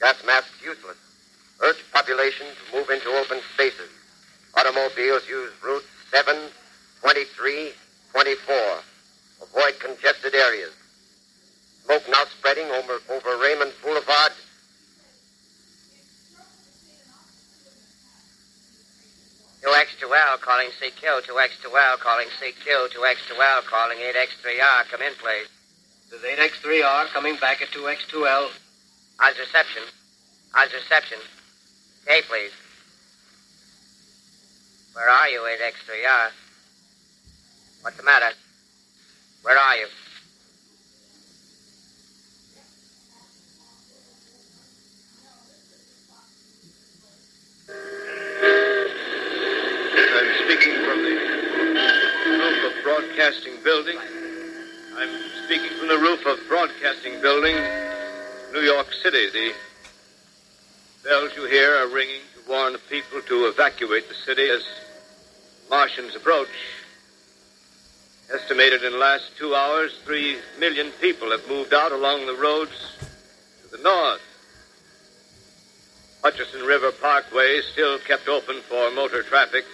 Gas 0.00 0.16
masks 0.26 0.58
useless. 0.64 0.98
Urge 1.62 1.78
population 1.92 2.46
to 2.48 2.76
move 2.76 2.90
into 2.90 3.08
open 3.10 3.38
spaces. 3.54 3.90
Automobiles 4.56 5.28
use 5.28 5.52
routes 5.62 5.86
7, 6.10 6.34
23, 7.00 7.70
24. 8.10 8.56
Avoid 9.42 9.78
congested 9.78 10.34
areas. 10.34 10.72
Smoke 11.84 12.02
now 12.08 12.24
spreading 12.38 12.66
over, 12.70 12.98
over 13.10 13.42
Raymond 13.42 13.72
Boulevard. 13.82 14.32
Two 19.62 19.68
X2L 19.68 20.40
calling 20.40 20.68
CQ. 20.80 21.26
Two 21.26 21.34
X2L 21.34 21.98
calling 22.00 22.28
CQ. 22.40 22.90
Two 22.90 23.00
X2L 23.00 23.64
calling 23.66 23.98
8X3R. 23.98 24.88
Come 24.90 25.02
in, 25.02 25.12
please. 25.14 25.48
This 26.10 26.20
is 26.20 26.38
8X3R 26.38 27.06
coming 27.12 27.36
back 27.36 27.62
at 27.62 27.68
2X2L. 27.68 28.48
How's 29.18 29.38
reception? 29.38 29.82
How's 30.52 30.72
reception? 30.72 31.18
Hey, 32.06 32.22
please. 32.22 32.52
Where 34.94 35.08
are 35.08 35.28
you, 35.28 35.40
8X3R? 35.40 36.30
What's 37.82 37.96
the 37.96 38.02
matter? 38.02 38.34
Where 39.42 39.56
are 39.56 39.76
you? 39.76 39.86
I'm 50.12 50.34
speaking 50.44 50.74
from 50.84 51.02
the 51.04 51.14
roof 52.36 52.64
of 52.66 52.69
Broadcasting 52.82 53.54
Building. 53.62 53.98
I'm 54.96 55.10
speaking 55.44 55.70
from 55.78 55.88
the 55.88 55.98
roof 55.98 56.24
of 56.24 56.38
Broadcasting 56.48 57.20
Building, 57.20 57.54
New 58.52 58.60
York 58.60 58.92
City. 59.02 59.28
The 59.28 59.52
bells 61.04 61.30
you 61.36 61.44
hear 61.46 61.76
are 61.76 61.88
ringing 61.88 62.20
to 62.34 62.50
warn 62.50 62.72
the 62.72 62.78
people 62.78 63.20
to 63.20 63.46
evacuate 63.46 64.08
the 64.08 64.14
city 64.14 64.48
as 64.48 64.64
Martians 65.68 66.16
approach. 66.16 66.48
Estimated 68.32 68.82
in 68.82 68.92
the 68.92 68.98
last 68.98 69.30
two 69.36 69.54
hours, 69.54 69.92
three 70.04 70.38
million 70.58 70.90
people 71.00 71.30
have 71.32 71.46
moved 71.48 71.74
out 71.74 71.92
along 71.92 72.26
the 72.26 72.34
roads 72.34 72.96
to 73.62 73.76
the 73.76 73.82
north. 73.82 74.22
Hutchison 76.22 76.62
River 76.62 76.92
Parkway 76.92 77.60
still 77.72 77.98
kept 77.98 78.28
open 78.28 78.60
for 78.62 78.90
motor 78.92 79.22
traffic. 79.22 79.64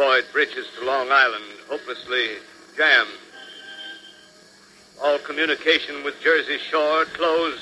Avoid 0.00 0.32
bridges 0.32 0.66
to 0.78 0.86
Long 0.86 1.12
Island, 1.12 1.44
hopelessly 1.68 2.28
jammed. 2.74 3.10
All 5.02 5.18
communication 5.18 6.02
with 6.02 6.18
Jersey 6.22 6.56
Shore 6.56 7.04
closed 7.04 7.60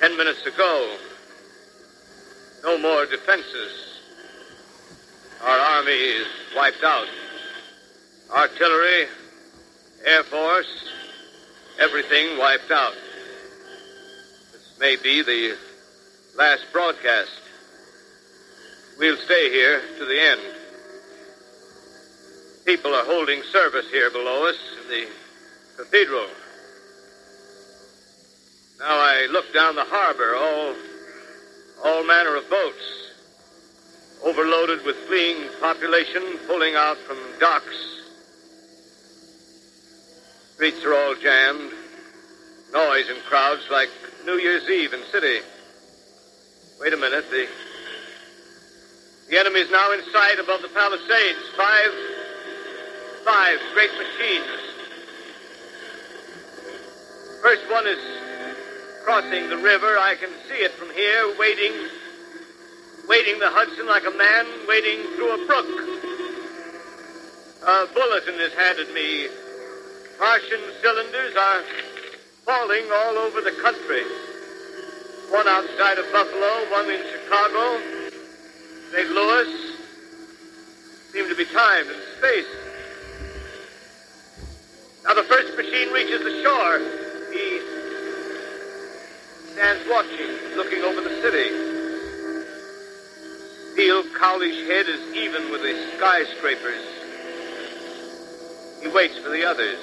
ten 0.00 0.16
minutes 0.16 0.44
ago. 0.44 0.96
No 2.64 2.78
more 2.78 3.06
defenses. 3.06 4.00
Our 5.44 5.56
army 5.56 5.92
is 5.92 6.26
wiped 6.56 6.82
out. 6.82 7.06
Artillery, 8.32 9.06
Air 10.06 10.24
Force, 10.24 10.90
everything 11.78 12.38
wiped 12.38 12.72
out. 12.72 12.94
This 14.50 14.76
may 14.80 14.96
be 14.96 15.22
the 15.22 15.56
last 16.36 16.64
broadcast. 16.72 17.30
We'll 18.98 19.16
stay 19.16 19.50
here 19.52 19.80
to 19.96 20.04
the 20.04 20.20
end. 20.20 20.59
People 22.70 22.94
are 22.94 23.04
holding 23.04 23.42
service 23.42 23.90
here 23.90 24.12
below 24.12 24.46
us 24.46 24.54
in 24.80 24.88
the 24.90 25.08
cathedral. 25.76 26.24
Now 28.78 28.94
I 28.94 29.26
look 29.32 29.52
down 29.52 29.74
the 29.74 29.82
harbor, 29.82 30.36
all, 30.36 30.76
all 31.84 32.06
manner 32.06 32.36
of 32.36 32.48
boats, 32.48 33.10
overloaded 34.22 34.84
with 34.86 34.94
fleeing 35.08 35.48
population 35.60 36.22
pulling 36.46 36.76
out 36.76 36.96
from 36.96 37.18
docks. 37.40 37.74
Streets 40.54 40.84
are 40.84 40.94
all 40.94 41.16
jammed. 41.16 41.72
Noise 42.72 43.08
and 43.08 43.18
crowds 43.24 43.64
like 43.72 43.90
New 44.24 44.38
Year's 44.38 44.70
Eve 44.70 44.92
in 44.92 45.02
city. 45.10 45.40
Wait 46.80 46.92
a 46.92 46.96
minute. 46.96 47.28
The 47.32 47.48
The 49.28 49.40
enemy 49.40 49.58
is 49.58 49.70
now 49.72 49.90
in 49.90 50.04
sight 50.12 50.38
above 50.38 50.62
the 50.62 50.68
palisades. 50.68 51.38
Five, 51.56 52.19
five 53.24 53.58
great 53.74 53.90
machines. 53.98 54.46
First 57.42 57.70
one 57.70 57.86
is 57.86 57.98
crossing 59.04 59.48
the 59.48 59.56
river. 59.56 59.98
I 59.98 60.14
can 60.14 60.30
see 60.48 60.60
it 60.60 60.72
from 60.72 60.90
here, 60.90 61.34
wading, 61.38 61.72
wading 63.08 63.38
the 63.38 63.50
Hudson 63.50 63.86
like 63.86 64.04
a 64.06 64.10
man 64.10 64.46
wading 64.68 65.16
through 65.16 65.42
a 65.42 65.46
brook. 65.46 65.68
A 67.66 67.86
bulletin 67.92 68.40
is 68.40 68.52
handed 68.54 68.92
me. 68.94 69.28
Martian 70.18 70.60
cylinders 70.82 71.36
are 71.36 71.62
falling 72.44 72.84
all 72.92 73.18
over 73.18 73.40
the 73.40 73.52
country. 73.62 74.04
One 75.30 75.48
outside 75.48 75.98
of 75.98 76.10
Buffalo, 76.12 76.70
one 76.70 76.90
in 76.90 77.00
Chicago, 77.08 77.80
St. 78.92 79.10
Louis. 79.10 79.76
Seem 81.12 81.28
to 81.28 81.34
be 81.34 81.44
timed 81.44 81.88
and 81.88 82.02
spaced. 82.18 82.69
Now 85.04 85.14
the 85.14 85.24
first 85.24 85.56
machine 85.56 85.92
reaches 85.92 86.20
the 86.22 86.42
shore. 86.42 86.78
He 87.32 87.60
stands 89.52 89.88
watching, 89.88 90.56
looking 90.56 90.82
over 90.82 91.00
the 91.00 91.16
city. 91.22 91.48
Steel 93.72 94.04
Cowlish 94.18 94.68
head 94.68 94.86
is 94.88 95.00
even 95.16 95.50
with 95.50 95.62
the 95.62 95.74
skyscrapers. 95.96 96.84
He 98.82 98.88
waits 98.88 99.16
for 99.18 99.30
the 99.30 99.44
others. 99.44 99.78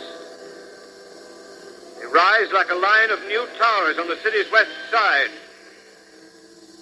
They 2.00 2.06
rise 2.06 2.52
like 2.54 2.70
a 2.70 2.76
line 2.76 3.10
of 3.10 3.20
new 3.26 3.48
towers 3.58 3.98
on 3.98 4.08
the 4.08 4.18
city's 4.18 4.52
west 4.52 4.70
side. 4.92 5.32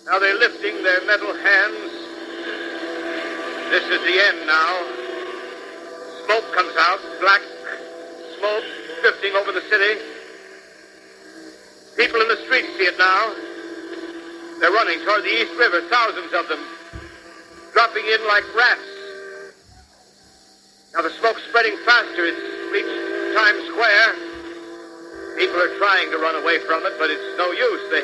Now 0.05 0.19
they're 0.19 0.37
lifting 0.37 0.83
their 0.83 1.05
metal 1.05 1.33
hands. 1.33 1.91
This 3.71 3.83
is 3.83 4.01
the 4.03 4.19
end 4.27 4.45
now. 4.45 4.83
Smoke 6.25 6.53
comes 6.53 6.75
out, 6.77 6.99
black 7.21 7.41
smoke 8.39 8.63
drifting 9.01 9.33
over 9.35 9.51
the 9.51 9.61
city. 9.69 10.01
People 11.97 12.21
in 12.21 12.27
the 12.27 12.37
streets 12.45 12.67
see 12.77 12.87
it 12.89 12.97
now. 12.97 13.33
They're 14.59 14.71
running 14.71 14.99
toward 15.05 15.23
the 15.23 15.31
East 15.31 15.53
River, 15.59 15.81
thousands 15.89 16.33
of 16.33 16.47
them, 16.47 16.59
dropping 17.73 18.05
in 18.05 18.21
like 18.27 18.43
rats. 18.55 18.87
Now 20.93 21.01
the 21.03 21.11
smoke's 21.19 21.43
spreading 21.49 21.75
faster. 21.85 22.23
It's 22.23 22.71
reached 22.71 23.35
Times 23.35 23.63
Square. 23.67 24.15
People 25.37 25.59
are 25.59 25.77
trying 25.77 26.09
to 26.11 26.17
run 26.17 26.35
away 26.41 26.59
from 26.59 26.85
it, 26.85 26.93
but 26.97 27.09
it's 27.09 27.37
no 27.37 27.51
use. 27.51 27.83
They, 27.91 28.03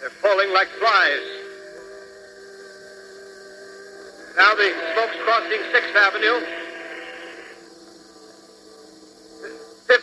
they're 0.00 0.16
falling 0.20 0.52
like 0.52 0.68
flies. 0.76 1.24
Now 4.36 4.54
the 4.54 4.72
smoke's 4.92 5.16
crossing 5.24 5.60
Sixth 5.72 5.96
Avenue. 5.96 6.63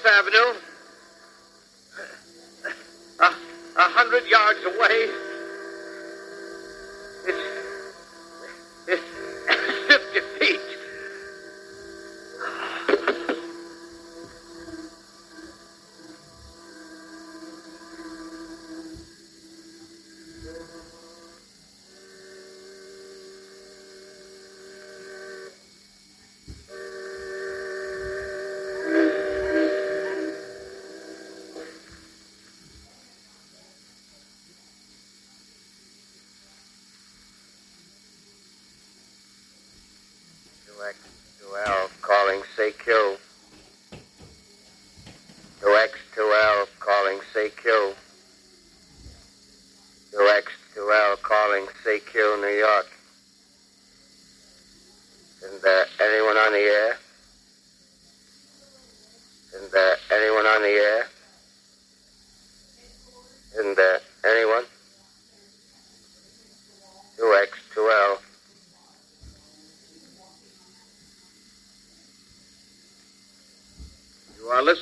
Avenue. 0.05 0.70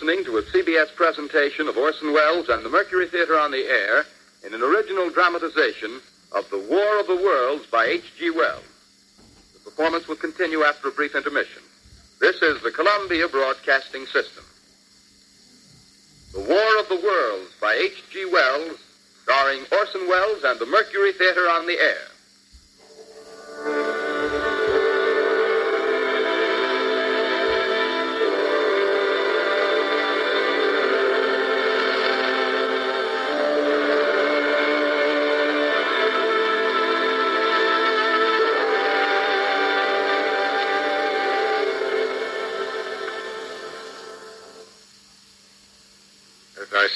Listening 0.01 0.23
to 0.23 0.37
a 0.37 0.41
CBS 0.43 0.95
presentation 0.95 1.67
of 1.67 1.75
Orson 1.75 2.13
Welles 2.13 2.47
and 2.47 2.63
the 2.63 2.69
Mercury 2.69 3.07
Theater 3.07 3.37
on 3.37 3.51
the 3.51 3.65
Air 3.65 4.05
in 4.45 4.53
an 4.53 4.61
original 4.61 5.09
dramatization 5.09 5.99
of 6.31 6.49
The 6.49 6.57
War 6.57 7.01
of 7.01 7.07
the 7.07 7.17
Worlds 7.17 7.65
by 7.65 7.83
H.G. 7.83 8.29
Wells. 8.29 8.63
The 9.55 9.59
performance 9.59 10.07
will 10.07 10.15
continue 10.15 10.63
after 10.63 10.87
a 10.87 10.91
brief 10.91 11.15
intermission. 11.15 11.61
This 12.21 12.41
is 12.41 12.61
the 12.61 12.71
Columbia 12.71 13.27
Broadcasting 13.27 14.05
System. 14.05 14.45
The 16.31 16.47
War 16.47 16.79
of 16.79 16.87
the 16.87 17.05
Worlds 17.05 17.51
by 17.59 17.73
H.G. 17.73 18.25
Wells, 18.31 18.79
starring 19.23 19.65
Orson 19.69 20.07
Welles 20.07 20.45
and 20.45 20.61
the 20.61 20.65
Mercury 20.65 21.11
Theater 21.11 21.49
on 21.49 21.67
the 21.67 21.77
Air. 21.77 22.08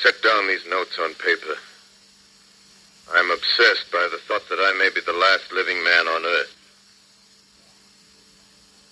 Set 0.02 0.22
down 0.22 0.48
these 0.48 0.66
notes 0.68 0.98
on 1.00 1.14
paper, 1.16 1.56
I'm 3.14 3.32
obsessed 3.32 3.92
by 3.92 4.08
the 4.12 4.18
thought 4.18 4.48
that 4.50 4.60
I 4.60 4.74
may 4.80 4.90
be 4.90 5.02
the 5.02 5.14
last 5.14 5.52
living 5.52 5.84
man 5.84 6.08
on 6.08 6.26
Earth. 6.26 6.56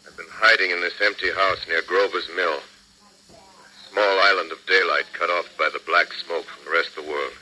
I've 0.05 0.17
been 0.17 0.29
hiding 0.29 0.71
in 0.71 0.81
this 0.81 0.99
empty 1.01 1.31
house 1.31 1.65
near 1.67 1.81
Grover's 1.81 2.27
Mill, 2.35 2.59
a 2.59 3.89
small 3.89 4.19
island 4.19 4.51
of 4.51 4.65
daylight 4.67 5.05
cut 5.13 5.29
off 5.29 5.47
by 5.57 5.69
the 5.71 5.81
black 5.87 6.13
smoke 6.13 6.45
from 6.45 6.65
the 6.65 6.71
rest 6.71 6.97
of 6.97 7.05
the 7.05 7.11
world. 7.11 7.33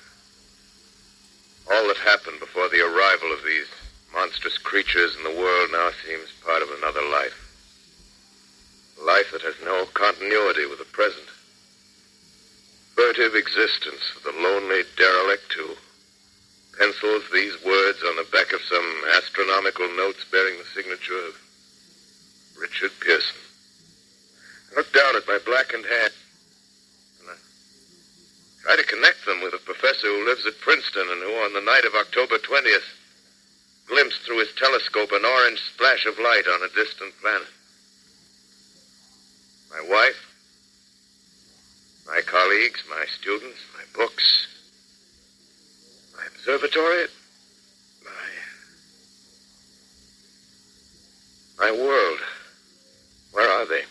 All 1.71 1.87
that 1.87 1.97
happened 1.97 2.39
before 2.39 2.69
the 2.69 2.81
arrival 2.81 3.33
of 3.33 3.43
these 3.43 3.67
monstrous 4.13 4.57
creatures 4.57 5.15
in 5.17 5.23
the 5.23 5.39
world 5.39 5.71
now 5.71 5.89
seems 6.05 6.29
part 6.45 6.61
of 6.61 6.69
another 6.77 7.03
life. 7.11 7.37
A 9.01 9.03
life 9.03 9.31
that 9.31 9.41
has 9.41 9.55
no 9.63 9.85
continuity 9.93 10.65
with 10.65 10.79
the 10.79 10.85
present 10.85 11.25
furtive 12.99 13.33
existence 13.33 14.03
of 14.17 14.23
the 14.23 14.41
lonely 14.43 14.83
derelict 14.97 15.53
who 15.53 15.71
pencils 16.77 17.23
these 17.31 17.55
words 17.63 18.03
on 18.03 18.17
the 18.17 18.27
back 18.27 18.51
of 18.51 18.59
some 18.67 18.87
astronomical 19.15 19.87
notes 19.95 20.25
bearing 20.29 20.57
the 20.57 20.67
signature 20.75 21.31
of 21.31 21.39
Richard 22.59 22.91
Pearson. 22.99 23.39
I 24.71 24.75
look 24.75 24.91
down 24.91 25.15
at 25.15 25.25
my 25.31 25.39
blackened 25.45 25.85
hand 25.85 26.11
and 27.21 27.29
I 27.31 27.35
try 28.63 28.75
to 28.75 28.83
connect 28.83 29.25
them 29.25 29.39
with 29.43 29.53
a 29.53 29.63
professor 29.63 30.07
who 30.07 30.25
lives 30.25 30.45
at 30.45 30.59
Princeton 30.59 31.07
and 31.07 31.23
who, 31.23 31.31
on 31.47 31.53
the 31.53 31.63
night 31.63 31.85
of 31.85 31.95
October 31.95 32.35
20th, 32.35 32.89
glimpsed 33.87 34.27
through 34.27 34.39
his 34.39 34.51
telescope 34.59 35.13
an 35.13 35.23
orange 35.23 35.61
splash 35.73 36.05
of 36.05 36.19
light 36.19 36.47
on 36.51 36.67
a 36.67 36.75
distant 36.75 37.15
planet. 37.21 37.47
My 39.71 39.87
wife, 39.87 40.28
my 42.09 42.21
colleagues, 42.21 42.83
my 42.89 43.05
students, 43.19 43.59
my 43.77 43.83
books, 43.95 44.47
my 46.17 46.25
observatory, 46.25 47.05
my. 48.03 48.11
my 51.65 51.71
world. 51.71 52.19
Where 53.31 53.47
are 53.47 53.65
they? 53.67 53.83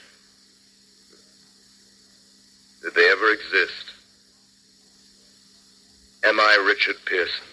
Did 2.83 2.95
they 2.95 3.09
ever 3.11 3.31
exist? 3.33 3.85
Am 6.25 6.41
I 6.41 6.64
Richard 6.66 6.97
Pearson? 7.05 7.45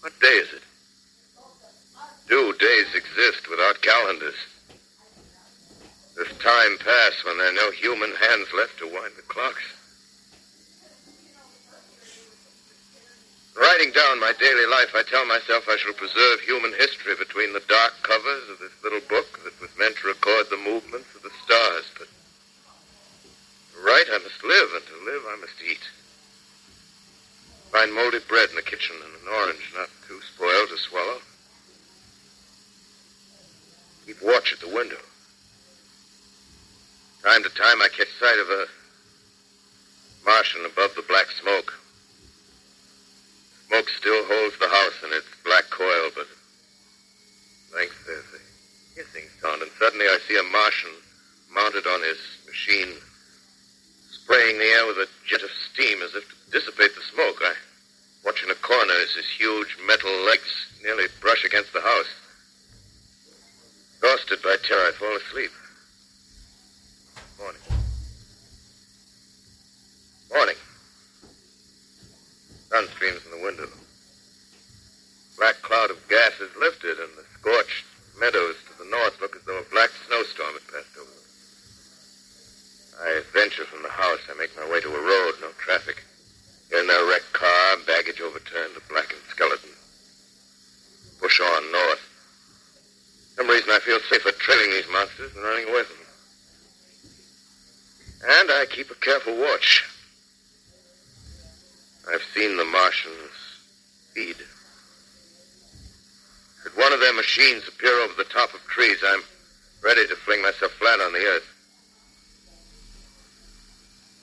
What 0.00 0.12
day 0.20 0.26
is 0.26 0.52
it? 0.52 0.62
Do 2.28 2.52
days 2.58 2.94
exist 2.94 3.48
without 3.48 3.80
calendars? 3.80 4.34
Does 6.16 6.28
time 6.38 6.76
pass 6.78 7.24
when 7.24 7.38
there 7.38 7.48
are 7.48 7.52
no 7.52 7.70
human 7.70 8.12
hands 8.14 8.48
left 8.52 8.78
to 8.78 8.86
wind 8.86 9.14
the 9.16 9.22
clocks? 9.22 9.62
Writing 13.56 13.92
down 13.92 14.20
my 14.20 14.32
daily 14.38 14.66
life, 14.66 14.92
I 14.94 15.02
tell 15.02 15.26
myself 15.26 15.68
I 15.68 15.76
shall 15.76 15.92
preserve 15.92 16.40
human 16.40 16.72
history 16.72 17.14
between 17.16 17.52
the 17.52 17.64
dark 17.68 17.94
covers 18.02 18.48
of 18.50 18.58
this 18.58 18.72
little 18.82 19.00
book 19.08 19.40
that 19.44 19.60
was 19.60 19.70
meant 19.78 19.96
to 19.96 20.08
record 20.08 20.48
the 20.48 20.56
movements 20.56 21.14
of 21.14 21.22
the 21.22 21.32
stars. 21.44 21.84
But 21.98 22.08
to 23.72 23.78
write, 23.84 24.06
I 24.10 24.18
must 24.18 24.42
live, 24.42 24.68
and 24.74 24.86
to 24.86 25.04
live, 25.04 25.22
I 25.28 25.36
must 25.40 25.60
eat. 25.68 25.84
Find 27.72 27.92
moldy 27.92 28.20
bread 28.28 28.50
in 28.50 28.56
the 28.56 28.62
kitchen 28.62 28.96
and 28.96 29.14
an 29.22 29.28
orange 29.32 29.72
not 29.76 29.88
too 30.08 30.20
spoiled 30.34 30.68
to 30.68 30.78
swallow. 30.78 31.20
Keep 34.06 34.22
watch 34.22 34.52
at 34.52 34.60
the 34.60 34.74
window. 34.74 34.98
Time 37.22 37.44
to 37.44 37.50
time, 37.50 37.80
I 37.80 37.88
catch 37.88 38.10
sight 38.18 38.38
of 38.40 38.50
a 38.50 38.66
Martian 40.26 40.66
above 40.66 40.92
the 40.96 41.06
black 41.06 41.30
smoke. 41.40 41.72
Smoke 43.68 43.88
still 43.96 44.24
holds 44.26 44.58
the 44.58 44.68
house 44.68 44.98
in 45.06 45.12
its 45.12 45.30
black 45.44 45.70
coil, 45.70 46.10
but 46.16 46.26
at 46.26 47.78
length 47.78 47.94
there's 48.06 48.26
a 48.34 48.42
hissing 48.98 49.30
sound, 49.40 49.62
and 49.62 49.70
suddenly 49.78 50.06
I 50.06 50.18
see 50.26 50.36
a 50.36 50.42
Martian 50.42 50.90
mounted 51.54 51.86
on 51.86 52.02
his 52.02 52.18
machine, 52.44 52.98
spraying 54.10 54.58
the 54.58 54.66
air 54.66 54.86
with 54.88 54.98
a 54.98 55.08
jet 55.24 55.42
of 55.42 55.50
steam 55.72 56.02
as 56.02 56.16
if 56.16 56.26
to 56.26 56.50
dissipate 56.50 56.96
the 56.96 57.06
smoke. 57.14 57.38
I 57.40 57.54
watch 58.24 58.42
in 58.42 58.50
a 58.50 58.58
corner 58.66 58.94
as 58.98 59.14
his 59.14 59.30
huge 59.38 59.78
metal 59.86 60.10
legs 60.26 60.50
nearly 60.82 61.06
brush 61.20 61.44
against 61.44 61.72
the 61.72 61.82
house. 61.82 62.10
Exhausted 64.02 64.42
by 64.42 64.56
terror, 64.66 64.88
I 64.88 64.90
fall 64.90 65.16
asleep. 65.16 65.52
Morning. 70.32 70.56
Sun 72.70 72.88
streams 72.96 73.20
in 73.26 73.36
the 73.36 73.44
window. 73.44 73.68
Black 75.36 75.60
cloud 75.60 75.90
of 75.90 76.08
gas 76.08 76.32
is 76.40 76.48
lifted, 76.56 76.96
and 76.98 77.12
the 77.18 77.24
scorched 77.38 77.84
meadows 78.18 78.56
to 78.64 78.78
the 78.82 78.88
north 78.88 79.20
look 79.20 79.36
as 79.36 79.42
though 79.42 79.58
a 79.58 79.70
black 79.70 79.90
snowstorm 80.08 80.54
had 80.54 80.64
passed 80.72 80.96
over 80.96 81.04
them. 81.04 81.20
I 83.04 83.20
venture 83.36 83.66
from 83.66 83.82
the 83.82 83.90
house. 83.90 84.20
I 84.30 84.34
make 84.38 84.56
my 84.56 84.64
way 84.72 84.80
to 84.80 84.88
a 84.88 85.04
road, 85.04 85.34
no 85.42 85.50
traffic. 85.58 86.02
In 86.72 86.88
a 86.88 87.04
wrecked 87.10 87.34
car, 87.34 87.76
baggage 87.86 88.22
overturned, 88.22 88.72
a 88.76 88.80
blackened 88.88 89.20
skeleton. 89.28 89.68
Push 91.20 91.40
on 91.40 91.72
north. 91.72 92.00
For 93.36 93.42
some 93.42 93.50
reason 93.50 93.68
I 93.70 93.80
feel 93.80 94.00
safer 94.08 94.32
trailing 94.32 94.70
these 94.70 94.88
monsters 94.90 95.34
than 95.34 95.42
running 95.42 95.68
away 95.68 95.82
from 95.84 95.96
them. 96.00 96.08
And 98.40 98.50
I 98.50 98.64
keep 98.64 98.90
a 98.90 98.94
careful 98.94 99.36
watch. 99.36 99.91
I've 102.10 102.22
seen 102.34 102.56
the 102.56 102.64
Martians 102.64 103.30
feed. 104.14 104.36
Should 106.62 106.76
one 106.76 106.92
of 106.92 107.00
their 107.00 107.14
machines 107.14 107.66
appear 107.68 107.94
over 108.02 108.14
the 108.14 108.24
top 108.24 108.54
of 108.54 108.64
trees, 108.66 108.98
I'm 109.06 109.22
ready 109.82 110.06
to 110.06 110.16
fling 110.16 110.42
myself 110.42 110.72
flat 110.72 111.00
on 111.00 111.12
the 111.12 111.18
earth. 111.18 111.48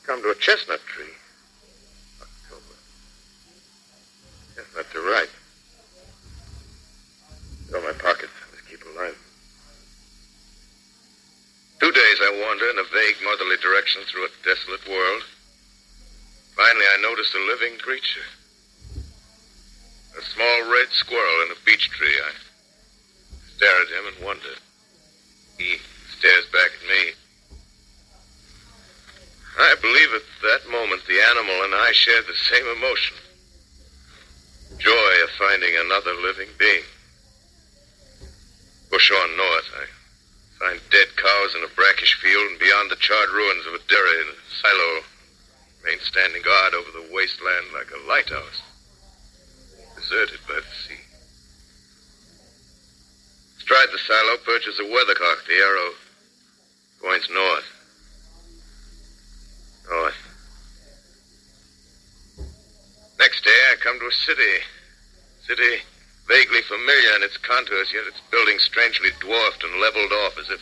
Come 0.06 0.22
to 0.24 0.30
a 0.30 0.36
chestnut 0.36 0.80
tree. 0.88 1.14
October. 2.22 2.76
Chestnuts 4.56 4.96
are 4.96 5.02
ripe. 5.02 5.30
Fill 7.70 7.82
my 7.82 7.94
pockets. 7.94 8.34
Must 8.52 8.68
keep 8.68 8.84
alive. 8.96 9.18
Two 11.80 11.92
days 11.92 12.18
I 12.22 12.44
wander 12.46 12.70
in 12.70 12.78
a 12.80 12.84
vague 12.84 13.16
motherly 13.24 13.58
direction 13.58 14.02
through 14.04 14.26
a 14.26 14.30
desolate 14.44 14.88
world. 14.90 15.24
Finally, 16.60 16.86
I 16.92 17.02
notice 17.02 17.34
a 17.34 17.40
living 17.48 17.80
creature. 17.80 18.28
A 20.12 20.22
small 20.36 20.70
red 20.70 20.92
squirrel 20.92 21.46
in 21.46 21.56
a 21.56 21.66
beech 21.66 21.90
tree. 21.90 22.20
I 22.20 22.32
stare 23.56 23.82
at 23.82 23.88
him 23.88 24.12
and 24.12 24.26
wonder. 24.26 24.60
He 25.58 25.78
stares 26.18 26.46
back 26.52 26.72
at 26.76 26.84
me. 26.84 27.16
I 29.58 29.76
believe 29.80 30.12
at 30.12 30.28
that 30.44 30.70
moment 30.70 31.08
the 31.08 31.22
animal 31.32 31.64
and 31.64 31.74
I 31.76 31.94
shared 31.94 32.28
the 32.28 32.36
same 32.36 32.68
emotion. 32.68 33.16
Joy 34.80 35.12
of 35.24 35.30
finding 35.40 35.78
another 35.80 36.14
living 36.16 36.50
being. 36.58 36.84
Push 38.92 39.12
on 39.12 39.38
north. 39.38 39.70
I 39.80 39.86
find 40.60 40.82
dead 40.92 41.08
cows 41.16 41.56
in 41.56 41.64
a 41.64 41.72
brackish 41.74 42.20
field 42.20 42.52
and 42.52 42.60
beyond 42.60 42.92
the 42.92 43.00
charred 43.00 43.30
ruins 43.30 43.66
of 43.66 43.76
a 43.76 43.88
dairy 43.88 44.20
and 44.28 44.36
a 44.36 44.40
silo 44.60 45.04
remain 45.84 46.00
standing 46.02 46.42
guard 46.42 46.74
over 46.74 46.92
the 46.92 47.14
wasteland 47.14 47.68
like 47.74 47.92
a 47.92 48.08
lighthouse, 48.08 48.62
deserted 49.96 50.40
by 50.48 50.56
the 50.56 50.76
sea. 50.88 51.02
Astride 53.58 53.90
the 53.92 54.00
silo 54.00 54.38
perches 54.46 54.80
a 54.80 54.84
weathercock. 54.84 55.46
The 55.46 55.54
arrow 55.54 55.92
points 57.02 57.30
north. 57.30 57.66
North. 59.90 60.30
Next 63.20 63.44
day, 63.44 63.60
I 63.72 63.76
come 63.76 64.00
to 64.00 64.08
a 64.08 64.12
city. 64.12 64.64
City 65.46 65.84
vaguely 66.30 66.62
familiar 66.62 67.16
in 67.18 67.24
its 67.24 67.38
contours, 67.38 67.92
yet 67.94 68.06
its 68.08 68.22
buildings 68.32 68.64
strangely 68.64 69.10
dwarfed 69.20 69.64
and 69.64 69.82
leveled 69.82 70.14
off 70.14 70.38
as 70.38 70.50
if, 70.50 70.62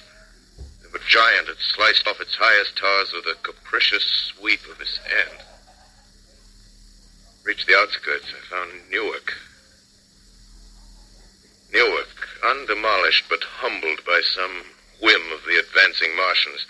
giant 1.07 1.47
had 1.47 1.57
sliced 1.57 2.05
off 2.07 2.19
its 2.19 2.35
highest 2.35 2.77
towers 2.77 3.13
with 3.13 3.25
a 3.25 3.39
capricious 3.41 4.03
sweep 4.03 4.59
of 4.69 4.77
his 4.77 4.97
hand. 4.97 5.39
Reached 7.43 7.65
the 7.65 7.77
outskirts, 7.77 8.27
I 8.35 8.43
found 8.53 8.71
Newark. 8.91 9.33
Newark, 11.73 12.27
undemolished 12.43 13.23
but 13.29 13.43
humbled 13.43 14.03
by 14.05 14.21
some 14.35 14.63
whim 15.01 15.31
of 15.31 15.45
the 15.45 15.57
advancing 15.57 16.15
Martians. 16.15 16.65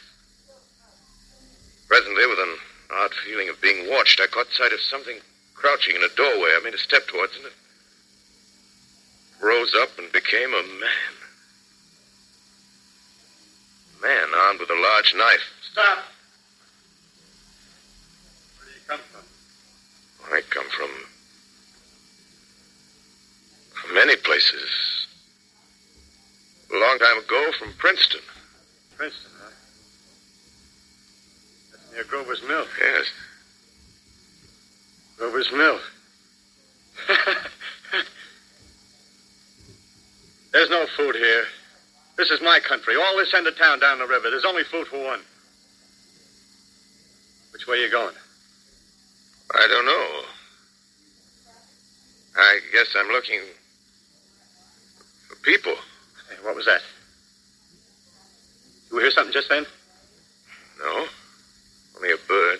Presently, 1.87 2.25
with 2.27 2.39
an 2.39 2.57
odd 2.91 3.13
feeling 3.25 3.49
of 3.49 3.59
being 3.59 3.89
watched, 3.89 4.21
I 4.21 4.27
caught 4.27 4.51
sight 4.51 4.73
of 4.73 4.81
something 4.81 5.17
crouching 5.55 5.95
in 5.95 6.03
a 6.03 6.09
doorway. 6.15 6.51
I 6.55 6.61
made 6.63 6.75
a 6.75 6.77
step 6.77 7.07
towards 7.07 7.35
and 7.37 7.45
It 7.45 7.53
rose 9.41 9.73
up 9.75 9.97
and 9.97 10.11
became 10.11 10.53
a 10.53 10.61
man. 10.61 11.16
A 13.97 14.01
man 14.01 14.27
armed 14.35 14.59
with 14.59 14.69
a 14.69 14.75
large 14.75 15.13
knife. 15.15 15.41
Stop. 15.71 15.97
Where 18.57 18.67
do 18.67 18.73
you 18.73 18.81
come 18.87 18.99
from? 19.11 19.23
I 20.33 20.41
come 20.49 20.69
from. 20.69 20.89
from 23.87 23.95
many 23.95 24.15
places. 24.17 25.07
A 26.73 26.77
long 26.77 26.99
time 26.99 27.17
ago 27.19 27.51
from 27.59 27.73
Princeton. 27.77 28.21
Princeton, 28.97 29.31
huh? 29.41 29.49
That's 31.71 31.91
near 31.93 32.03
Grover's 32.03 32.41
Mill. 32.43 32.65
Yes. 32.79 33.05
Grover's 35.17 35.51
Mill. 35.51 35.79
There's 40.51 40.69
no 40.69 40.85
food 40.97 41.15
here. 41.15 41.45
This 42.17 42.31
is 42.31 42.41
my 42.41 42.59
country. 42.59 42.95
All 42.95 43.15
this 43.17 43.33
end 43.33 43.45
of 43.45 43.55
town 43.57 43.79
down 43.79 43.99
the 43.99 44.07
river. 44.07 44.29
There's 44.29 44.45
only 44.45 44.63
food 44.63 44.87
for 44.87 45.03
one. 45.03 45.21
Which 47.53 47.67
way 47.67 47.77
are 47.77 47.85
you 47.85 47.91
going? 47.91 48.15
I 49.53 49.67
don't 49.67 49.85
know. 49.85 50.21
I 52.35 52.59
guess 52.73 52.95
I'm 52.97 53.07
looking 53.09 53.41
for 55.29 55.35
people. 55.37 55.73
Hey, 56.29 56.35
what 56.43 56.55
was 56.55 56.65
that? 56.65 56.81
You 58.91 58.99
hear 58.99 59.11
something 59.11 59.33
just 59.33 59.49
then? 59.49 59.65
No. 60.79 61.07
Only 61.97 62.11
a 62.11 62.17
bird. 62.27 62.59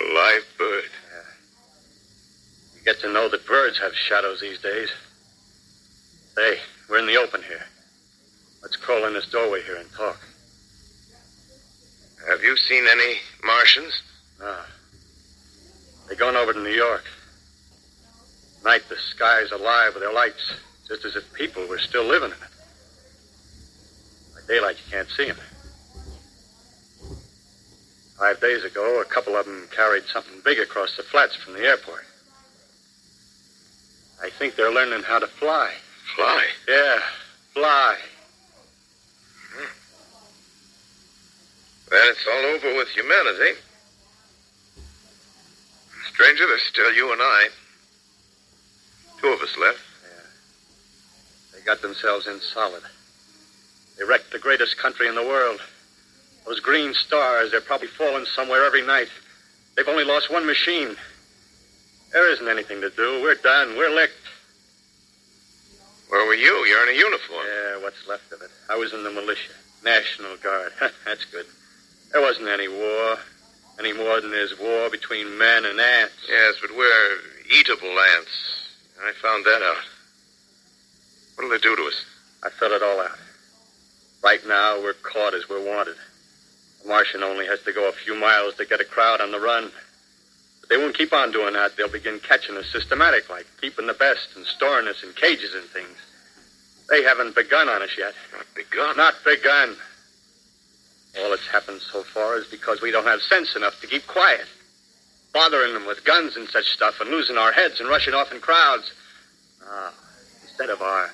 A 0.00 0.14
live 0.14 0.44
bird. 0.58 0.84
You 2.76 2.84
get 2.84 3.00
to 3.00 3.12
know 3.12 3.28
that 3.28 3.46
birds 3.46 3.78
have 3.78 3.94
shadows 3.94 4.40
these 4.40 4.58
days. 4.58 4.90
Hey, 6.36 6.58
we're 6.90 6.98
in 6.98 7.06
the 7.06 7.16
open 7.16 7.42
here. 7.42 7.64
Let's 8.60 8.74
crawl 8.74 9.04
in 9.06 9.12
this 9.12 9.30
doorway 9.30 9.62
here 9.62 9.76
and 9.76 9.88
talk. 9.92 10.18
Have 12.28 12.42
you 12.42 12.56
seen 12.56 12.84
any 12.90 13.18
Martians? 13.44 14.02
Ah. 14.42 14.66
They're 16.08 16.16
going 16.16 16.34
over 16.34 16.52
to 16.52 16.60
New 16.60 16.70
York. 16.70 17.04
Night, 18.64 18.82
the 18.88 18.96
sky's 18.96 19.52
alive 19.52 19.94
with 19.94 20.02
their 20.02 20.12
lights, 20.12 20.54
just 20.88 21.04
as 21.04 21.14
if 21.14 21.32
people 21.34 21.68
were 21.68 21.78
still 21.78 22.04
living 22.04 22.30
in 22.30 22.36
it. 22.36 22.50
By 24.34 24.40
daylight, 24.52 24.76
you 24.84 24.90
can't 24.90 25.10
see 25.10 25.26
them. 25.26 25.38
Five 28.18 28.40
days 28.40 28.64
ago, 28.64 29.00
a 29.00 29.04
couple 29.04 29.36
of 29.36 29.46
them 29.46 29.68
carried 29.70 30.04
something 30.12 30.40
big 30.44 30.58
across 30.58 30.96
the 30.96 31.04
flats 31.04 31.36
from 31.36 31.52
the 31.52 31.60
airport. 31.60 32.04
I 34.20 34.30
think 34.30 34.56
they're 34.56 34.72
learning 34.72 35.04
how 35.04 35.20
to 35.20 35.28
fly. 35.28 35.74
Fly? 36.16 36.44
Yeah, 36.68 36.98
fly. 37.52 37.96
Hmm. 39.52 39.64
Then 41.90 42.00
it's 42.04 42.26
all 42.26 42.44
over 42.44 42.76
with 42.76 42.88
humanity. 42.88 43.58
Stranger, 46.12 46.46
there's 46.46 46.62
still 46.62 46.92
you 46.92 47.12
and 47.12 47.20
I. 47.20 47.48
Two 49.20 49.28
of 49.28 49.40
us 49.40 49.56
left. 49.58 49.80
Yeah. 50.04 51.58
They 51.58 51.64
got 51.64 51.82
themselves 51.82 52.26
in 52.28 52.40
solid. 52.40 52.82
They 53.98 54.04
wrecked 54.04 54.30
the 54.30 54.38
greatest 54.38 54.78
country 54.78 55.08
in 55.08 55.14
the 55.14 55.22
world. 55.22 55.60
Those 56.46 56.60
green 56.60 56.94
stars, 56.94 57.50
they're 57.50 57.60
probably 57.60 57.88
falling 57.88 58.26
somewhere 58.26 58.64
every 58.64 58.82
night. 58.82 59.08
They've 59.74 59.88
only 59.88 60.04
lost 60.04 60.30
one 60.30 60.46
machine. 60.46 60.94
There 62.12 62.30
isn't 62.32 62.48
anything 62.48 62.80
to 62.82 62.90
do. 62.90 63.22
We're 63.22 63.34
done. 63.34 63.76
We're 63.76 63.94
licked. 63.94 64.23
Where 66.08 66.26
were 66.26 66.34
you? 66.34 66.64
You're 66.66 66.88
in 66.88 66.94
a 66.94 66.98
uniform. 66.98 67.46
Yeah, 67.46 67.82
what's 67.82 68.06
left 68.06 68.32
of 68.32 68.42
it. 68.42 68.50
I 68.68 68.76
was 68.76 68.92
in 68.92 69.02
the 69.04 69.10
militia. 69.10 69.52
National 69.84 70.36
Guard. 70.38 70.72
That's 71.04 71.24
good. 71.26 71.46
There 72.12 72.22
wasn't 72.22 72.48
any 72.48 72.68
war. 72.68 73.18
Any 73.78 73.92
more 73.92 74.20
than 74.20 74.30
there's 74.30 74.58
war 74.58 74.88
between 74.90 75.36
men 75.36 75.64
and 75.64 75.80
ants. 75.80 76.14
Yes, 76.28 76.54
but 76.60 76.76
we're 76.76 77.18
eatable 77.58 77.98
ants. 78.16 78.30
I 79.02 79.12
found 79.20 79.44
that 79.44 79.62
out. 79.62 79.84
What'll 81.34 81.50
they 81.50 81.58
do 81.58 81.74
to 81.74 81.82
us? 81.82 82.04
I 82.42 82.50
thought 82.50 82.70
it 82.70 82.82
all 82.82 83.00
out. 83.00 83.18
Right 84.22 84.46
now, 84.46 84.80
we're 84.80 84.94
caught 84.94 85.34
as 85.34 85.48
we're 85.48 85.64
wanted. 85.64 85.96
The 86.82 86.88
Martian 86.88 87.22
only 87.22 87.46
has 87.46 87.60
to 87.62 87.72
go 87.72 87.88
a 87.88 87.92
few 87.92 88.14
miles 88.14 88.54
to 88.56 88.64
get 88.64 88.80
a 88.80 88.84
crowd 88.84 89.20
on 89.20 89.32
the 89.32 89.40
run. 89.40 89.70
But 90.64 90.74
they 90.74 90.82
won't 90.82 90.96
keep 90.96 91.12
on 91.12 91.30
doing 91.30 91.52
that. 91.52 91.76
They'll 91.76 91.92
begin 91.92 92.20
catching 92.20 92.56
us 92.56 92.64
systematic, 92.72 93.28
like 93.28 93.44
keeping 93.60 93.86
the 93.86 93.92
best 93.92 94.28
and 94.34 94.46
storing 94.46 94.88
us 94.88 95.02
in 95.02 95.12
cages 95.12 95.54
and 95.54 95.64
things. 95.64 95.98
They 96.88 97.02
haven't 97.02 97.34
begun 97.34 97.68
on 97.68 97.82
us 97.82 97.90
yet. 97.98 98.14
Not 98.32 98.46
begun. 98.56 98.96
Not 98.96 99.14
begun. 99.26 99.76
All 101.20 101.28
that's 101.28 101.46
happened 101.48 101.82
so 101.82 102.02
far 102.02 102.38
is 102.38 102.46
because 102.46 102.80
we 102.80 102.90
don't 102.90 103.04
have 103.04 103.20
sense 103.20 103.54
enough 103.56 103.78
to 103.82 103.86
keep 103.86 104.06
quiet. 104.06 104.46
Bothering 105.34 105.74
them 105.74 105.86
with 105.86 106.02
guns 106.02 106.34
and 106.34 106.48
such 106.48 106.64
stuff 106.64 106.98
and 106.98 107.10
losing 107.10 107.36
our 107.36 107.52
heads 107.52 107.78
and 107.78 107.88
rushing 107.90 108.14
off 108.14 108.32
in 108.32 108.40
crowds. 108.40 108.90
Ah, 109.68 109.92
instead 110.44 110.70
of 110.70 110.80
our 110.80 111.10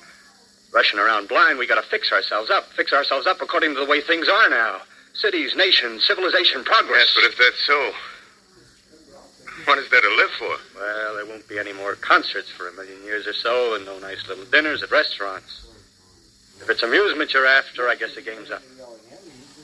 rushing 0.73 0.97
around 0.99 1.27
blind, 1.27 1.59
we 1.59 1.67
gotta 1.67 1.81
fix 1.81 2.13
ourselves 2.13 2.49
up. 2.49 2.67
Fix 2.67 2.93
ourselves 2.93 3.27
up 3.27 3.41
according 3.41 3.73
to 3.73 3.81
the 3.81 3.85
way 3.85 3.99
things 3.99 4.29
are 4.29 4.49
now. 4.49 4.77
Cities, 5.13 5.57
nations, 5.57 6.07
civilization, 6.07 6.63
progress. 6.63 7.11
Yes, 7.13 7.15
but 7.15 7.23
if 7.25 7.37
that's 7.37 7.67
so, 7.67 7.91
what 9.65 9.77
is 9.77 9.89
there 9.89 10.01
to 10.01 10.15
live 10.15 10.31
for? 10.37 10.79
Well, 10.79 11.15
there 11.15 11.25
won't 11.25 11.47
be 11.47 11.59
any 11.59 11.73
more 11.73 11.95
concerts 11.95 12.49
for 12.49 12.67
a 12.67 12.73
million 12.73 13.03
years 13.03 13.27
or 13.27 13.33
so, 13.33 13.75
and 13.75 13.85
no 13.85 13.99
nice 13.99 14.27
little 14.27 14.45
dinners 14.45 14.83
at 14.83 14.91
restaurants. 14.91 15.67
If 16.61 16.69
it's 16.69 16.83
amusement 16.83 17.33
you're 17.33 17.47
after, 17.47 17.87
I 17.87 17.95
guess 17.95 18.15
the 18.15 18.21
game's 18.21 18.51
up. 18.51 18.61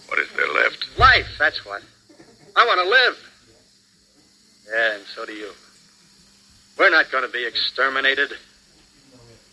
What 0.07 0.19
is 0.19 0.29
there 0.35 0.51
left? 0.51 0.97
Life, 0.97 1.27
that's 1.37 1.65
what. 1.65 1.83
I 2.55 2.65
want 2.65 2.81
to 2.81 2.89
live. 2.89 3.17
Yeah, 4.69 4.95
and 4.95 5.03
so 5.05 5.25
do 5.25 5.33
you. 5.33 5.51
We're 6.77 6.89
not 6.89 7.11
going 7.11 7.23
to 7.23 7.31
be 7.31 7.45
exterminated. 7.45 8.31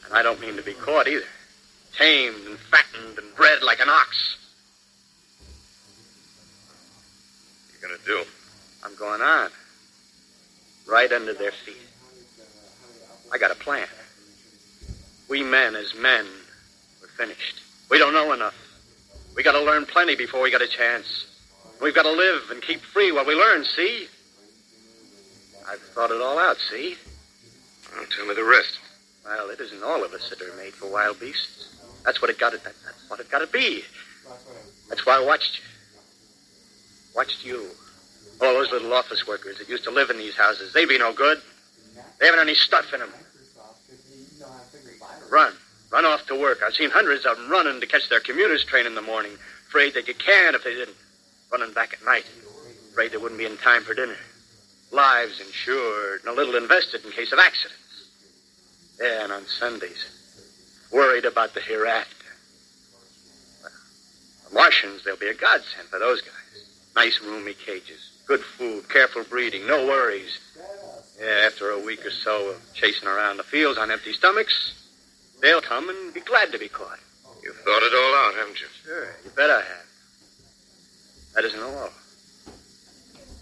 And 0.04 0.14
I 0.14 0.22
don't 0.22 0.40
mean 0.40 0.56
to 0.56 0.62
be 0.62 0.74
caught 0.74 1.08
either. 1.08 1.24
Tamed 1.98 2.46
and 2.46 2.58
fattened 2.58 3.18
and 3.18 3.34
bred 3.36 3.62
like 3.62 3.80
an 3.80 3.88
ox. 3.88 4.36
What 7.80 7.90
are 7.90 7.92
you 7.92 7.96
going 7.96 8.00
to 8.00 8.06
do? 8.06 8.30
I'm 8.84 8.94
going 8.96 9.20
on. 9.20 9.50
Right 10.86 11.10
under 11.12 11.32
their 11.32 11.52
feet. 11.52 11.76
I 13.32 13.38
got 13.38 13.50
a 13.50 13.54
plan. 13.54 13.88
We 15.28 15.42
men, 15.42 15.74
as 15.74 15.94
men, 15.94 16.26
we're 17.00 17.08
finished. 17.08 17.60
We 17.90 17.98
don't 17.98 18.12
know 18.12 18.32
enough. 18.32 18.54
We 19.34 19.42
got 19.42 19.52
to 19.52 19.62
learn 19.62 19.86
plenty 19.86 20.14
before 20.14 20.42
we 20.42 20.50
get 20.50 20.62
a 20.62 20.68
chance. 20.68 21.26
We've 21.80 21.94
got 21.94 22.02
to 22.02 22.12
live 22.12 22.50
and 22.50 22.62
keep 22.62 22.80
free 22.80 23.10
while 23.10 23.24
we 23.24 23.34
learn, 23.34 23.64
see? 23.64 24.06
I've 25.68 25.80
thought 25.80 26.10
it 26.10 26.20
all 26.20 26.38
out, 26.38 26.56
see? 26.70 26.96
Well, 27.94 28.06
tell 28.16 28.26
me 28.26 28.34
the 28.34 28.44
rest. 28.44 28.78
Well, 29.24 29.50
it 29.50 29.60
isn't 29.60 29.82
all 29.82 30.04
of 30.04 30.12
us 30.12 30.28
that 30.30 30.40
are 30.42 30.56
made 30.56 30.74
for 30.74 30.90
wild 30.90 31.18
beasts. 31.18 31.74
That's 32.04 32.20
what 32.20 32.30
it 32.30 32.38
got 32.38 32.52
to. 32.52 32.58
That, 32.58 32.74
that's 32.84 33.10
what 33.10 33.20
it 33.20 33.30
got 33.30 33.40
to 33.40 33.46
be. 33.46 33.82
That's 34.88 35.06
why 35.06 35.16
I 35.16 35.24
watched 35.24 35.58
you. 35.58 35.64
Watched 37.16 37.44
you. 37.44 37.70
All 38.40 38.54
those 38.54 38.70
little 38.70 38.92
office 38.92 39.26
workers 39.26 39.58
that 39.58 39.68
used 39.68 39.84
to 39.84 39.90
live 39.90 40.10
in 40.10 40.18
these 40.18 40.36
houses—they'd 40.36 40.88
be 40.88 40.98
no 40.98 41.12
good. 41.12 41.40
They 42.18 42.26
haven't 42.26 42.40
any 42.40 42.54
stuff 42.54 42.92
in 42.92 43.00
them. 43.00 43.10
Run. 45.30 45.52
Run 45.90 46.04
off 46.04 46.26
to 46.26 46.34
work. 46.34 46.60
I've 46.64 46.74
seen 46.74 46.90
hundreds 46.90 47.24
of 47.24 47.36
them 47.36 47.48
running 47.48 47.80
to 47.80 47.86
catch 47.86 48.08
their 48.08 48.20
commuter's 48.20 48.64
train 48.64 48.86
in 48.86 48.94
the 48.94 49.02
morning, 49.02 49.32
afraid 49.68 49.94
they'd 49.94 50.06
get 50.06 50.18
canned 50.18 50.56
if 50.56 50.64
they 50.64 50.74
didn't. 50.74 50.96
Running 51.52 51.72
back 51.72 51.92
at 51.92 52.04
night, 52.04 52.24
afraid 52.90 53.12
they 53.12 53.16
wouldn't 53.16 53.38
be 53.38 53.46
in 53.46 53.56
time 53.58 53.82
for 53.82 53.94
dinner. 53.94 54.16
Lives 54.90 55.40
insured 55.40 56.20
and 56.20 56.28
a 56.28 56.32
little 56.32 56.56
invested 56.56 57.04
in 57.04 57.12
case 57.12 57.32
of 57.32 57.38
accidents. 57.38 58.10
Yeah, 59.00 59.24
and 59.24 59.32
on 59.32 59.44
Sundays, 59.46 60.06
worried 60.92 61.24
about 61.24 61.54
the 61.54 61.60
hereafter. 61.60 62.26
Well, 63.62 63.72
the 64.48 64.54
Martians, 64.54 65.04
they'll 65.04 65.16
be 65.16 65.28
a 65.28 65.34
godsend 65.34 65.88
for 65.88 65.98
those 65.98 66.20
guys. 66.20 66.66
Nice, 66.96 67.20
roomy 67.20 67.54
cages, 67.54 68.13
good 68.26 68.40
food, 68.40 68.88
careful 68.88 69.24
breeding, 69.24 69.66
no 69.66 69.86
worries. 69.86 70.38
Yeah, 71.20 71.46
after 71.46 71.70
a 71.70 71.78
week 71.78 72.04
or 72.04 72.10
so 72.10 72.50
of 72.50 72.74
chasing 72.74 73.08
around 73.08 73.36
the 73.36 73.44
fields 73.44 73.78
on 73.78 73.90
empty 73.90 74.12
stomachs, 74.12 74.74
they'll 75.40 75.60
come 75.60 75.88
and 75.88 76.12
be 76.12 76.20
glad 76.20 76.50
to 76.52 76.58
be 76.58 76.68
caught. 76.68 76.98
You've 77.42 77.56
thought 77.56 77.82
it 77.82 77.92
all 77.94 78.14
out, 78.26 78.34
haven't 78.34 78.60
you? 78.60 78.66
Sure, 78.84 79.14
you 79.24 79.30
bet 79.36 79.50
I 79.50 79.60
have. 79.60 79.86
That 81.34 81.44
isn't 81.44 81.62
all. 81.62 81.90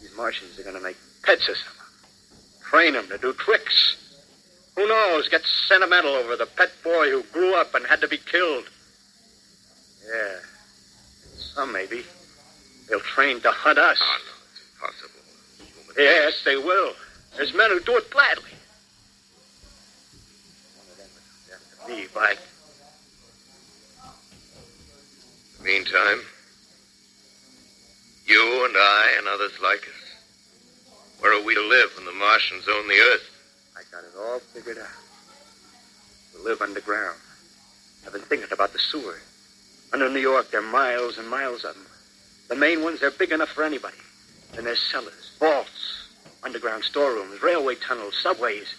These 0.00 0.16
Martians 0.16 0.58
are 0.58 0.62
going 0.64 0.76
to 0.76 0.82
make 0.82 0.96
pets 1.22 1.48
of 1.48 1.56
some. 1.56 1.74
Train 2.62 2.94
them 2.94 3.06
to 3.08 3.18
do 3.18 3.32
tricks. 3.34 3.96
Who 4.76 4.88
knows? 4.88 5.28
Get 5.28 5.42
sentimental 5.68 6.12
over 6.12 6.36
the 6.36 6.46
pet 6.46 6.72
boy 6.82 7.10
who 7.10 7.22
grew 7.24 7.54
up 7.54 7.74
and 7.74 7.86
had 7.86 8.00
to 8.00 8.08
be 8.08 8.16
killed. 8.16 8.64
Yeah. 10.06 10.38
Some 11.36 11.72
maybe. 11.72 12.02
They'll 12.88 13.00
train 13.00 13.40
to 13.42 13.50
hunt 13.50 13.78
us. 13.78 14.00
Oh, 14.00 14.18
no. 14.26 14.31
Yes, 15.96 16.42
they 16.44 16.56
will. 16.56 16.92
There's 17.36 17.54
men 17.54 17.70
who 17.70 17.80
do 17.80 17.96
it 17.96 18.10
gladly. 18.10 18.50
Be, 21.86 22.06
by 22.14 22.34
Meantime, 25.64 26.20
you 28.26 28.64
and 28.64 28.74
I 28.76 29.14
and 29.18 29.28
others 29.28 29.52
like 29.62 29.82
us, 29.82 30.02
where 31.20 31.38
are 31.38 31.44
we 31.44 31.54
to 31.54 31.60
live 31.60 31.90
when 31.96 32.04
the 32.04 32.12
Martians 32.12 32.64
own 32.68 32.88
the 32.88 32.98
Earth? 32.98 33.30
I 33.76 33.82
got 33.92 34.02
it 34.02 34.10
all 34.18 34.40
figured 34.40 34.78
out. 34.78 34.86
We'll 36.34 36.44
live 36.44 36.62
underground. 36.62 37.16
I've 38.04 38.12
been 38.12 38.22
thinking 38.22 38.48
about 38.50 38.72
the 38.72 38.80
sewer. 38.80 39.20
Under 39.92 40.08
New 40.08 40.20
York, 40.20 40.50
there 40.50 40.60
are 40.60 40.72
miles 40.72 41.18
and 41.18 41.28
miles 41.28 41.64
of 41.64 41.74
them. 41.74 41.86
The 42.48 42.56
main 42.56 42.82
ones, 42.82 42.98
they're 42.98 43.12
big 43.12 43.30
enough 43.30 43.50
for 43.50 43.62
anybody. 43.62 43.96
Then 44.54 44.64
there's 44.64 44.80
cellars, 44.80 45.30
vaults, 45.38 45.70
underground 46.42 46.84
storerooms, 46.84 47.42
railway 47.42 47.74
tunnels, 47.76 48.18
subways. 48.22 48.74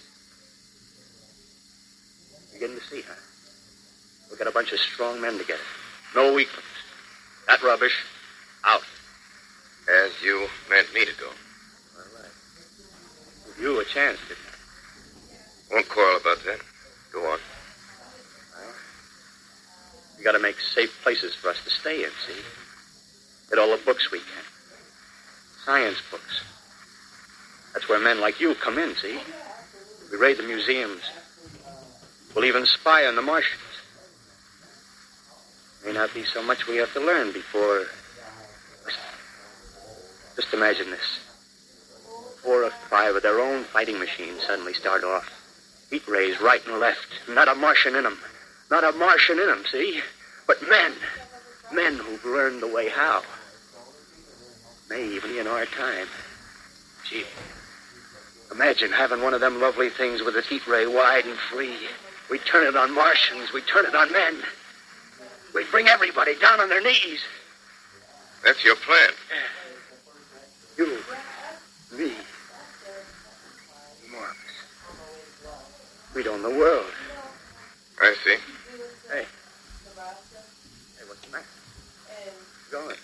Beginning 2.54 2.78
to 2.78 2.84
see, 2.84 3.02
huh? 3.02 3.14
We've 4.30 4.40
got 4.40 4.48
a 4.48 4.52
bunch 4.52 4.72
of 4.72 4.80
strong 4.80 5.22
men 5.22 5.38
together. 5.38 5.62
No 6.16 6.34
weaklings. 6.34 6.66
That 7.48 7.62
rubbish, 7.62 7.96
out. 8.64 8.84
As 9.90 10.12
you 10.24 10.48
meant 10.70 10.94
me 10.94 11.06
to 11.06 11.14
do. 11.18 11.26
All 11.26 12.04
right. 12.16 12.32
Give 13.48 13.64
you 13.64 13.80
a 13.80 13.86
chance, 13.86 14.20
didn't 14.28 14.40
I? 14.48 15.74
Won't 15.74 15.90
quarrel 15.90 16.18
about 16.18 16.44
that. 16.46 16.60
Go 17.12 17.26
on. 17.32 17.40
We 20.18 20.24
gotta 20.24 20.40
make 20.40 20.60
safe 20.60 21.02
places 21.04 21.36
for 21.36 21.50
us 21.50 21.62
to 21.64 21.70
stay 21.70 22.04
in, 22.04 22.10
see? 22.26 22.40
Get 23.50 23.60
all 23.60 23.76
the 23.76 23.84
books 23.84 24.10
we 24.10 24.20
can. 24.20 24.44
Science 25.66 25.98
books. 26.10 26.44
That's 27.74 27.90
where 27.90 28.00
men 28.00 28.22
like 28.22 28.40
you 28.40 28.56
come 28.56 28.78
in, 28.78 28.96
see? 28.96 29.20
We 30.12 30.18
raid 30.18 30.38
the 30.38 30.44
museums. 30.44 31.02
We'll 32.36 32.46
even 32.46 32.66
spy 32.66 33.06
on 33.06 33.16
the 33.16 33.22
Martians. 33.22 33.62
May 35.86 35.94
not 35.94 36.14
be 36.14 36.24
so 36.24 36.42
much 36.42 36.68
we 36.68 36.78
have 36.78 36.94
to 36.94 37.00
learn 37.00 37.34
before. 37.34 37.86
Listen. 38.86 39.02
Just 40.36 40.54
imagine 40.54 40.90
this. 40.90 41.20
Four 42.44 42.64
or 42.64 42.70
five 42.90 43.16
of 43.16 43.24
their 43.24 43.40
own 43.40 43.64
fighting 43.64 44.00
machines 44.00 44.44
suddenly 44.46 44.74
start 44.74 45.04
off. 45.04 45.30
Heat 45.90 46.08
rays 46.08 46.40
right 46.42 46.66
and 46.68 46.80
left. 46.80 47.08
Not 47.30 47.48
a 47.48 47.56
Martian 47.56 47.96
in 47.96 48.04
them. 48.04 48.18
Not 48.72 48.84
a 48.84 48.98
Martian 48.98 49.40
in 49.40 49.48
them, 49.48 49.64
see? 49.72 50.02
But 50.48 50.68
men. 50.70 50.94
Men 51.72 51.96
who've 51.96 52.26
learned 52.26 52.62
the 52.62 52.68
way 52.68 52.90
how. 52.90 53.24
May 54.90 55.08
even 55.08 55.38
in 55.38 55.48
our 55.48 55.66
time. 55.66 56.08
Gee. 57.10 57.26
Imagine 58.54 58.92
having 58.92 59.24
one 59.24 59.34
of 59.34 59.42
them 59.42 59.60
lovely 59.60 59.90
things 59.90 60.22
with 60.22 60.36
its 60.36 60.48
heat 60.48 60.68
ray 60.68 60.86
wide 60.86 61.26
and 61.26 61.36
free. 61.38 61.76
We'd 62.30 62.46
turn 62.46 62.68
it 62.68 62.76
on 62.76 62.94
Martians. 62.94 63.52
We'd 63.52 63.66
turn 63.66 63.86
it 63.86 63.96
on 63.96 64.12
men. 64.12 64.36
We'd 65.56 65.70
bring 65.72 65.88
everybody 65.88 66.36
down 66.40 66.60
on 66.60 66.70
their 66.70 66.82
knees. 66.82 67.20
That's 68.46 68.64
your 68.64 68.76
plan. 68.76 69.10
You, 70.78 70.86
me, 71.98 72.14
more 74.12 74.24
of 74.24 74.32
us. 74.32 75.56
We'd 76.16 76.28
own 76.28 76.44
the 76.44 76.50
world. 76.50 76.86
I 78.02 78.16
see. 78.24 78.36
Hey. 79.12 79.26
Hey, 80.98 81.06
what's 81.08 81.22
the 81.22 81.32
matter? 81.32 81.46
Going. 82.72 82.98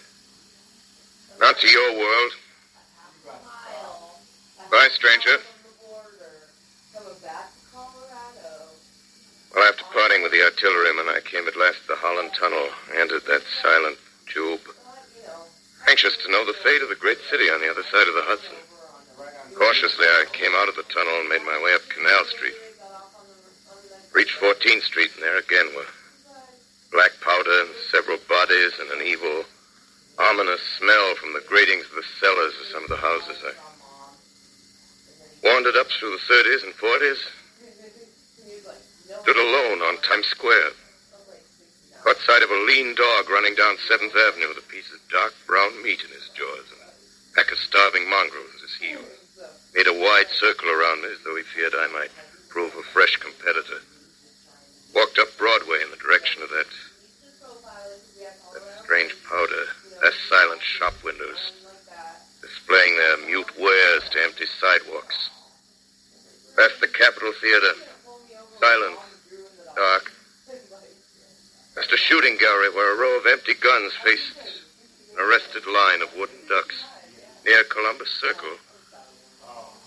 Not 1.39 1.57
to 1.57 1.67
your 1.67 1.97
world. 1.97 2.31
Bye, 4.71 4.87
stranger. 4.93 5.37
Well, 9.55 9.67
after 9.67 9.83
parting 9.91 10.21
with 10.21 10.31
the 10.31 10.43
artilleryman, 10.45 11.09
I 11.09 11.21
came 11.25 11.47
at 11.47 11.57
last 11.57 11.81
to 11.81 11.87
the 11.89 11.95
Holland 11.95 12.31
Tunnel, 12.37 12.69
entered 12.95 13.25
that 13.25 13.41
silent 13.63 13.97
tube. 14.27 14.61
Anxious 15.89 16.17
to 16.17 16.31
know 16.31 16.45
the 16.45 16.53
fate 16.53 16.83
of 16.83 16.89
the 16.89 16.95
great 16.95 17.17
city 17.31 17.49
on 17.49 17.61
the 17.61 17.71
other 17.71 17.81
side 17.89 18.07
of 18.07 18.13
the 18.13 18.21
Hudson. 18.29 18.61
Cautiously, 19.57 20.05
I 20.05 20.25
came 20.33 20.53
out 20.53 20.69
of 20.69 20.75
the 20.75 20.83
tunnel 20.83 21.19
and 21.19 21.29
made 21.29 21.41
my 21.41 21.59
way 21.63 21.73
up 21.73 21.81
Canal 21.89 22.25
Street. 22.25 22.53
Reached 24.13 24.37
14th 24.37 24.83
Street, 24.83 25.09
and 25.15 25.23
there 25.23 25.39
again 25.39 25.65
were 25.75 25.89
black 26.91 27.11
powder 27.21 27.61
and 27.61 27.69
several 27.91 28.17
bodies 28.29 28.73
and 28.79 28.91
an 28.91 29.01
evil, 29.01 29.45
ominous 30.19 30.61
smell 30.77 31.15
from 31.15 31.33
the 31.33 31.43
gratings 31.47 31.85
of 31.85 31.95
the 31.95 32.05
cellars 32.21 32.53
of 32.61 32.67
some 32.67 32.83
of 32.83 32.89
the 32.89 32.97
houses. 32.97 33.37
I 33.43 33.68
wandered 35.43 35.75
up 35.75 35.87
through 35.87 36.11
the 36.11 36.33
30s 36.33 36.63
and 36.63 36.73
40s, 36.73 37.21
stood 39.21 39.37
alone 39.37 39.81
on 39.81 39.97
Times 40.01 40.27
Square. 40.27 40.71
Caught 42.03 42.17
sight 42.23 42.43
of 42.43 42.49
a 42.49 42.63
lean 42.63 42.95
dog 42.95 43.29
running 43.29 43.55
down 43.55 43.75
7th 43.89 44.15
Avenue 44.15 44.47
with 44.49 44.63
a 44.63 44.71
piece 44.71 44.91
of 44.93 44.99
dark 45.11 45.33
brown 45.45 45.83
meat 45.83 45.99
in 46.01 46.09
his 46.09 46.29
jaws 46.35 46.65
and 46.71 46.81
a 46.89 47.35
pack 47.35 47.51
of 47.51 47.57
starving 47.59 48.09
mongrels 48.09 48.55
at 48.55 48.61
his 48.61 48.75
heels. 48.79 49.19
Made 49.75 49.87
a 49.87 49.93
wide 49.93 50.29
circle 50.39 50.69
around 50.69 51.01
me 51.01 51.09
as 51.11 51.19
though 51.23 51.35
he 51.35 51.43
feared 51.43 51.75
I 51.75 51.87
might 51.91 52.11
prove 52.49 52.73
a 52.75 52.83
fresh 52.83 53.15
competitor. 53.17 53.83
Walked 54.95 55.19
up 55.19 55.37
Broadway 55.37 55.83
in 55.83 55.91
the 55.91 55.97
direction 55.97 56.41
of 56.41 56.49
that, 56.49 56.67
that 58.53 58.83
strange 58.83 59.15
powder, 59.27 59.65
their 60.01 60.13
silent 60.29 60.61
shop 60.61 60.93
windows, 61.03 61.51
displaying 62.69 62.97
their 62.97 63.17
mute 63.25 63.59
wares 63.59 64.03
to 64.11 64.23
empty 64.23 64.45
sidewalks. 64.59 65.29
Past 66.55 66.79
the 66.81 66.87
Capitol 66.87 67.33
Theater, 67.41 67.73
silent, 68.59 68.99
dark. 69.75 70.11
Past 71.75 71.91
a 71.91 71.97
shooting 71.97 72.37
gallery 72.37 72.69
where 72.69 72.93
a 72.93 72.99
row 72.99 73.17
of 73.17 73.25
empty 73.25 73.53
guns 73.55 73.93
faced 74.03 74.37
an 75.13 75.25
arrested 75.25 75.65
line 75.65 76.01
of 76.01 76.15
wooden 76.17 76.47
ducks. 76.47 76.83
Near 77.45 77.63
Columbus 77.63 78.11
Circle, 78.21 78.57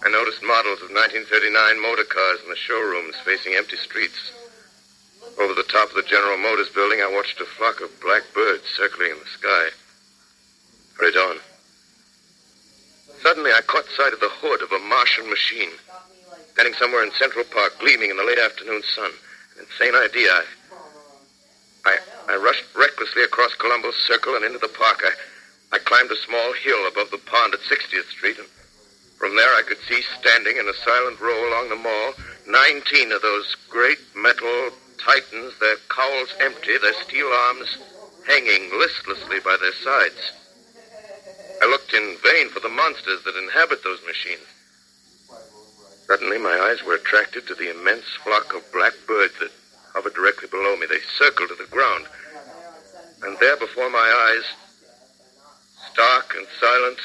I 0.04 0.08
noticed 0.10 0.42
models 0.42 0.82
of 0.82 0.90
1939 0.90 1.82
motor 1.82 2.04
cars 2.04 2.40
in 2.42 2.50
the 2.50 2.56
showrooms 2.56 3.14
facing 3.24 3.54
empty 3.54 3.76
streets. 3.76 4.32
Over 5.38 5.54
the 5.54 5.68
top 5.70 5.90
of 5.90 5.94
the 5.94 6.02
General 6.02 6.38
Motors 6.38 6.70
building, 6.70 6.98
I 7.00 7.12
watched 7.14 7.40
a 7.40 7.44
flock 7.44 7.80
of 7.80 8.00
black 8.00 8.22
birds 8.34 8.64
circling 8.76 9.12
in 9.12 9.18
the 9.18 9.30
sky. 9.38 9.68
Hurried 10.98 11.16
on. 11.16 11.51
Suddenly, 13.22 13.52
I 13.52 13.62
caught 13.62 13.86
sight 13.96 14.12
of 14.12 14.18
the 14.18 14.34
hood 14.42 14.62
of 14.62 14.72
a 14.72 14.82
Martian 14.82 15.30
machine, 15.30 15.70
standing 16.52 16.74
somewhere 16.74 17.04
in 17.04 17.12
Central 17.12 17.44
Park, 17.44 17.78
gleaming 17.78 18.10
in 18.10 18.16
the 18.16 18.24
late 18.26 18.38
afternoon 18.38 18.82
sun. 18.82 19.12
An 19.54 19.62
insane 19.62 19.94
idea. 19.94 20.34
I, 20.34 20.42
I, 21.86 22.34
I 22.34 22.36
rushed 22.36 22.66
recklessly 22.74 23.22
across 23.22 23.54
Columbus 23.54 23.94
Circle 24.10 24.34
and 24.34 24.44
into 24.44 24.58
the 24.58 24.74
park. 24.74 25.06
I, 25.06 25.14
I 25.76 25.78
climbed 25.78 26.10
a 26.10 26.16
small 26.26 26.52
hill 26.64 26.88
above 26.88 27.10
the 27.10 27.22
pond 27.30 27.54
at 27.54 27.60
60th 27.60 28.10
Street, 28.10 28.38
and 28.38 28.48
from 29.18 29.36
there 29.36 29.54
I 29.54 29.62
could 29.62 29.78
see 29.86 30.02
standing 30.18 30.56
in 30.56 30.66
a 30.66 30.74
silent 30.82 31.20
row 31.20 31.48
along 31.48 31.70
the 31.70 31.76
mall 31.76 32.14
19 32.48 33.12
of 33.12 33.22
those 33.22 33.54
great 33.70 33.98
metal 34.16 34.70
titans, 34.98 35.54
their 35.60 35.76
cowls 35.88 36.34
empty, 36.40 36.76
their 36.76 36.94
steel 37.06 37.28
arms 37.28 37.78
hanging 38.26 38.70
listlessly 38.78 39.38
by 39.38 39.56
their 39.62 39.74
sides. 39.84 40.41
I 41.62 41.66
looked 41.66 41.94
in 41.94 42.16
vain 42.18 42.48
for 42.48 42.58
the 42.58 42.68
monsters 42.68 43.22
that 43.22 43.36
inhabit 43.36 43.84
those 43.84 44.02
machines. 44.04 44.42
Suddenly, 46.08 46.38
my 46.38 46.58
eyes 46.58 46.82
were 46.82 46.96
attracted 46.96 47.46
to 47.46 47.54
the 47.54 47.70
immense 47.70 48.02
flock 48.24 48.52
of 48.52 48.66
black 48.72 48.94
birds 49.06 49.38
that 49.38 49.52
hovered 49.94 50.14
directly 50.14 50.48
below 50.48 50.74
me. 50.74 50.86
They 50.90 50.98
circled 51.16 51.50
to 51.50 51.54
the 51.54 51.70
ground. 51.70 52.06
And 53.22 53.38
there 53.38 53.56
before 53.56 53.88
my 53.90 54.02
eyes, 54.02 54.42
stark 55.92 56.34
and 56.34 56.48
silent, 56.58 56.98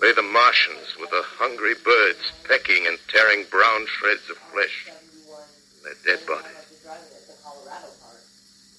lay 0.00 0.12
the 0.14 0.22
Martians 0.22 0.96
with 0.98 1.10
the 1.10 1.24
hungry 1.36 1.74
birds 1.84 2.32
pecking 2.48 2.86
and 2.86 2.96
tearing 3.08 3.44
brown 3.50 3.84
shreds 3.86 4.30
of 4.30 4.38
flesh 4.48 4.88
from 4.88 5.84
their 5.84 6.16
dead 6.16 6.26
bodies. 6.26 6.88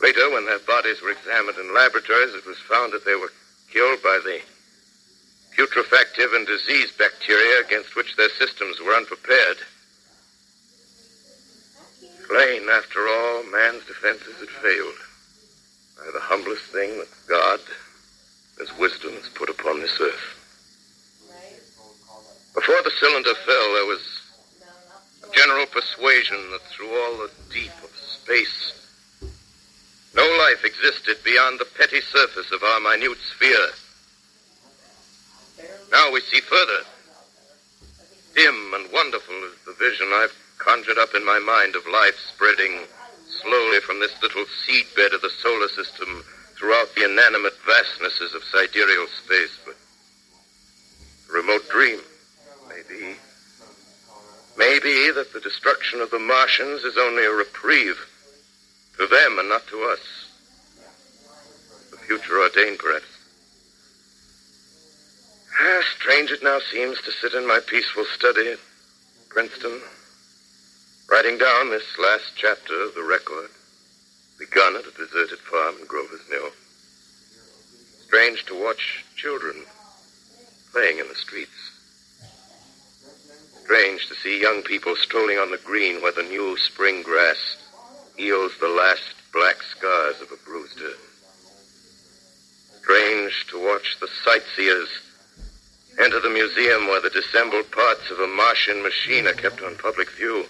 Later, 0.02 0.32
when 0.32 0.48
their 0.48 0.66
bodies 0.66 1.00
were 1.04 1.12
examined 1.12 1.60
in 1.60 1.76
laboratories, 1.76 2.34
it 2.34 2.48
was 2.48 2.58
found 2.68 2.92
that 2.94 3.06
they 3.06 3.14
were 3.14 3.32
killed 3.76 4.02
by 4.02 4.18
the 4.24 4.40
putrefactive 5.52 6.34
and 6.34 6.48
disease 6.48 6.94
bacteria 6.98 7.60
against 7.60 7.94
which 7.98 8.16
their 8.16 8.30
systems 8.40 8.80
were 8.80 8.94
unprepared. 8.94 9.58
Plain, 12.30 12.70
after 12.70 13.06
all, 13.06 13.44
man's 13.52 13.86
defenses 13.86 14.40
had 14.40 14.50
failed 14.64 14.96
by 15.98 16.10
the 16.14 16.22
humblest 16.22 16.64
thing 16.72 16.98
that 16.98 17.10
God, 17.28 17.60
His 18.58 18.72
wisdom, 18.80 19.12
has 19.12 19.28
put 19.36 19.50
upon 19.50 19.82
this 19.82 20.00
earth. 20.00 20.24
Before 22.56 22.82
the 22.82 22.92
cylinder 22.98 23.36
fell, 23.46 23.74
there 23.74 23.86
was 23.86 24.22
a 25.28 25.36
general 25.36 25.66
persuasion 25.66 26.40
that 26.52 26.62
through 26.72 26.96
all 26.96 27.18
the 27.18 27.32
deep 27.52 27.76
of 27.84 27.92
space, 27.94 28.72
no 30.16 30.24
life 30.40 30.64
existed 30.64 31.18
beyond 31.24 31.60
the 31.60 31.68
petty 31.78 32.00
surface 32.00 32.52
of 32.52 32.64
our 32.64 32.80
minute 32.80 33.18
sphere. 33.36 33.70
Now 35.92 36.12
we 36.12 36.22
see 36.22 36.40
further. 36.40 36.86
Dim 38.34 38.74
and 38.76 38.92
wonderful 38.92 39.36
is 39.44 39.56
the 39.66 39.74
vision 39.74 40.08
I've 40.14 40.36
conjured 40.58 40.98
up 40.98 41.16
in 41.16 41.26
my 41.26 41.40
mind 41.40 41.76
of 41.76 41.86
life 41.88 42.18
spreading 42.34 42.80
slowly 43.42 43.80
from 43.82 44.00
this 44.00 44.16
little 44.22 44.46
seedbed 44.64 45.14
of 45.14 45.22
the 45.22 45.32
solar 45.42 45.68
system 45.68 46.24
throughout 46.58 46.96
the 46.96 47.04
inanimate 47.04 47.58
vastnesses 47.68 48.34
of 48.34 48.44
sidereal 48.44 49.08
space. 49.24 49.58
But 49.66 49.76
a 51.30 51.34
remote 51.34 51.70
dream, 51.70 52.00
maybe. 52.70 53.18
Maybe 54.58 55.12
that 55.12 55.34
the 55.34 55.42
destruction 55.42 56.00
of 56.00 56.10
the 56.12 56.20
Martians 56.20 56.84
is 56.84 56.98
only 56.98 57.26
a 57.26 57.32
reprieve 57.32 58.00
to 58.98 59.08
them 59.08 59.40
and 59.40 59.50
not 59.50 59.68
to 59.68 59.82
us. 59.84 60.00
The 61.92 61.98
future 61.98 62.40
ordained, 62.40 62.80
perhaps. 62.80 63.06
Ah, 65.60 65.82
strange 66.00 66.32
it 66.32 66.44
now 66.44 66.60
seems 66.72 67.02
to 67.02 67.12
sit 67.12 67.34
in 67.34 67.48
my 67.48 67.60
peaceful 67.66 68.06
study 68.06 68.52
at 68.52 68.60
Princeton, 69.30 69.80
writing 71.10 71.38
down 71.38 71.70
this 71.70 71.98
last 71.98 72.32
chapter 72.36 72.82
of 72.84 72.96
the 72.96 73.04
record, 73.04 73.50
begun 74.38 74.76
at 74.76 74.86
a 74.86 74.92
deserted 74.92 75.40
farm 75.40 75.76
in 75.80 75.88
Grover's 75.88 76.28
Mill. 76.30 76.50
Strange 78.06 78.46
to 78.46 78.62
watch 78.64 79.06
children 79.16 79.64
playing 80.72 81.00
in 81.00 81.08
the 81.08 81.16
streets. 81.16 81.72
Strange 83.64 84.08
to 84.08 84.16
see 84.16 84.42
young 84.42 84.62
people 84.62 84.96
strolling 84.96 85.38
on 85.38 85.52
the 85.52 85.58
green 85.58 86.02
where 86.02 86.12
the 86.12 86.24
new 86.24 86.58
spring 86.58 87.02
grass 87.02 87.58
heals 88.18 88.52
the 88.60 88.68
last 88.68 89.16
black 89.34 89.62
scars 89.62 90.22
of 90.22 90.32
a 90.32 90.38
bruised 90.46 90.82
earth. 90.82 91.16
Strange 92.82 93.48
to 93.48 93.64
watch 93.64 93.98
the 94.00 94.08
sightseers 94.24 94.90
enter 96.00 96.20
the 96.20 96.30
museum 96.30 96.88
where 96.88 97.02
the 97.02 97.10
dissembled 97.10 97.70
parts 97.72 98.10
of 98.12 98.20
a 98.20 98.28
Martian 98.28 98.82
machine 98.84 99.28
are 99.28 99.34
kept 99.34 99.62
on 99.62 99.76
public 99.78 100.10
view. 100.12 100.46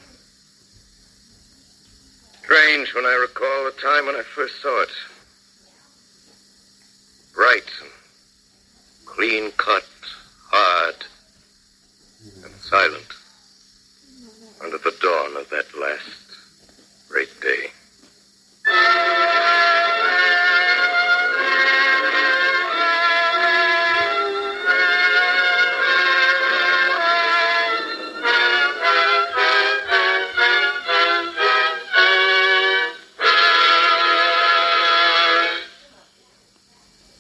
Strange 2.44 2.94
when 2.94 3.06
I 3.06 3.14
recall 3.14 3.66
the 3.66 3.82
time 3.82 4.06
when 4.06 4.16
I 4.16 4.22
first 4.22 4.62
saw 4.62 4.84
it. 4.84 4.90
Bright 7.34 7.70
and 7.82 7.92
clean 9.06 9.52
cut, 9.58 9.86
hard, 10.52 10.96
and 12.44 12.54
silent 12.56 13.14
under 14.64 14.78
the 14.78 14.96
dawn 15.02 15.38
of 15.38 15.50
that 15.50 15.66
last 15.80 16.25
great 17.16 17.40
day. 17.40 17.72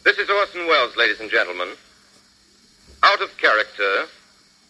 This 0.03 0.17
is 0.17 0.29
Orson 0.29 0.67
Welles, 0.67 0.97
ladies 0.97 1.21
and 1.21 1.31
gentlemen. 1.31 1.69
Out 3.01 3.21
of 3.21 3.37
character, 3.37 4.07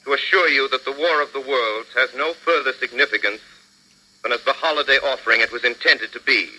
to 0.04 0.14
assure 0.14 0.50
you 0.50 0.70
that 0.70 0.86
the 0.86 0.92
War 0.92 1.24
of 1.24 1.34
the 1.34 1.42
Worlds 1.42 1.90
has 1.96 2.14
no 2.16 2.34
further 2.34 2.74
significance 2.74 3.42
than 4.26 4.34
as 4.34 4.44
the 4.44 4.54
holiday 4.54 4.98
offering 4.98 5.40
it 5.42 5.52
was 5.52 5.64
intended 5.64 6.12
to 6.12 6.20
be. 6.22 6.50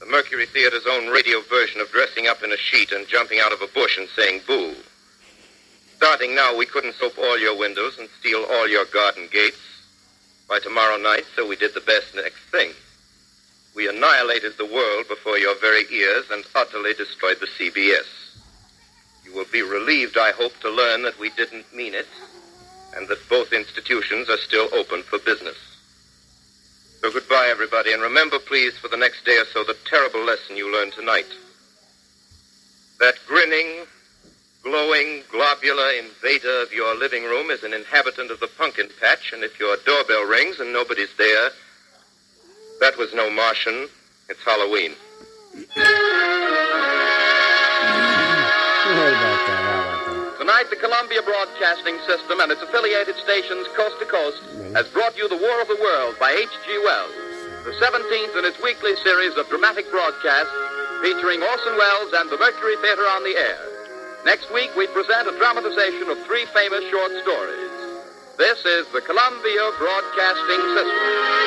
The 0.00 0.06
Mercury 0.06 0.46
Theater's 0.46 0.84
own 0.90 1.06
radio 1.06 1.40
version 1.42 1.80
of 1.80 1.92
dressing 1.92 2.26
up 2.26 2.42
in 2.42 2.50
a 2.50 2.56
sheet 2.56 2.90
and 2.90 3.06
jumping 3.06 3.38
out 3.38 3.52
of 3.52 3.62
a 3.62 3.68
bush 3.68 3.96
and 3.96 4.08
saying 4.08 4.40
boo. 4.48 4.74
Starting 5.96 6.34
now, 6.34 6.56
we 6.56 6.66
couldn't 6.66 6.96
soap 6.96 7.18
all 7.18 7.38
your 7.38 7.56
windows 7.56 8.00
and 8.00 8.08
steal 8.18 8.44
all 8.50 8.68
your 8.68 8.84
garden 8.86 9.28
gates. 9.30 9.60
By 10.48 10.58
tomorrow 10.58 10.96
night, 10.96 11.22
so 11.36 11.46
we 11.46 11.54
did 11.54 11.72
the 11.72 11.82
best 11.82 12.16
next 12.16 12.40
thing. 12.50 12.72
We 13.76 13.88
annihilated 13.88 14.58
the 14.58 14.66
world 14.66 15.06
before 15.06 15.38
your 15.38 15.54
very 15.60 15.84
ears 15.92 16.24
and 16.32 16.44
utterly 16.56 16.94
destroyed 16.94 17.38
the 17.38 17.46
CBS. 17.46 18.06
You 19.24 19.36
will 19.36 19.46
be 19.52 19.62
relieved, 19.62 20.18
I 20.18 20.32
hope, 20.32 20.58
to 20.62 20.70
learn 20.70 21.02
that 21.04 21.20
we 21.20 21.30
didn't 21.30 21.72
mean 21.72 21.94
it 21.94 22.08
and 22.96 23.06
that 23.06 23.28
both 23.28 23.52
institutions 23.52 24.28
are 24.28 24.38
still 24.38 24.68
open 24.74 25.04
for 25.04 25.20
business. 25.20 25.75
So 27.00 27.12
goodbye, 27.12 27.48
everybody, 27.50 27.92
and 27.92 28.02
remember, 28.02 28.38
please, 28.38 28.76
for 28.78 28.88
the 28.88 28.96
next 28.96 29.24
day 29.24 29.36
or 29.38 29.44
so, 29.52 29.62
the 29.62 29.76
terrible 29.84 30.24
lesson 30.24 30.56
you 30.56 30.72
learned 30.72 30.92
tonight. 30.92 31.26
That 32.98 33.14
grinning, 33.26 33.84
glowing, 34.62 35.22
globular 35.30 35.90
invader 35.90 36.62
of 36.62 36.72
your 36.72 36.96
living 36.96 37.24
room 37.24 37.50
is 37.50 37.62
an 37.62 37.74
inhabitant 37.74 38.30
of 38.30 38.40
the 38.40 38.48
pumpkin 38.48 38.88
patch, 39.00 39.32
and 39.32 39.44
if 39.44 39.60
your 39.60 39.76
doorbell 39.84 40.24
rings 40.24 40.58
and 40.58 40.72
nobody's 40.72 41.14
there, 41.16 41.50
that 42.80 42.96
was 42.96 43.12
no 43.14 43.30
Martian. 43.30 43.88
It's 44.28 44.42
Halloween. 44.42 44.92
Oh, 48.88 49.25
Tonight, 50.46 50.70
the 50.70 50.78
Columbia 50.78 51.26
Broadcasting 51.26 51.98
System 52.06 52.38
and 52.38 52.54
its 52.54 52.62
affiliated 52.62 53.18
stations 53.18 53.66
coast 53.74 53.98
to 53.98 54.06
coast 54.06 54.38
has 54.78 54.86
brought 54.94 55.18
you 55.18 55.26
The 55.26 55.42
War 55.42 55.58
of 55.58 55.66
the 55.66 55.74
World 55.82 56.14
by 56.22 56.30
H.G. 56.38 56.70
Wells, 56.86 57.18
the 57.66 57.74
17th 57.82 58.38
in 58.38 58.44
its 58.46 58.54
weekly 58.62 58.94
series 59.02 59.34
of 59.34 59.50
dramatic 59.50 59.90
broadcasts 59.90 60.54
featuring 61.02 61.42
Orson 61.42 61.74
Welles 61.74 62.14
and 62.14 62.30
the 62.30 62.38
Mercury 62.38 62.78
Theater 62.78 63.10
on 63.10 63.26
the 63.26 63.34
air. 63.34 63.58
Next 64.22 64.46
week, 64.54 64.70
we 64.78 64.86
present 64.94 65.26
a 65.26 65.34
dramatization 65.34 66.14
of 66.14 66.22
three 66.30 66.46
famous 66.54 66.86
short 66.94 67.10
stories. 67.26 67.98
This 68.38 68.62
is 68.62 68.86
the 68.94 69.02
Columbia 69.02 69.64
Broadcasting 69.82 70.62
System. 70.78 71.45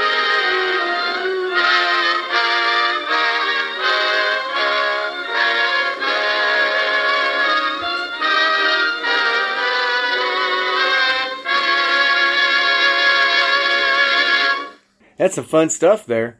That's 15.19 15.35
some 15.35 15.43
fun 15.43 15.69
stuff 15.69 16.05
there. 16.05 16.39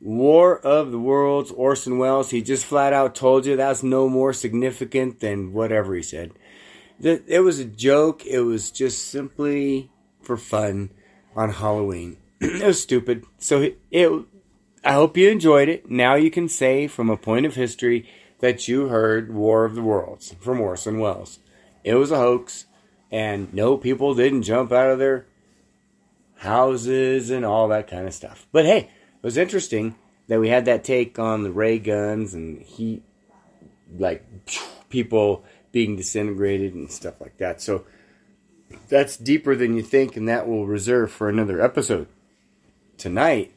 War 0.00 0.58
of 0.58 0.90
the 0.90 0.98
Worlds, 0.98 1.52
Orson 1.52 1.96
Welles, 1.96 2.30
he 2.30 2.42
just 2.42 2.66
flat 2.66 2.92
out 2.92 3.14
told 3.14 3.46
you 3.46 3.54
that's 3.54 3.84
no 3.84 4.08
more 4.08 4.32
significant 4.32 5.20
than 5.20 5.52
whatever 5.52 5.94
he 5.94 6.02
said. 6.02 6.32
It 7.00 7.44
was 7.44 7.60
a 7.60 7.64
joke. 7.64 8.26
It 8.26 8.40
was 8.40 8.72
just 8.72 9.10
simply 9.10 9.92
for 10.22 10.36
fun 10.36 10.90
on 11.36 11.52
Halloween. 11.52 12.16
it 12.40 12.66
was 12.66 12.82
stupid. 12.82 13.24
So 13.38 13.62
it, 13.62 13.80
it, 13.92 14.24
I 14.84 14.94
hope 14.94 15.16
you 15.16 15.30
enjoyed 15.30 15.68
it. 15.68 15.88
Now 15.88 16.16
you 16.16 16.32
can 16.32 16.48
say 16.48 16.88
from 16.88 17.08
a 17.08 17.16
point 17.16 17.46
of 17.46 17.54
history 17.54 18.10
that 18.40 18.66
you 18.66 18.88
heard 18.88 19.32
War 19.32 19.64
of 19.64 19.76
the 19.76 19.82
Worlds 19.82 20.34
from 20.40 20.60
Orson 20.60 20.98
Welles. 20.98 21.38
It 21.84 21.94
was 21.94 22.10
a 22.10 22.16
hoax, 22.16 22.66
and 23.08 23.54
no, 23.54 23.76
people 23.76 24.16
didn't 24.16 24.42
jump 24.42 24.72
out 24.72 24.90
of 24.90 24.98
their 24.98 25.26
houses 26.36 27.30
and 27.30 27.44
all 27.44 27.68
that 27.68 27.88
kind 27.88 28.06
of 28.06 28.14
stuff. 28.14 28.46
But 28.52 28.66
hey, 28.66 28.78
it 28.78 29.22
was 29.22 29.36
interesting 29.36 29.96
that 30.28 30.40
we 30.40 30.48
had 30.48 30.64
that 30.66 30.84
take 30.84 31.18
on 31.18 31.42
the 31.42 31.52
ray 31.52 31.78
guns 31.78 32.34
and 32.34 32.60
heat, 32.62 33.02
like 33.98 34.24
people 34.88 35.44
being 35.72 35.96
disintegrated 35.96 36.74
and 36.74 36.90
stuff 36.90 37.20
like 37.20 37.38
that. 37.38 37.60
So 37.60 37.84
that's 38.88 39.16
deeper 39.16 39.54
than 39.54 39.76
you 39.76 39.82
think, 39.82 40.16
and 40.16 40.28
that 40.28 40.48
will 40.48 40.66
reserve 40.66 41.12
for 41.12 41.28
another 41.28 41.60
episode. 41.60 42.08
Tonight 42.96 43.52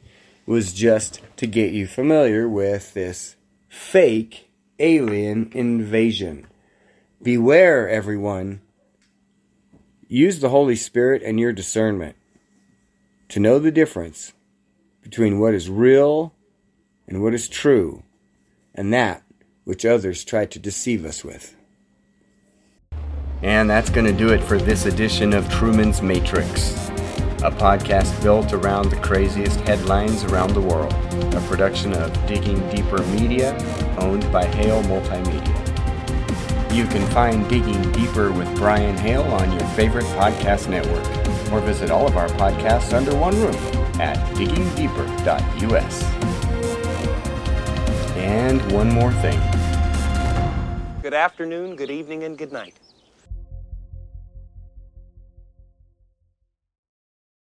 was 0.46 0.72
just 0.72 1.20
to 1.36 1.46
get 1.46 1.72
you 1.72 1.86
familiar 1.86 2.48
with 2.48 2.94
this 2.94 3.36
fake 3.68 4.50
alien 4.78 5.50
invasion. 5.54 6.46
Beware, 7.22 7.88
everyone. 7.88 8.60
Use 10.08 10.40
the 10.40 10.48
Holy 10.48 10.76
Spirit 10.76 11.22
and 11.22 11.38
your 11.38 11.52
discernment 11.52 12.16
to 13.30 13.40
know 13.40 13.58
the 13.58 13.70
difference 13.70 14.32
between 15.02 15.38
what 15.38 15.54
is 15.54 15.70
real 15.70 16.34
and 17.06 17.22
what 17.22 17.32
is 17.32 17.48
true, 17.48 18.02
and 18.74 18.92
that 18.92 19.22
which 19.64 19.86
others 19.86 20.24
try 20.24 20.44
to 20.44 20.58
deceive 20.58 21.04
us 21.04 21.24
with. 21.24 21.56
And 23.42 23.70
that's 23.70 23.88
going 23.88 24.06
to 24.06 24.12
do 24.12 24.30
it 24.30 24.42
for 24.42 24.58
this 24.58 24.84
edition 24.84 25.32
of 25.32 25.48
Truman's 25.48 26.02
Matrix, 26.02 26.72
a 27.42 27.50
podcast 27.50 28.20
built 28.22 28.52
around 28.52 28.90
the 28.90 28.96
craziest 28.96 29.60
headlines 29.60 30.24
around 30.24 30.52
the 30.52 30.60
world, 30.60 30.92
a 31.34 31.40
production 31.48 31.92
of 31.94 32.12
Digging 32.26 32.68
Deeper 32.68 33.02
Media, 33.06 33.56
owned 33.98 34.30
by 34.32 34.44
Hale 34.44 34.82
Multimedia. 34.82 35.56
You 36.74 36.84
can 36.86 37.08
find 37.12 37.48
Digging 37.48 37.92
Deeper 37.92 38.32
with 38.32 38.54
Brian 38.56 38.96
Hale 38.96 39.22
on 39.22 39.50
your 39.52 39.68
favorite 39.70 40.04
podcast 40.16 40.68
network, 40.68 41.19
or 41.52 41.60
visit 41.60 41.90
all 41.90 42.06
of 42.06 42.16
our 42.16 42.28
podcasts 42.28 42.92
under 42.92 43.14
one 43.16 43.34
roof 43.40 43.76
at 44.00 44.16
diggingdeeper.us. 44.34 46.04
And 48.16 48.72
one 48.72 48.90
more 48.90 49.12
thing. 49.12 49.40
Good 51.02 51.14
afternoon, 51.14 51.76
good 51.76 51.90
evening, 51.90 52.24
and 52.24 52.36
good 52.36 52.52
night. 52.52 52.74